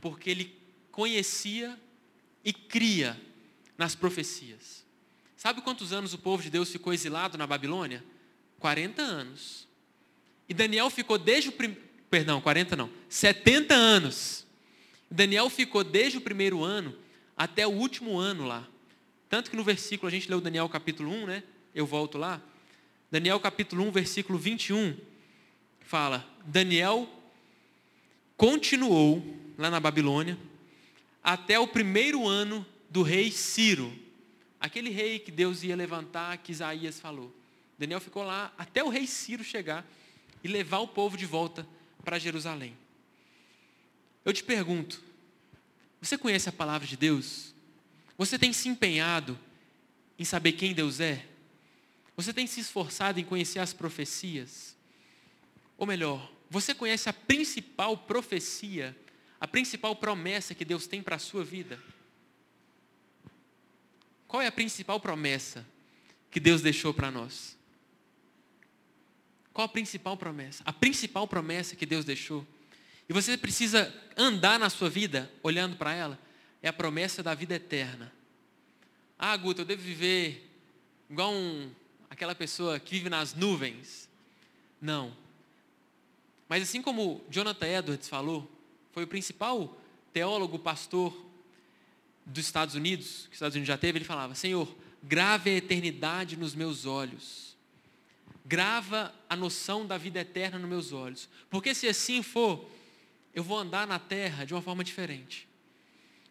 Porque 0.00 0.30
ele 0.30 0.56
conhecia 0.90 1.78
e 2.44 2.52
cria 2.52 3.20
nas 3.76 3.94
profecias. 3.94 4.84
Sabe 5.36 5.60
quantos 5.60 5.92
anos 5.92 6.14
o 6.14 6.18
povo 6.18 6.42
de 6.42 6.50
Deus 6.50 6.70
ficou 6.70 6.92
exilado 6.92 7.36
na 7.36 7.46
Babilônia? 7.46 8.04
40 8.58 9.02
anos. 9.02 9.68
E 10.48 10.54
Daniel 10.54 10.88
ficou 10.88 11.18
desde 11.18 11.50
o 11.50 11.52
primeiro 11.52 11.91
perdão, 12.12 12.42
40 12.42 12.76
não, 12.76 12.90
70 13.08 13.74
anos. 13.74 14.46
Daniel 15.10 15.48
ficou 15.48 15.82
desde 15.82 16.18
o 16.18 16.20
primeiro 16.20 16.62
ano 16.62 16.94
até 17.34 17.66
o 17.66 17.70
último 17.70 18.18
ano 18.18 18.44
lá. 18.44 18.68
Tanto 19.30 19.50
que 19.50 19.56
no 19.56 19.64
versículo, 19.64 20.08
a 20.08 20.10
gente 20.10 20.28
leu 20.28 20.38
Daniel 20.38 20.68
capítulo 20.68 21.10
1, 21.10 21.26
né? 21.26 21.42
Eu 21.74 21.86
volto 21.86 22.18
lá. 22.18 22.38
Daniel 23.10 23.40
capítulo 23.40 23.82
1, 23.84 23.92
versículo 23.92 24.38
21, 24.38 24.94
fala: 25.80 26.28
Daniel 26.44 27.08
continuou 28.36 29.24
lá 29.56 29.70
na 29.70 29.80
Babilônia 29.80 30.36
até 31.24 31.58
o 31.58 31.66
primeiro 31.66 32.28
ano 32.28 32.66
do 32.90 33.00
rei 33.00 33.30
Ciro, 33.30 33.90
aquele 34.60 34.90
rei 34.90 35.18
que 35.18 35.30
Deus 35.30 35.62
ia 35.62 35.74
levantar, 35.74 36.36
que 36.36 36.52
Isaías 36.52 37.00
falou. 37.00 37.34
Daniel 37.78 38.00
ficou 38.00 38.22
lá 38.22 38.52
até 38.58 38.84
o 38.84 38.90
rei 38.90 39.06
Ciro 39.06 39.42
chegar 39.42 39.82
e 40.44 40.48
levar 40.48 40.80
o 40.80 40.88
povo 40.88 41.16
de 41.16 41.24
volta 41.24 41.66
para 42.04 42.18
Jerusalém. 42.18 42.76
Eu 44.24 44.32
te 44.32 44.44
pergunto, 44.44 45.02
você 46.00 46.18
conhece 46.18 46.48
a 46.48 46.52
palavra 46.52 46.86
de 46.86 46.96
Deus? 46.96 47.54
Você 48.18 48.38
tem 48.38 48.52
se 48.52 48.68
empenhado 48.68 49.38
em 50.18 50.24
saber 50.24 50.52
quem 50.52 50.74
Deus 50.74 51.00
é? 51.00 51.26
Você 52.16 52.32
tem 52.32 52.46
se 52.46 52.60
esforçado 52.60 53.18
em 53.18 53.24
conhecer 53.24 53.58
as 53.58 53.72
profecias? 53.72 54.76
Ou 55.76 55.86
melhor, 55.86 56.30
você 56.50 56.74
conhece 56.74 57.08
a 57.08 57.12
principal 57.12 57.96
profecia, 57.96 58.96
a 59.40 59.48
principal 59.48 59.96
promessa 59.96 60.54
que 60.54 60.64
Deus 60.64 60.86
tem 60.86 61.02
para 61.02 61.16
a 61.16 61.18
sua 61.18 61.42
vida? 61.42 61.82
Qual 64.28 64.40
é 64.42 64.46
a 64.46 64.52
principal 64.52 65.00
promessa 65.00 65.66
que 66.30 66.40
Deus 66.40 66.62
deixou 66.62 66.94
para 66.94 67.10
nós? 67.10 67.56
Qual 69.52 69.64
a 69.66 69.68
principal 69.68 70.16
promessa? 70.16 70.62
A 70.64 70.72
principal 70.72 71.28
promessa 71.28 71.76
que 71.76 71.84
Deus 71.84 72.04
deixou. 72.04 72.46
E 73.08 73.12
você 73.12 73.36
precisa 73.36 73.92
andar 74.16 74.58
na 74.58 74.70
sua 74.70 74.88
vida 74.88 75.30
olhando 75.42 75.76
para 75.76 75.92
ela. 75.92 76.18
É 76.62 76.68
a 76.68 76.72
promessa 76.72 77.22
da 77.22 77.34
vida 77.34 77.54
eterna. 77.54 78.12
Ah, 79.18 79.36
Guto, 79.36 79.60
eu 79.60 79.64
devo 79.64 79.82
viver 79.82 80.50
igual 81.10 81.32
um, 81.32 81.70
aquela 82.08 82.34
pessoa 82.34 82.80
que 82.80 82.92
vive 82.92 83.10
nas 83.10 83.34
nuvens. 83.34 84.08
Não. 84.80 85.14
Mas 86.48 86.62
assim 86.62 86.80
como 86.80 87.22
Jonathan 87.28 87.66
Edwards 87.66 88.08
falou, 88.08 88.50
foi 88.92 89.04
o 89.04 89.06
principal 89.06 89.78
teólogo, 90.12 90.58
pastor 90.58 91.14
dos 92.24 92.44
Estados 92.44 92.74
Unidos, 92.74 93.26
que 93.26 93.30
os 93.30 93.34
Estados 93.34 93.54
Unidos 93.54 93.68
já 93.68 93.76
teve, 93.76 93.98
ele 93.98 94.04
falava: 94.04 94.34
Senhor, 94.34 94.72
grave 95.02 95.50
a 95.50 95.54
eternidade 95.54 96.36
nos 96.36 96.54
meus 96.54 96.86
olhos 96.86 97.51
grava 98.44 99.14
a 99.28 99.36
noção 99.36 99.86
da 99.86 99.96
vida 99.96 100.20
eterna 100.20 100.58
nos 100.58 100.68
meus 100.68 100.92
olhos. 100.92 101.28
Porque 101.48 101.74
se 101.74 101.88
assim 101.88 102.22
for, 102.22 102.68
eu 103.34 103.42
vou 103.42 103.58
andar 103.58 103.86
na 103.86 103.98
terra 103.98 104.44
de 104.44 104.54
uma 104.54 104.62
forma 104.62 104.82
diferente. 104.82 105.48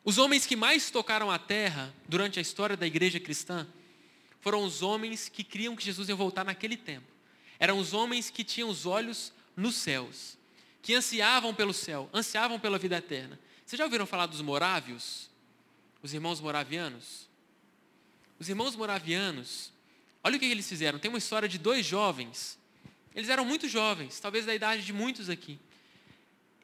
Os 0.04 0.18
homens 0.18 0.46
que 0.46 0.56
mais 0.56 0.90
tocaram 0.90 1.30
a 1.30 1.38
terra 1.38 1.94
durante 2.08 2.40
a 2.40 2.42
história 2.42 2.76
da 2.76 2.88
igreja 2.88 3.20
cristã 3.20 3.68
foram 4.40 4.64
os 4.64 4.82
homens 4.82 5.30
que 5.30 5.44
criam 5.44 5.76
que 5.76 5.84
Jesus 5.84 6.10
ia 6.10 6.16
voltar 6.16 6.44
naquele 6.44 6.76
tempo. 6.76 7.08
Eram 7.60 7.78
os 7.78 7.94
homens 7.94 8.30
que 8.30 8.44
tinham 8.44 8.70
os 8.70 8.88
olhos 8.88 9.32
nos 9.56 9.76
céus, 9.76 10.38
que 10.82 10.96
ansiavam 10.96 11.54
pelo 11.54 11.74
céu, 11.74 12.10
ansiavam 12.12 12.60
pela 12.60 12.80
vida 12.80 12.98
eterna. 12.98 13.40
Vocês 13.64 13.78
já 13.78 13.86
ouviram 13.86 14.08
falar 14.08 14.26
dos 14.26 14.42
morávios? 14.42 15.30
Os 16.02 16.14
irmãos 16.14 16.42
moravianos? 16.42 17.30
Os 18.40 18.50
irmãos 18.50 18.76
moravianos, 18.76 19.72
Olha 20.24 20.38
o 20.38 20.40
que 20.40 20.46
eles 20.46 20.68
fizeram. 20.68 21.00
Tem 21.00 21.10
uma 21.10 21.18
história 21.18 21.50
de 21.50 21.58
dois 21.58 21.86
jovens. 21.86 22.58
Eles 23.16 23.30
eram 23.30 23.44
muito 23.44 23.68
jovens, 23.68 24.20
talvez 24.20 24.46
da 24.46 24.54
idade 24.54 24.84
de 24.84 24.94
muitos 24.94 25.30
aqui. 25.30 25.60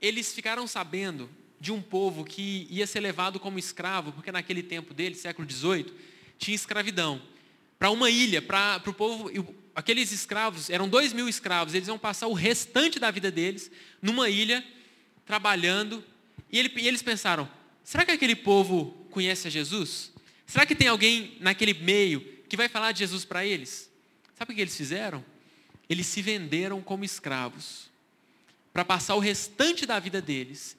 Eles 0.02 0.34
ficaram 0.34 0.68
sabendo 0.68 1.30
de 1.60 1.72
um 1.72 1.82
povo 1.82 2.24
que 2.24 2.68
ia 2.70 2.86
ser 2.86 3.00
levado 3.00 3.40
como 3.40 3.58
escravo, 3.58 4.12
porque 4.12 4.32
naquele 4.32 4.62
tempo 4.62 4.94
dele, 4.94 5.16
século 5.16 5.50
XVIII, 5.50 5.92
tinha 6.38 6.56
escravidão. 6.56 7.22
Para 7.80 7.90
uma 7.90 8.10
ilha, 8.10 8.42
para 8.42 8.82
o 8.86 8.94
povo, 8.94 9.32
aqueles 9.76 10.12
escravos, 10.12 10.70
eram 10.70 10.88
dois 10.88 11.14
mil 11.14 11.28
escravos, 11.28 11.74
eles 11.74 11.88
iam 11.88 11.98
passar 11.98 12.28
o 12.28 12.34
restante 12.34 13.00
da 13.00 13.12
vida 13.12 13.32
deles 13.32 13.72
numa 14.02 14.30
ilha, 14.30 14.64
trabalhando. 15.26 16.04
E, 16.52 16.60
ele, 16.60 16.72
e 16.78 16.88
eles 16.88 17.02
pensaram: 17.02 17.50
será 17.84 18.06
que 18.06 18.12
aquele 18.12 18.36
povo 18.36 19.08
conhece 19.10 19.48
a 19.48 19.52
Jesus? 19.52 20.12
Será 20.46 20.66
que 20.66 20.76
tem 20.76 20.88
alguém 20.88 21.38
naquele 21.40 21.74
meio 21.74 22.37
que 22.48 22.58
vai 22.58 22.70
falar 22.70 22.92
de 22.92 23.00
Jesus 23.00 23.26
para 23.26 23.46
eles? 23.46 23.90
Sabe 24.36 24.52
o 24.52 24.56
que 24.56 24.62
eles 24.62 24.76
fizeram? 24.76 25.24
Eles 25.90 26.08
se 26.08 26.22
venderam 26.22 26.82
como 26.82 27.04
escravos 27.04 27.90
para 28.74 28.86
passar 28.86 29.16
o 29.16 29.20
restante 29.20 29.86
da 29.86 30.00
vida 30.00 30.22
deles 30.22 30.78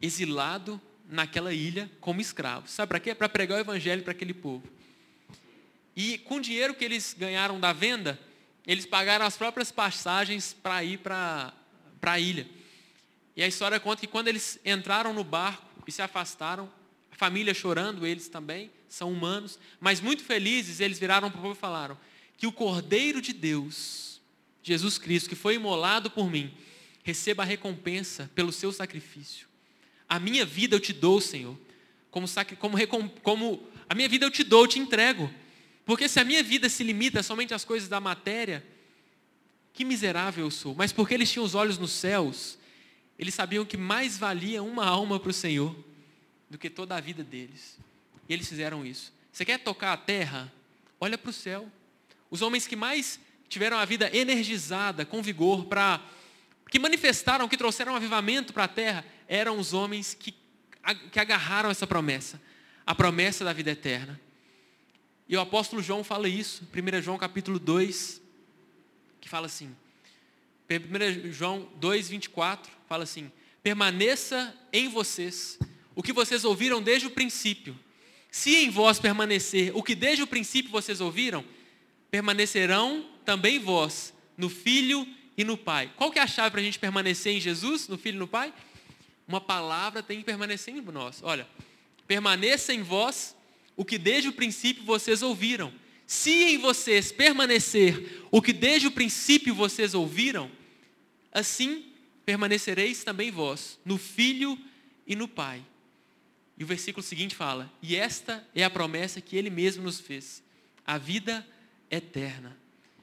exilado 0.00 0.80
naquela 1.08 1.52
ilha 1.52 1.90
como 2.00 2.20
escravos. 2.20 2.70
Sabe 2.70 2.88
para 2.88 3.00
quê? 3.00 3.14
Para 3.14 3.28
pregar 3.28 3.58
o 3.58 3.60
evangelho 3.60 4.02
para 4.02 4.12
aquele 4.12 4.34
povo. 4.34 4.68
E 5.96 6.18
com 6.18 6.36
o 6.36 6.40
dinheiro 6.40 6.74
que 6.74 6.84
eles 6.84 7.14
ganharam 7.16 7.60
da 7.60 7.72
venda, 7.72 8.18
eles 8.66 8.84
pagaram 8.84 9.24
as 9.24 9.36
próprias 9.36 9.70
passagens 9.70 10.52
para 10.52 10.82
ir 10.82 10.98
para 10.98 11.52
a 12.02 12.18
ilha. 12.18 12.46
E 13.36 13.42
a 13.42 13.46
história 13.46 13.78
conta 13.80 14.00
que 14.00 14.06
quando 14.06 14.28
eles 14.28 14.58
entraram 14.64 15.12
no 15.12 15.24
barco 15.24 15.64
e 15.86 15.92
se 15.92 16.02
afastaram, 16.02 16.70
a 17.10 17.16
família 17.16 17.54
chorando, 17.54 18.06
eles 18.06 18.28
também, 18.28 18.70
são 18.94 19.12
humanos, 19.12 19.58
mas 19.80 20.00
muito 20.00 20.22
felizes, 20.22 20.80
eles 20.80 20.98
viraram 20.98 21.30
para 21.30 21.38
o 21.38 21.42
povo 21.42 21.54
e 21.54 21.58
falaram 21.58 21.98
que 22.36 22.46
o 22.46 22.52
Cordeiro 22.52 23.20
de 23.20 23.32
Deus, 23.32 24.20
Jesus 24.62 24.98
Cristo, 24.98 25.28
que 25.28 25.34
foi 25.34 25.56
imolado 25.56 26.10
por 26.10 26.30
mim, 26.30 26.52
receba 27.02 27.42
a 27.42 27.46
recompensa 27.46 28.30
pelo 28.34 28.52
seu 28.52 28.72
sacrifício. 28.72 29.46
A 30.08 30.18
minha 30.18 30.44
vida 30.44 30.76
eu 30.76 30.80
te 30.80 30.92
dou, 30.92 31.20
Senhor, 31.20 31.58
como, 32.10 32.26
como, 32.86 33.10
como 33.20 33.68
a 33.88 33.94
minha 33.94 34.08
vida 34.08 34.24
eu 34.24 34.30
te 34.30 34.44
dou, 34.44 34.62
eu 34.62 34.68
te 34.68 34.78
entrego. 34.78 35.30
Porque 35.84 36.08
se 36.08 36.20
a 36.20 36.24
minha 36.24 36.42
vida 36.42 36.68
se 36.68 36.82
limita 36.84 37.22
somente 37.22 37.52
às 37.52 37.64
coisas 37.64 37.88
da 37.88 38.00
matéria, 38.00 38.64
que 39.72 39.84
miserável 39.84 40.44
eu 40.46 40.50
sou. 40.50 40.74
Mas 40.74 40.92
porque 40.92 41.14
eles 41.14 41.30
tinham 41.30 41.44
os 41.44 41.54
olhos 41.54 41.78
nos 41.78 41.90
céus, 41.90 42.56
eles 43.18 43.34
sabiam 43.34 43.64
que 43.64 43.76
mais 43.76 44.16
valia 44.16 44.62
uma 44.62 44.86
alma 44.86 45.18
para 45.18 45.30
o 45.30 45.34
Senhor 45.34 45.76
do 46.48 46.56
que 46.56 46.70
toda 46.70 46.96
a 46.96 47.00
vida 47.00 47.24
deles. 47.24 47.76
E 48.28 48.32
eles 48.32 48.48
fizeram 48.48 48.84
isso. 48.84 49.12
Você 49.32 49.44
quer 49.44 49.58
tocar 49.58 49.92
a 49.92 49.96
terra? 49.96 50.52
Olha 51.00 51.18
para 51.18 51.30
o 51.30 51.32
céu. 51.32 51.70
Os 52.30 52.42
homens 52.42 52.66
que 52.66 52.76
mais 52.76 53.18
tiveram 53.48 53.78
a 53.78 53.84
vida 53.84 54.10
energizada, 54.16 55.04
com 55.04 55.22
vigor, 55.22 55.66
para 55.66 56.00
que 56.70 56.78
manifestaram, 56.78 57.48
que 57.48 57.56
trouxeram 57.56 57.94
avivamento 57.94 58.52
para 58.52 58.64
a 58.64 58.68
terra, 58.68 59.04
eram 59.28 59.58
os 59.58 59.72
homens 59.72 60.14
que, 60.14 60.34
que 61.12 61.20
agarraram 61.20 61.70
essa 61.70 61.86
promessa, 61.86 62.40
a 62.84 62.94
promessa 62.94 63.44
da 63.44 63.52
vida 63.52 63.70
eterna. 63.70 64.20
E 65.28 65.36
o 65.36 65.40
apóstolo 65.40 65.82
João 65.82 66.02
fala 66.02 66.28
isso, 66.28 66.66
1 66.74 67.02
João 67.02 67.16
capítulo 67.16 67.58
2, 67.58 68.20
que 69.20 69.28
fala 69.28 69.46
assim, 69.46 69.74
1 70.68 71.32
João 71.32 71.68
2, 71.76 72.08
24, 72.08 72.70
fala 72.88 73.04
assim, 73.04 73.30
permaneça 73.62 74.54
em 74.72 74.88
vocês 74.88 75.58
o 75.94 76.02
que 76.02 76.12
vocês 76.12 76.44
ouviram 76.44 76.82
desde 76.82 77.06
o 77.06 77.10
princípio. 77.10 77.78
Se 78.34 78.56
em 78.56 78.68
vós 78.68 78.98
permanecer 78.98 79.70
o 79.76 79.80
que 79.80 79.94
desde 79.94 80.24
o 80.24 80.26
princípio 80.26 80.68
vocês 80.68 81.00
ouviram, 81.00 81.44
permanecerão 82.10 83.08
também 83.24 83.60
vós 83.60 84.12
no 84.36 84.50
Filho 84.50 85.06
e 85.38 85.44
no 85.44 85.56
Pai. 85.56 85.92
Qual 85.94 86.10
que 86.10 86.18
é 86.18 86.22
a 86.22 86.26
chave 86.26 86.50
para 86.50 86.60
a 86.60 86.64
gente 86.64 86.76
permanecer 86.76 87.32
em 87.32 87.40
Jesus, 87.40 87.86
no 87.86 87.96
Filho 87.96 88.16
e 88.16 88.18
no 88.18 88.26
Pai? 88.26 88.52
Uma 89.28 89.40
palavra 89.40 90.02
tem 90.02 90.18
que 90.18 90.24
permanecer 90.24 90.74
em 90.74 90.80
nós. 90.80 91.20
Olha, 91.22 91.46
permaneça 92.08 92.74
em 92.74 92.82
vós 92.82 93.36
o 93.76 93.84
que 93.84 93.96
desde 93.96 94.30
o 94.30 94.32
princípio 94.32 94.82
vocês 94.82 95.22
ouviram. 95.22 95.72
Se 96.04 96.32
em 96.32 96.58
vocês 96.58 97.12
permanecer 97.12 98.24
o 98.32 98.42
que 98.42 98.52
desde 98.52 98.88
o 98.88 98.90
princípio 98.90 99.54
vocês 99.54 99.94
ouviram, 99.94 100.50
assim 101.30 101.84
permanecereis 102.26 103.04
também 103.04 103.30
vós, 103.30 103.78
no 103.84 103.96
Filho 103.96 104.58
e 105.06 105.14
no 105.14 105.28
Pai. 105.28 105.62
E 106.56 106.64
o 106.64 106.66
versículo 106.66 107.02
seguinte 107.02 107.34
fala: 107.34 107.70
E 107.82 107.96
esta 107.96 108.46
é 108.54 108.64
a 108.64 108.70
promessa 108.70 109.20
que 109.20 109.36
ele 109.36 109.50
mesmo 109.50 109.82
nos 109.82 110.00
fez, 110.00 110.42
a 110.86 110.98
vida 110.98 111.46
eterna. 111.90 112.56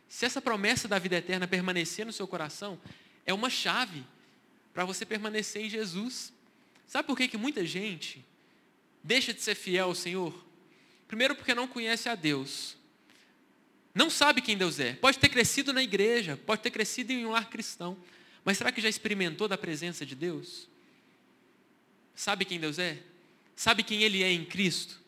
Se 0.08 0.26
essa 0.26 0.42
promessa 0.42 0.88
da 0.88 1.00
vida 1.00 1.16
eterna 1.16 1.48
permanecer 1.48 2.06
no 2.06 2.14
seu 2.14 2.28
coração, 2.28 2.80
é 3.26 3.34
uma 3.34 3.50
chave 3.50 4.04
para 4.74 4.86
você 4.86 5.06
permanecer 5.06 5.64
em 5.64 5.70
Jesus. 5.70 6.34
Sabe 6.86 7.08
por 7.08 7.18
que, 7.18 7.28
que 7.28 7.38
muita 7.38 7.66
gente 7.66 8.26
deixa 9.04 9.34
de 9.34 9.42
ser 9.42 9.56
fiel 9.56 9.88
ao 9.88 9.96
Senhor? 9.96 10.46
Primeiro, 11.08 11.36
porque 11.36 11.54
não 11.54 11.68
conhece 11.68 12.10
a 12.10 12.16
Deus. 12.16 12.78
Não 13.94 14.10
sabe 14.10 14.42
quem 14.42 14.58
Deus 14.58 14.80
é. 14.80 14.94
Pode 14.94 15.20
ter 15.20 15.30
crescido 15.30 15.74
na 15.74 15.84
igreja, 15.84 16.38
pode 16.46 16.62
ter 16.62 16.72
crescido 16.72 17.12
em 17.12 17.26
um 17.26 17.32
lar 17.32 17.50
cristão. 17.50 17.98
Mas 18.44 18.58
será 18.58 18.72
que 18.72 18.82
já 18.82 18.90
experimentou 18.90 19.48
da 19.48 19.58
presença 19.58 20.06
de 20.06 20.16
Deus? 20.16 20.68
Sabe 22.16 22.46
quem 22.46 22.60
Deus 22.60 22.80
é? 22.80 23.02
Sabe 23.56 23.84
quem 23.84 24.04
Ele 24.04 24.24
é 24.24 24.32
em 24.32 24.46
Cristo? 24.46 25.00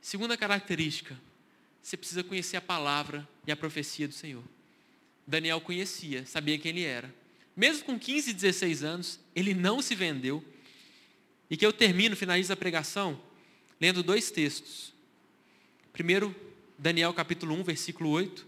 Segunda 0.00 0.36
característica, 0.36 1.16
você 1.80 1.96
precisa 1.96 2.24
conhecer 2.24 2.56
a 2.56 2.60
palavra 2.60 3.28
e 3.46 3.52
a 3.52 3.56
profecia 3.56 4.08
do 4.08 4.14
Senhor. 4.14 4.42
Daniel 5.24 5.60
conhecia, 5.60 6.26
sabia 6.26 6.58
quem 6.58 6.70
ele 6.70 6.84
era. 6.84 7.14
Mesmo 7.56 7.84
com 7.84 7.98
15, 7.98 8.32
16 8.32 8.82
anos, 8.82 9.20
ele 9.34 9.54
não 9.54 9.80
se 9.80 9.94
vendeu. 9.94 10.44
E 11.48 11.56
que 11.56 11.64
eu 11.64 11.72
termino, 11.72 12.16
finalizo 12.16 12.52
a 12.52 12.56
pregação, 12.56 13.20
lendo 13.80 14.02
dois 14.02 14.30
textos. 14.30 14.92
Primeiro, 15.92 16.34
Daniel 16.78 17.12
capítulo 17.14 17.54
1, 17.54 17.62
versículo 17.62 18.10
8, 18.10 18.46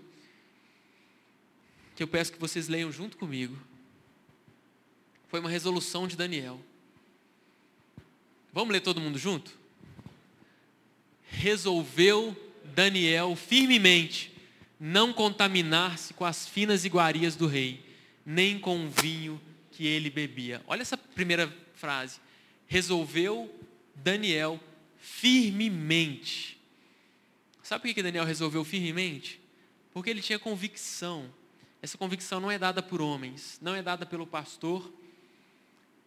que 1.95 2.03
eu 2.03 2.09
peço 2.09 2.33
que 2.33 2.41
vocês 2.41 2.67
leiam 2.67 2.91
junto 2.91 3.17
comigo. 3.17 3.57
Foi 5.29 5.39
uma 5.39 5.51
resolução 5.51 6.09
de 6.09 6.17
Daniel. 6.17 6.61
Vamos 8.55 8.73
ler 8.73 8.81
todo 8.83 9.01
mundo 9.01 9.19
junto? 9.19 9.53
Resolveu 11.25 12.37
Daniel 12.73 13.35
firmemente 13.35 14.33
não 14.79 15.13
contaminar-se 15.13 16.15
com 16.15 16.25
as 16.25 16.47
finas 16.47 16.85
iguarias 16.85 17.35
do 17.35 17.49
rei, 17.49 17.85
nem 18.25 18.57
com 18.57 18.87
o 18.87 18.89
vinho 18.89 19.41
que 19.73 19.89
ele 19.89 20.09
bebia. 20.09 20.63
Olha 20.69 20.83
essa 20.83 20.97
primeira 20.97 21.53
frase. 21.75 22.21
Resolveu 22.69 23.53
Daniel 23.97 24.61
firmemente. 24.99 26.57
Sabe 27.61 27.89
por 27.89 27.93
que 27.93 28.05
Daniel 28.05 28.25
resolveu 28.25 28.65
firmemente? 28.65 29.41
Porque 29.93 30.11
ele 30.11 30.23
tinha 30.23 30.39
convicção. 30.39 31.29
Essa 31.83 31.99
convicção 31.99 32.39
não 32.39 32.53
é 32.53 32.59
dada 32.59 32.81
por 32.81 33.03
homens, 33.03 33.59
não 33.61 33.75
é 33.75 33.83
dada 33.83 34.07
pelo 34.07 34.29
pastor, 34.29 34.95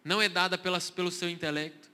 não 0.02 0.22
é 0.22 0.30
dada 0.30 0.56
pelas, 0.56 0.88
pelo 0.88 1.10
seu 1.10 1.28
intelecto, 1.28 1.90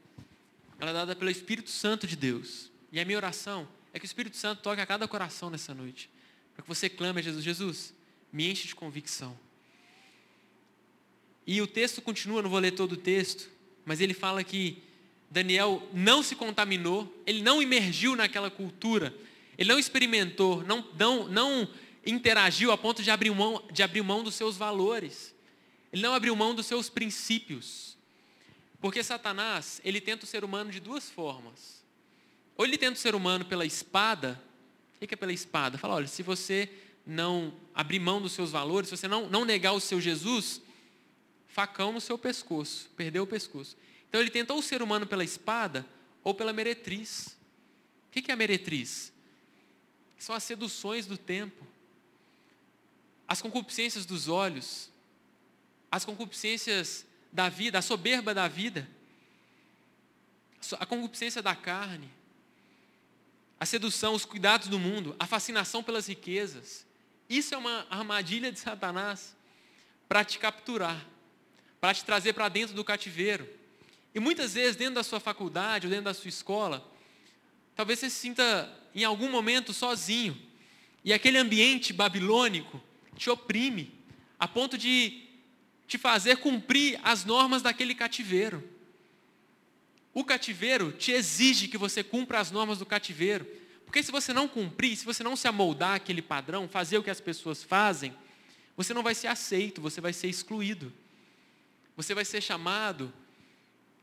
ela 0.84 0.90
é 0.90 1.00
dada 1.00 1.16
pelo 1.16 1.30
Espírito 1.30 1.70
Santo 1.70 2.06
de 2.06 2.14
Deus. 2.14 2.70
E 2.92 3.00
a 3.00 3.04
minha 3.04 3.16
oração 3.16 3.66
é 3.92 3.98
que 3.98 4.04
o 4.04 4.06
Espírito 4.06 4.36
Santo 4.36 4.60
toque 4.62 4.80
a 4.80 4.86
cada 4.86 5.08
coração 5.08 5.48
nessa 5.48 5.72
noite. 5.72 6.10
Para 6.54 6.62
que 6.62 6.68
você 6.68 6.88
clame 6.88 7.20
a 7.20 7.22
Jesus, 7.22 7.42
Jesus, 7.42 7.94
me 8.30 8.50
enche 8.50 8.68
de 8.68 8.74
convicção. 8.74 9.38
E 11.46 11.60
o 11.62 11.66
texto 11.66 12.02
continua, 12.02 12.42
não 12.42 12.50
vou 12.50 12.58
ler 12.58 12.72
todo 12.72 12.92
o 12.92 12.96
texto, 12.96 13.48
mas 13.84 14.00
ele 14.00 14.14
fala 14.14 14.44
que 14.44 14.82
Daniel 15.30 15.82
não 15.92 16.22
se 16.22 16.36
contaminou, 16.36 17.22
ele 17.26 17.42
não 17.42 17.62
imergiu 17.62 18.14
naquela 18.14 18.50
cultura, 18.50 19.14
ele 19.56 19.68
não 19.68 19.78
experimentou, 19.78 20.62
não, 20.64 20.86
não, 20.98 21.28
não 21.28 21.68
interagiu 22.04 22.70
a 22.70 22.78
ponto 22.78 23.02
de 23.02 23.10
abrir, 23.10 23.30
mão, 23.30 23.62
de 23.72 23.82
abrir 23.82 24.02
mão 24.02 24.22
dos 24.22 24.34
seus 24.34 24.56
valores. 24.56 25.34
Ele 25.92 26.02
não 26.02 26.12
abriu 26.12 26.36
mão 26.36 26.54
dos 26.54 26.66
seus 26.66 26.88
princípios. 26.88 27.96
Porque 28.84 29.02
Satanás, 29.02 29.80
ele 29.82 29.98
tenta 29.98 30.24
o 30.24 30.28
ser 30.28 30.44
humano 30.44 30.70
de 30.70 30.78
duas 30.78 31.08
formas. 31.08 31.82
Ou 32.54 32.66
ele 32.66 32.76
tenta 32.76 32.92
o 32.92 33.00
ser 33.00 33.14
humano 33.14 33.42
pela 33.42 33.64
espada. 33.64 34.38
O 34.96 35.06
que 35.06 35.14
é 35.14 35.16
pela 35.16 35.32
espada? 35.32 35.78
Fala, 35.78 35.94
olha, 35.94 36.06
se 36.06 36.22
você 36.22 36.70
não 37.06 37.54
abrir 37.74 37.98
mão 37.98 38.20
dos 38.20 38.32
seus 38.32 38.50
valores, 38.50 38.90
se 38.90 38.96
você 38.98 39.08
não, 39.08 39.26
não 39.30 39.46
negar 39.46 39.72
o 39.72 39.80
seu 39.80 40.02
Jesus, 40.02 40.60
facão 41.48 41.92
no 41.92 42.00
seu 42.00 42.18
pescoço, 42.18 42.90
perdeu 42.94 43.22
o 43.22 43.26
pescoço. 43.26 43.74
Então 44.06 44.20
ele 44.20 44.28
tentou 44.28 44.58
o 44.58 44.62
ser 44.62 44.82
humano 44.82 45.06
pela 45.06 45.24
espada 45.24 45.86
ou 46.22 46.34
pela 46.34 46.52
meretriz. 46.52 47.38
O 48.08 48.10
que 48.10 48.30
é 48.30 48.34
a 48.34 48.36
meretriz? 48.36 49.14
São 50.18 50.34
as 50.34 50.42
seduções 50.44 51.06
do 51.06 51.16
tempo, 51.16 51.66
as 53.26 53.40
concupiscências 53.40 54.04
dos 54.04 54.28
olhos, 54.28 54.90
as 55.90 56.04
concupiscências 56.04 57.06
da 57.34 57.48
vida, 57.48 57.80
a 57.80 57.82
soberba 57.82 58.32
da 58.32 58.46
vida, 58.46 58.88
a 60.78 60.86
concupiscência 60.86 61.42
da 61.42 61.56
carne, 61.56 62.08
a 63.58 63.66
sedução, 63.66 64.14
os 64.14 64.24
cuidados 64.24 64.68
do 64.68 64.78
mundo, 64.78 65.16
a 65.18 65.26
fascinação 65.26 65.82
pelas 65.82 66.06
riquezas. 66.06 66.86
Isso 67.28 67.52
é 67.52 67.58
uma 67.58 67.86
armadilha 67.90 68.52
de 68.52 68.60
Satanás 68.60 69.34
para 70.08 70.24
te 70.24 70.38
capturar, 70.38 71.04
para 71.80 71.92
te 71.92 72.04
trazer 72.04 72.34
para 72.34 72.48
dentro 72.48 72.72
do 72.72 72.84
cativeiro. 72.84 73.48
E 74.14 74.20
muitas 74.20 74.54
vezes, 74.54 74.76
dentro 74.76 74.94
da 74.94 75.02
sua 75.02 75.18
faculdade 75.18 75.88
ou 75.88 75.90
dentro 75.90 76.04
da 76.04 76.14
sua 76.14 76.28
escola, 76.28 76.88
talvez 77.74 77.98
você 77.98 78.08
se 78.08 78.16
sinta 78.16 78.72
em 78.94 79.02
algum 79.02 79.28
momento 79.28 79.72
sozinho. 79.72 80.40
E 81.04 81.12
aquele 81.12 81.36
ambiente 81.36 81.92
babilônico 81.92 82.80
te 83.16 83.28
oprime, 83.28 83.92
a 84.38 84.46
ponto 84.46 84.78
de 84.78 85.23
te 85.86 85.98
fazer 85.98 86.38
cumprir 86.38 86.98
as 87.02 87.24
normas 87.24 87.62
daquele 87.62 87.94
cativeiro. 87.94 88.62
O 90.12 90.24
cativeiro 90.24 90.92
te 90.92 91.12
exige 91.12 91.68
que 91.68 91.76
você 91.76 92.02
cumpra 92.02 92.38
as 92.38 92.50
normas 92.50 92.78
do 92.78 92.86
cativeiro. 92.86 93.46
Porque 93.84 94.02
se 94.02 94.12
você 94.12 94.32
não 94.32 94.48
cumprir, 94.48 94.96
se 94.96 95.04
você 95.04 95.22
não 95.22 95.36
se 95.36 95.46
amoldar 95.48 95.94
aquele 95.94 96.22
padrão, 96.22 96.68
fazer 96.68 96.98
o 96.98 97.02
que 97.02 97.10
as 97.10 97.20
pessoas 97.20 97.62
fazem, 97.62 98.16
você 98.76 98.94
não 98.94 99.02
vai 99.02 99.14
ser 99.14 99.26
aceito, 99.26 99.80
você 99.80 100.00
vai 100.00 100.12
ser 100.12 100.28
excluído. 100.28 100.92
Você 101.96 102.14
vai 102.14 102.24
ser 102.24 102.40
chamado 102.40 103.12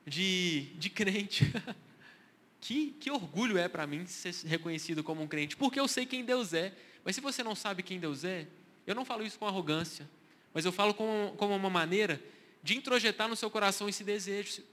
de, 0.06 0.68
de 0.76 0.90
crente. 0.90 1.52
que, 2.62 2.92
que 3.00 3.10
orgulho 3.10 3.58
é 3.58 3.68
para 3.68 3.88
mim 3.88 4.06
ser 4.06 4.34
reconhecido 4.46 5.04
como 5.04 5.22
um 5.22 5.28
crente, 5.28 5.58
porque 5.58 5.80
eu 5.80 5.88
sei 5.88 6.06
quem 6.06 6.24
Deus 6.24 6.54
é. 6.54 6.74
Mas 7.04 7.16
se 7.16 7.22
você 7.22 7.44
não 7.44 7.56
sabe 7.56 7.82
quem 7.82 8.00
Deus 8.00 8.24
é, 8.24 8.48
eu 8.86 8.94
não 8.94 9.04
falo 9.04 9.26
isso 9.26 9.40
com 9.40 9.48
arrogância, 9.48 10.08
mas 10.54 10.66
eu 10.66 10.72
falo 10.72 10.94
como, 10.94 11.34
como 11.38 11.56
uma 11.56 11.70
maneira 11.70 12.22
de 12.64 12.78
introjetar 12.78 13.28
no 13.28 13.36
seu 13.36 13.50
coração 13.50 13.90
esse 13.90 14.04
desejo. 14.04 14.64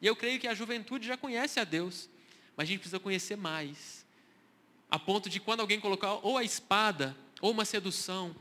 E 0.00 0.06
eu 0.06 0.14
creio 0.14 0.38
que 0.38 0.46
a 0.46 0.54
juventude 0.54 1.06
já 1.06 1.16
conhece 1.16 1.58
a 1.58 1.64
Deus, 1.64 2.08
mas 2.56 2.64
a 2.64 2.68
gente 2.68 2.80
precisa 2.80 3.00
conhecer 3.00 3.36
mais. 3.36 4.04
A 4.90 4.98
ponto 4.98 5.28
de 5.28 5.40
quando 5.40 5.60
alguém 5.60 5.80
colocar 5.80 6.14
ou 6.22 6.36
a 6.36 6.44
espada, 6.44 7.16
ou 7.40 7.50
uma 7.50 7.64
sedução, 7.64 8.34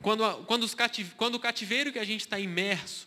quando, 0.00 0.44
quando, 0.44 0.64
os 0.64 0.74
quando 1.16 1.36
o 1.36 1.40
cativeiro 1.40 1.92
que 1.92 1.98
a 1.98 2.04
gente 2.04 2.22
está 2.22 2.38
imerso 2.38 3.06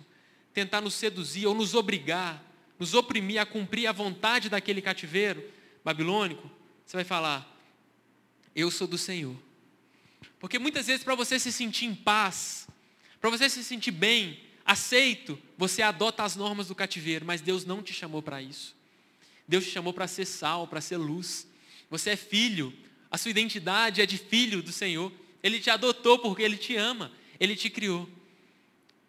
tentar 0.54 0.80
nos 0.80 0.94
seduzir 0.94 1.46
ou 1.46 1.54
nos 1.54 1.74
obrigar, 1.74 2.42
nos 2.80 2.94
oprimir 2.94 3.42
a 3.42 3.46
cumprir 3.46 3.88
a 3.88 3.92
vontade 3.92 4.50
daquele 4.50 4.82
cativeiro 4.82 5.44
babilônico, 5.84 6.50
você 6.86 6.96
vai 6.96 7.04
falar: 7.04 7.46
Eu 8.56 8.72
sou 8.72 8.88
do 8.88 8.98
Senhor. 8.98 9.36
Porque 10.46 10.60
muitas 10.60 10.86
vezes, 10.86 11.04
para 11.04 11.16
você 11.16 11.40
se 11.40 11.52
sentir 11.52 11.86
em 11.86 11.96
paz, 11.96 12.68
para 13.20 13.32
você 13.32 13.50
se 13.50 13.64
sentir 13.64 13.90
bem, 13.90 14.40
aceito, 14.64 15.40
você 15.58 15.82
adota 15.82 16.24
as 16.24 16.36
normas 16.36 16.68
do 16.68 16.76
cativeiro, 16.76 17.26
mas 17.26 17.42
Deus 17.42 17.66
não 17.66 17.82
te 17.82 17.92
chamou 17.92 18.22
para 18.22 18.44
isso. 18.44 18.76
Deus 19.48 19.64
te 19.64 19.72
chamou 19.72 19.92
para 19.92 20.06
ser 20.06 20.24
sal, 20.26 20.68
para 20.68 20.82
ser 20.82 20.98
luz. 20.98 21.48
Você 21.90 22.12
é 22.12 22.16
filho, 22.16 22.72
a 23.10 23.18
sua 23.18 23.32
identidade 23.32 24.04
é 24.04 24.06
de 24.06 24.20
filho 24.20 24.62
do 24.62 24.72
Senhor. 24.72 25.12
Ele 25.42 25.60
te 25.60 25.72
adotou 25.72 26.20
porque 26.20 26.44
Ele 26.44 26.58
te 26.58 26.76
ama, 26.76 27.12
Ele 27.40 27.56
te 27.56 27.68
criou. 27.68 28.08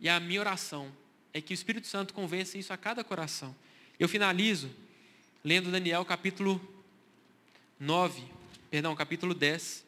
E 0.00 0.08
a 0.08 0.18
minha 0.18 0.40
oração 0.40 0.90
é 1.34 1.40
que 1.42 1.52
o 1.52 1.54
Espírito 1.54 1.86
Santo 1.86 2.14
convença 2.14 2.56
isso 2.56 2.72
a 2.72 2.78
cada 2.78 3.04
coração. 3.04 3.54
Eu 4.00 4.08
finalizo 4.08 4.70
lendo 5.44 5.70
Daniel 5.70 6.02
capítulo 6.02 6.58
9, 7.78 8.22
perdão, 8.70 8.96
capítulo 8.96 9.34
10. 9.34 9.84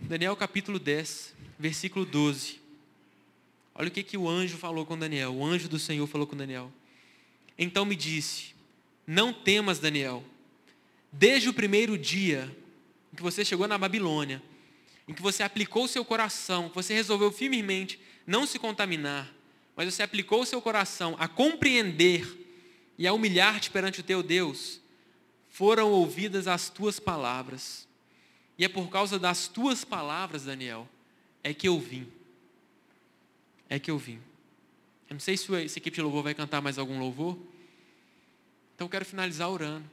Daniel 0.00 0.36
capítulo 0.36 0.78
10, 0.78 1.34
versículo 1.58 2.04
12. 2.04 2.60
Olha 3.74 3.88
o 3.88 3.90
que, 3.90 4.02
que 4.02 4.16
o 4.16 4.28
anjo 4.28 4.56
falou 4.56 4.86
com 4.86 4.96
Daniel. 4.96 5.34
O 5.34 5.44
anjo 5.44 5.68
do 5.68 5.78
Senhor 5.78 6.06
falou 6.06 6.26
com 6.26 6.36
Daniel. 6.36 6.70
Então 7.58 7.84
me 7.84 7.96
disse: 7.96 8.54
Não 9.06 9.32
temas, 9.32 9.78
Daniel. 9.78 10.22
Desde 11.10 11.48
o 11.48 11.54
primeiro 11.54 11.96
dia 11.96 12.54
em 13.12 13.16
que 13.16 13.22
você 13.22 13.44
chegou 13.44 13.66
na 13.66 13.78
Babilônia, 13.78 14.42
em 15.08 15.14
que 15.14 15.22
você 15.22 15.42
aplicou 15.42 15.88
seu 15.88 16.04
coração, 16.04 16.68
que 16.68 16.74
você 16.74 16.94
resolveu 16.94 17.32
firmemente 17.32 17.98
não 18.26 18.46
se 18.46 18.58
contaminar, 18.58 19.32
mas 19.74 19.92
você 19.92 20.02
aplicou 20.02 20.44
seu 20.44 20.60
coração 20.60 21.16
a 21.18 21.26
compreender 21.26 22.26
e 22.98 23.06
a 23.06 23.12
humilhar-te 23.12 23.70
perante 23.70 24.00
o 24.00 24.02
teu 24.02 24.22
Deus, 24.22 24.80
foram 25.48 25.90
ouvidas 25.90 26.46
as 26.46 26.68
tuas 26.68 26.98
palavras. 26.98 27.86
E 28.58 28.64
é 28.64 28.68
por 28.68 28.88
causa 28.88 29.18
das 29.18 29.48
tuas 29.48 29.84
palavras, 29.84 30.44
Daniel, 30.44 30.88
é 31.42 31.52
que 31.52 31.68
eu 31.68 31.78
vim. 31.78 32.06
É 33.68 33.78
que 33.78 33.90
eu 33.90 33.98
vim. 33.98 34.20
Eu 35.08 35.14
não 35.14 35.20
sei 35.20 35.36
se 35.36 35.54
a 35.54 35.60
equipe 35.60 35.90
de 35.90 36.02
louvor 36.02 36.22
vai 36.22 36.34
cantar 36.34 36.60
mais 36.60 36.78
algum 36.78 36.98
louvor. 36.98 37.38
Então 38.74 38.86
eu 38.86 38.90
quero 38.90 39.04
finalizar 39.04 39.48
orando. 39.48 39.88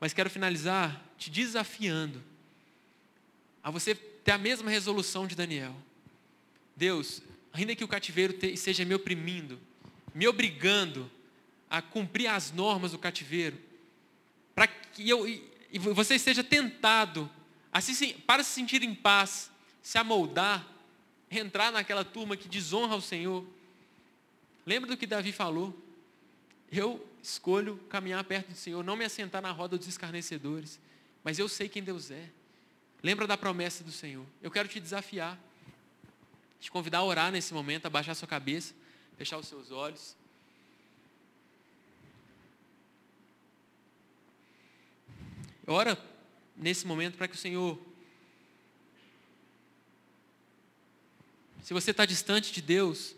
Mas 0.00 0.12
quero 0.12 0.30
finalizar 0.30 1.04
te 1.16 1.30
desafiando 1.30 2.22
a 3.62 3.70
você 3.70 3.94
ter 3.94 4.32
a 4.32 4.38
mesma 4.38 4.70
resolução 4.70 5.26
de 5.26 5.34
Daniel. 5.34 5.74
Deus, 6.76 7.22
ainda 7.52 7.74
que 7.74 7.82
o 7.82 7.88
cativeiro 7.88 8.36
esteja 8.46 8.84
me 8.84 8.94
oprimindo, 8.94 9.58
me 10.14 10.28
obrigando 10.28 11.10
a 11.68 11.82
cumprir 11.82 12.28
as 12.28 12.52
normas 12.52 12.92
do 12.92 12.98
cativeiro, 12.98 13.58
para 14.54 14.66
que 14.66 15.08
eu, 15.08 15.26
e 15.70 15.78
você 15.78 16.14
esteja 16.14 16.42
tentado 16.42 17.30
a 17.72 17.80
se, 17.80 18.14
para 18.26 18.42
se 18.42 18.50
sentir 18.50 18.82
em 18.82 18.94
paz, 18.94 19.50
se 19.82 19.98
amoldar, 19.98 20.66
entrar 21.30 21.70
naquela 21.70 22.04
turma 22.04 22.36
que 22.36 22.48
desonra 22.48 22.96
o 22.96 23.02
Senhor. 23.02 23.44
Lembra 24.64 24.88
do 24.90 24.96
que 24.96 25.06
Davi 25.06 25.32
falou? 25.32 25.76
Eu 26.70 27.06
escolho 27.22 27.76
caminhar 27.88 28.22
perto 28.24 28.48
do 28.48 28.56
Senhor, 28.56 28.82
não 28.82 28.96
me 28.96 29.04
assentar 29.04 29.42
na 29.42 29.50
roda 29.50 29.76
dos 29.76 29.86
escarnecedores, 29.86 30.78
mas 31.22 31.38
eu 31.38 31.48
sei 31.48 31.68
quem 31.68 31.82
Deus 31.82 32.10
é. 32.10 32.28
Lembra 33.02 33.26
da 33.26 33.36
promessa 33.36 33.84
do 33.84 33.92
Senhor. 33.92 34.26
Eu 34.42 34.50
quero 34.50 34.68
te 34.68 34.80
desafiar, 34.80 35.38
te 36.60 36.70
convidar 36.70 36.98
a 36.98 37.04
orar 37.04 37.30
nesse 37.30 37.54
momento, 37.54 37.86
a 37.86 37.90
baixar 37.90 38.14
sua 38.14 38.26
cabeça, 38.26 38.74
fechar 39.16 39.38
os 39.38 39.46
seus 39.46 39.70
olhos. 39.70 40.16
Ora 45.68 45.96
nesse 46.56 46.84
momento 46.84 47.16
para 47.16 47.28
que 47.28 47.36
o 47.36 47.38
Senhor, 47.38 47.78
se 51.62 51.72
você 51.72 51.92
está 51.92 52.04
distante 52.04 52.52
de 52.52 52.60
Deus, 52.60 53.14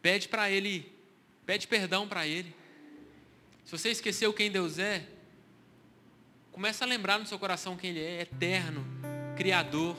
pede 0.00 0.28
para 0.28 0.50
Ele 0.50 0.96
Pede 1.46 1.68
perdão 1.68 2.08
para 2.08 2.26
Ele. 2.26 2.52
Se 3.64 3.70
você 3.70 3.90
esqueceu 3.90 4.32
quem 4.32 4.50
Deus 4.50 4.78
é, 4.80 5.06
começa 6.50 6.84
a 6.84 6.88
lembrar 6.88 7.20
no 7.20 7.26
seu 7.26 7.38
coração 7.38 7.76
quem 7.76 7.90
Ele 7.90 8.00
é, 8.00 8.22
eterno, 8.22 8.84
Criador, 9.36 9.96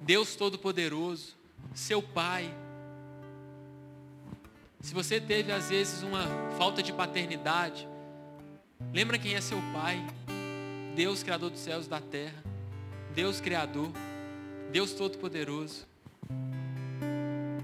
Deus 0.00 0.34
Todo-Poderoso, 0.34 1.36
seu 1.74 2.02
Pai. 2.02 2.52
Se 4.80 4.94
você 4.94 5.20
teve 5.20 5.52
às 5.52 5.68
vezes 5.68 6.02
uma 6.02 6.26
falta 6.56 6.82
de 6.82 6.92
paternidade, 6.92 7.86
lembra 8.92 9.18
quem 9.18 9.34
é 9.34 9.40
seu 9.40 9.58
Pai, 9.72 10.04
Deus 10.94 11.22
Criador 11.22 11.50
dos 11.50 11.60
céus 11.60 11.86
e 11.86 11.88
da 11.88 12.00
terra, 12.00 12.42
Deus 13.14 13.40
Criador, 13.40 13.90
Deus 14.70 14.92
Todo-Poderoso. 14.92 15.86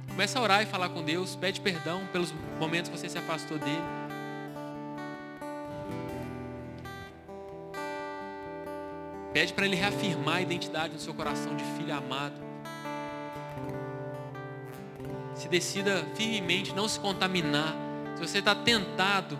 Começa 0.09 0.39
a 0.39 0.43
orar 0.43 0.63
e 0.63 0.67
falar 0.67 0.89
com 0.91 1.03
Deus, 1.03 1.37
pede 1.37 1.61
perdão 1.61 2.07
pelos 2.13 2.33
momentos 2.59 2.91
que 2.91 2.99
você 2.99 3.09
se 3.09 3.19
afastou 3.19 3.59
dele. 3.59 4.01
Pede 9.33 9.53
para 9.53 9.65
ele 9.65 9.77
reafirmar 9.77 10.37
a 10.37 10.43
identidade 10.43 10.93
no 10.93 11.01
seu 11.01 11.15
coração 11.15 11.57
de 11.57 11.65
filho 11.77 11.95
amado. 11.95 12.35
Se 15.37 15.49
decida 15.49 16.05
firmemente 16.17 16.75
não 16.75 16.89
se 16.89 16.99
contaminar. 16.99 17.75
Se 18.17 18.27
você 18.27 18.39
está 18.41 18.55
tentado, 18.55 19.39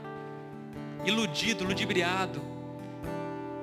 iludido, 1.05 1.65
ludibriado 1.65 2.41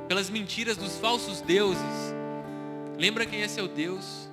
pelas 0.08 0.30
mentiras 0.30 0.78
dos 0.78 0.98
falsos 0.98 1.42
deuses, 1.42 2.14
lembra 2.98 3.26
quem 3.26 3.42
é 3.42 3.48
seu 3.48 3.68
Deus 3.68 4.28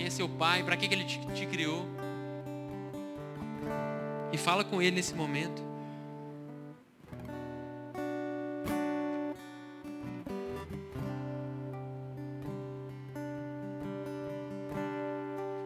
quem 0.00 0.06
é 0.06 0.10
seu 0.10 0.26
pai, 0.26 0.62
para 0.62 0.78
que, 0.78 0.88
que 0.88 0.94
ele 0.94 1.04
te, 1.04 1.20
te 1.34 1.44
criou. 1.44 1.86
E 4.32 4.38
fala 4.38 4.64
com 4.64 4.80
ele 4.80 4.96
nesse 4.96 5.14
momento. 5.14 5.62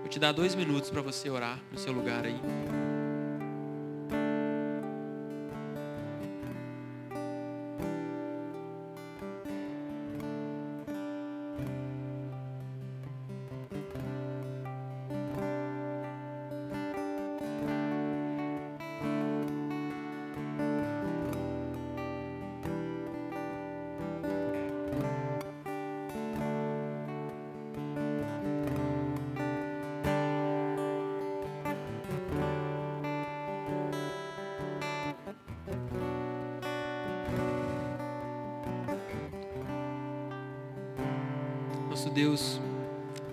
Vou 0.01 0.09
te 0.09 0.19
dar 0.19 0.33
dois 0.33 0.57
minutos 0.57 0.91
para 0.91 1.01
você 1.01 1.31
orar 1.31 1.61
no 1.71 1.79
seu 1.79 1.93
lugar 1.93 2.25
aí. 2.25 2.84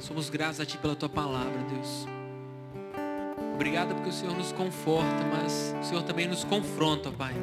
Somos 0.02 0.30
gratos 0.30 0.60
a 0.60 0.66
Ti 0.66 0.78
pela 0.78 0.96
Tua 0.96 1.10
palavra, 1.10 1.58
Deus. 1.70 2.08
Obrigado 3.54 3.94
porque 3.94 4.10
o 4.10 4.14
Senhor 4.14 4.36
nos 4.36 4.52
conforta, 4.52 5.24
mas 5.32 5.76
o 5.82 5.84
Senhor 5.86 6.04
também 6.04 6.28
nos 6.28 6.44
confronta, 6.44 7.12
Pai. 7.12 7.34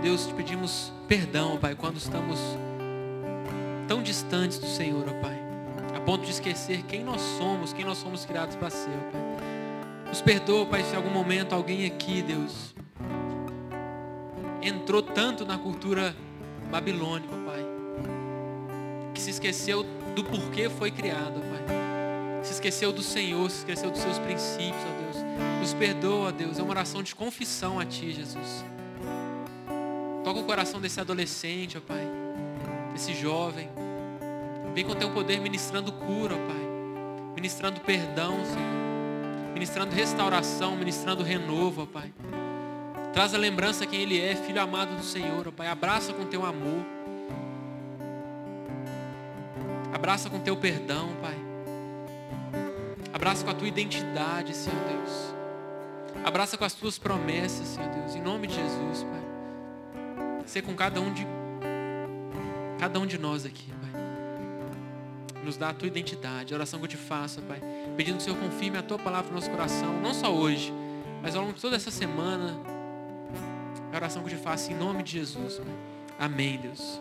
Deus, 0.00 0.26
te 0.26 0.34
pedimos 0.34 0.92
perdão, 1.08 1.58
Pai, 1.58 1.74
quando 1.74 1.96
estamos 1.96 2.38
tão 3.88 4.02
distantes 4.02 4.58
do 4.58 4.66
Senhor, 4.66 5.04
Pai, 5.20 5.38
a 5.96 6.00
ponto 6.00 6.24
de 6.24 6.30
esquecer 6.30 6.82
quem 6.84 7.04
nós 7.04 7.20
somos, 7.38 7.72
quem 7.72 7.84
nós 7.84 7.98
somos 7.98 8.24
criados 8.24 8.54
para 8.54 8.70
ser, 8.70 8.96
Pai. 9.10 9.22
Nos 10.08 10.20
perdoa, 10.20 10.66
Pai, 10.66 10.84
se 10.84 10.92
em 10.92 10.96
algum 10.96 11.10
momento 11.10 11.54
alguém 11.54 11.86
aqui, 11.86 12.22
Deus, 12.22 12.74
entrou 14.62 15.02
tanto 15.02 15.44
na 15.44 15.58
cultura 15.58 16.14
babilônica, 16.70 17.42
se 19.22 19.30
esqueceu 19.30 19.86
do 20.14 20.24
porquê 20.24 20.68
foi 20.68 20.90
criado, 20.90 21.40
Pai. 21.40 22.42
Se 22.42 22.52
esqueceu 22.52 22.92
do 22.92 23.02
Senhor, 23.02 23.50
se 23.50 23.58
esqueceu 23.58 23.90
dos 23.90 24.00
seus 24.00 24.18
princípios, 24.18 24.82
ó 24.82 25.02
Deus. 25.02 25.24
Nos 25.60 25.74
perdoa, 25.74 26.32
Deus. 26.32 26.58
É 26.58 26.62
uma 26.62 26.70
oração 26.70 27.02
de 27.02 27.14
confissão 27.14 27.78
a 27.78 27.84
Ti, 27.84 28.12
Jesus. 28.12 28.64
Toca 30.24 30.40
o 30.40 30.44
coração 30.44 30.80
desse 30.80 31.00
adolescente, 31.00 31.78
ó 31.78 31.80
Pai. 31.80 32.04
Desse 32.92 33.14
jovem. 33.14 33.68
Vem 34.74 34.84
com 34.84 34.92
o 34.92 34.96
Teu 34.96 35.10
poder 35.10 35.40
ministrando 35.40 35.92
cura, 35.92 36.34
ó 36.34 36.38
Pai. 36.38 36.62
Ministrando 37.36 37.80
perdão, 37.80 38.44
Senhor. 38.44 39.52
Ministrando 39.54 39.94
restauração, 39.94 40.76
ministrando 40.76 41.22
renovo, 41.22 41.82
ó 41.82 41.86
Pai. 41.86 42.12
Traz 43.12 43.34
a 43.34 43.38
lembrança 43.38 43.86
quem 43.86 44.00
Ele 44.00 44.20
é, 44.20 44.34
filho 44.34 44.60
amado 44.60 44.96
do 44.96 45.04
Senhor, 45.04 45.46
ó 45.46 45.52
Pai. 45.52 45.68
Abraça 45.68 46.12
com 46.12 46.24
Teu 46.24 46.44
amor. 46.44 47.01
Abraça 49.92 50.30
com 50.30 50.40
teu 50.40 50.56
perdão, 50.56 51.10
Pai. 51.20 51.36
Abraça 53.12 53.44
com 53.44 53.50
a 53.50 53.54
tua 53.54 53.68
identidade, 53.68 54.56
Senhor 54.56 54.78
Deus. 54.88 55.34
Abraça 56.24 56.56
com 56.56 56.64
as 56.64 56.72
tuas 56.72 56.98
promessas, 56.98 57.68
Senhor 57.68 57.88
Deus. 57.90 58.14
Em 58.14 58.22
nome 58.22 58.46
de 58.46 58.54
Jesus, 58.54 59.04
Pai. 59.04 59.22
Ser 60.46 60.62
com 60.62 60.74
cada 60.74 61.00
um 61.00 61.12
de 61.12 61.26
cada 62.78 62.98
um 62.98 63.06
de 63.06 63.18
nós 63.18 63.44
aqui, 63.44 63.70
Pai. 63.80 64.02
Nos 65.44 65.56
dá 65.56 65.68
a 65.68 65.74
tua 65.74 65.88
identidade. 65.88 66.52
A 66.52 66.56
oração 66.56 66.78
que 66.80 66.86
eu 66.86 66.90
te 66.90 66.96
faço, 66.96 67.42
Pai. 67.42 67.60
Pedindo 67.96 68.16
que 68.16 68.22
o 68.22 68.24
Senhor 68.24 68.38
confirme 68.38 68.78
a 68.78 68.82
tua 68.82 68.98
palavra 68.98 69.28
no 69.28 69.36
nosso 69.36 69.50
coração, 69.50 70.00
não 70.00 70.14
só 70.14 70.32
hoje, 70.32 70.72
mas 71.22 71.36
ao 71.36 71.42
longo 71.42 71.54
de 71.54 71.60
toda 71.60 71.76
essa 71.76 71.90
semana. 71.90 72.58
A 73.92 73.96
oração 73.96 74.22
que 74.22 74.32
eu 74.32 74.38
te 74.38 74.42
faço 74.42 74.72
em 74.72 74.74
nome 74.74 75.02
de 75.02 75.12
Jesus, 75.12 75.58
Pai. 75.58 75.74
Amém, 76.18 76.58
Deus. 76.58 77.00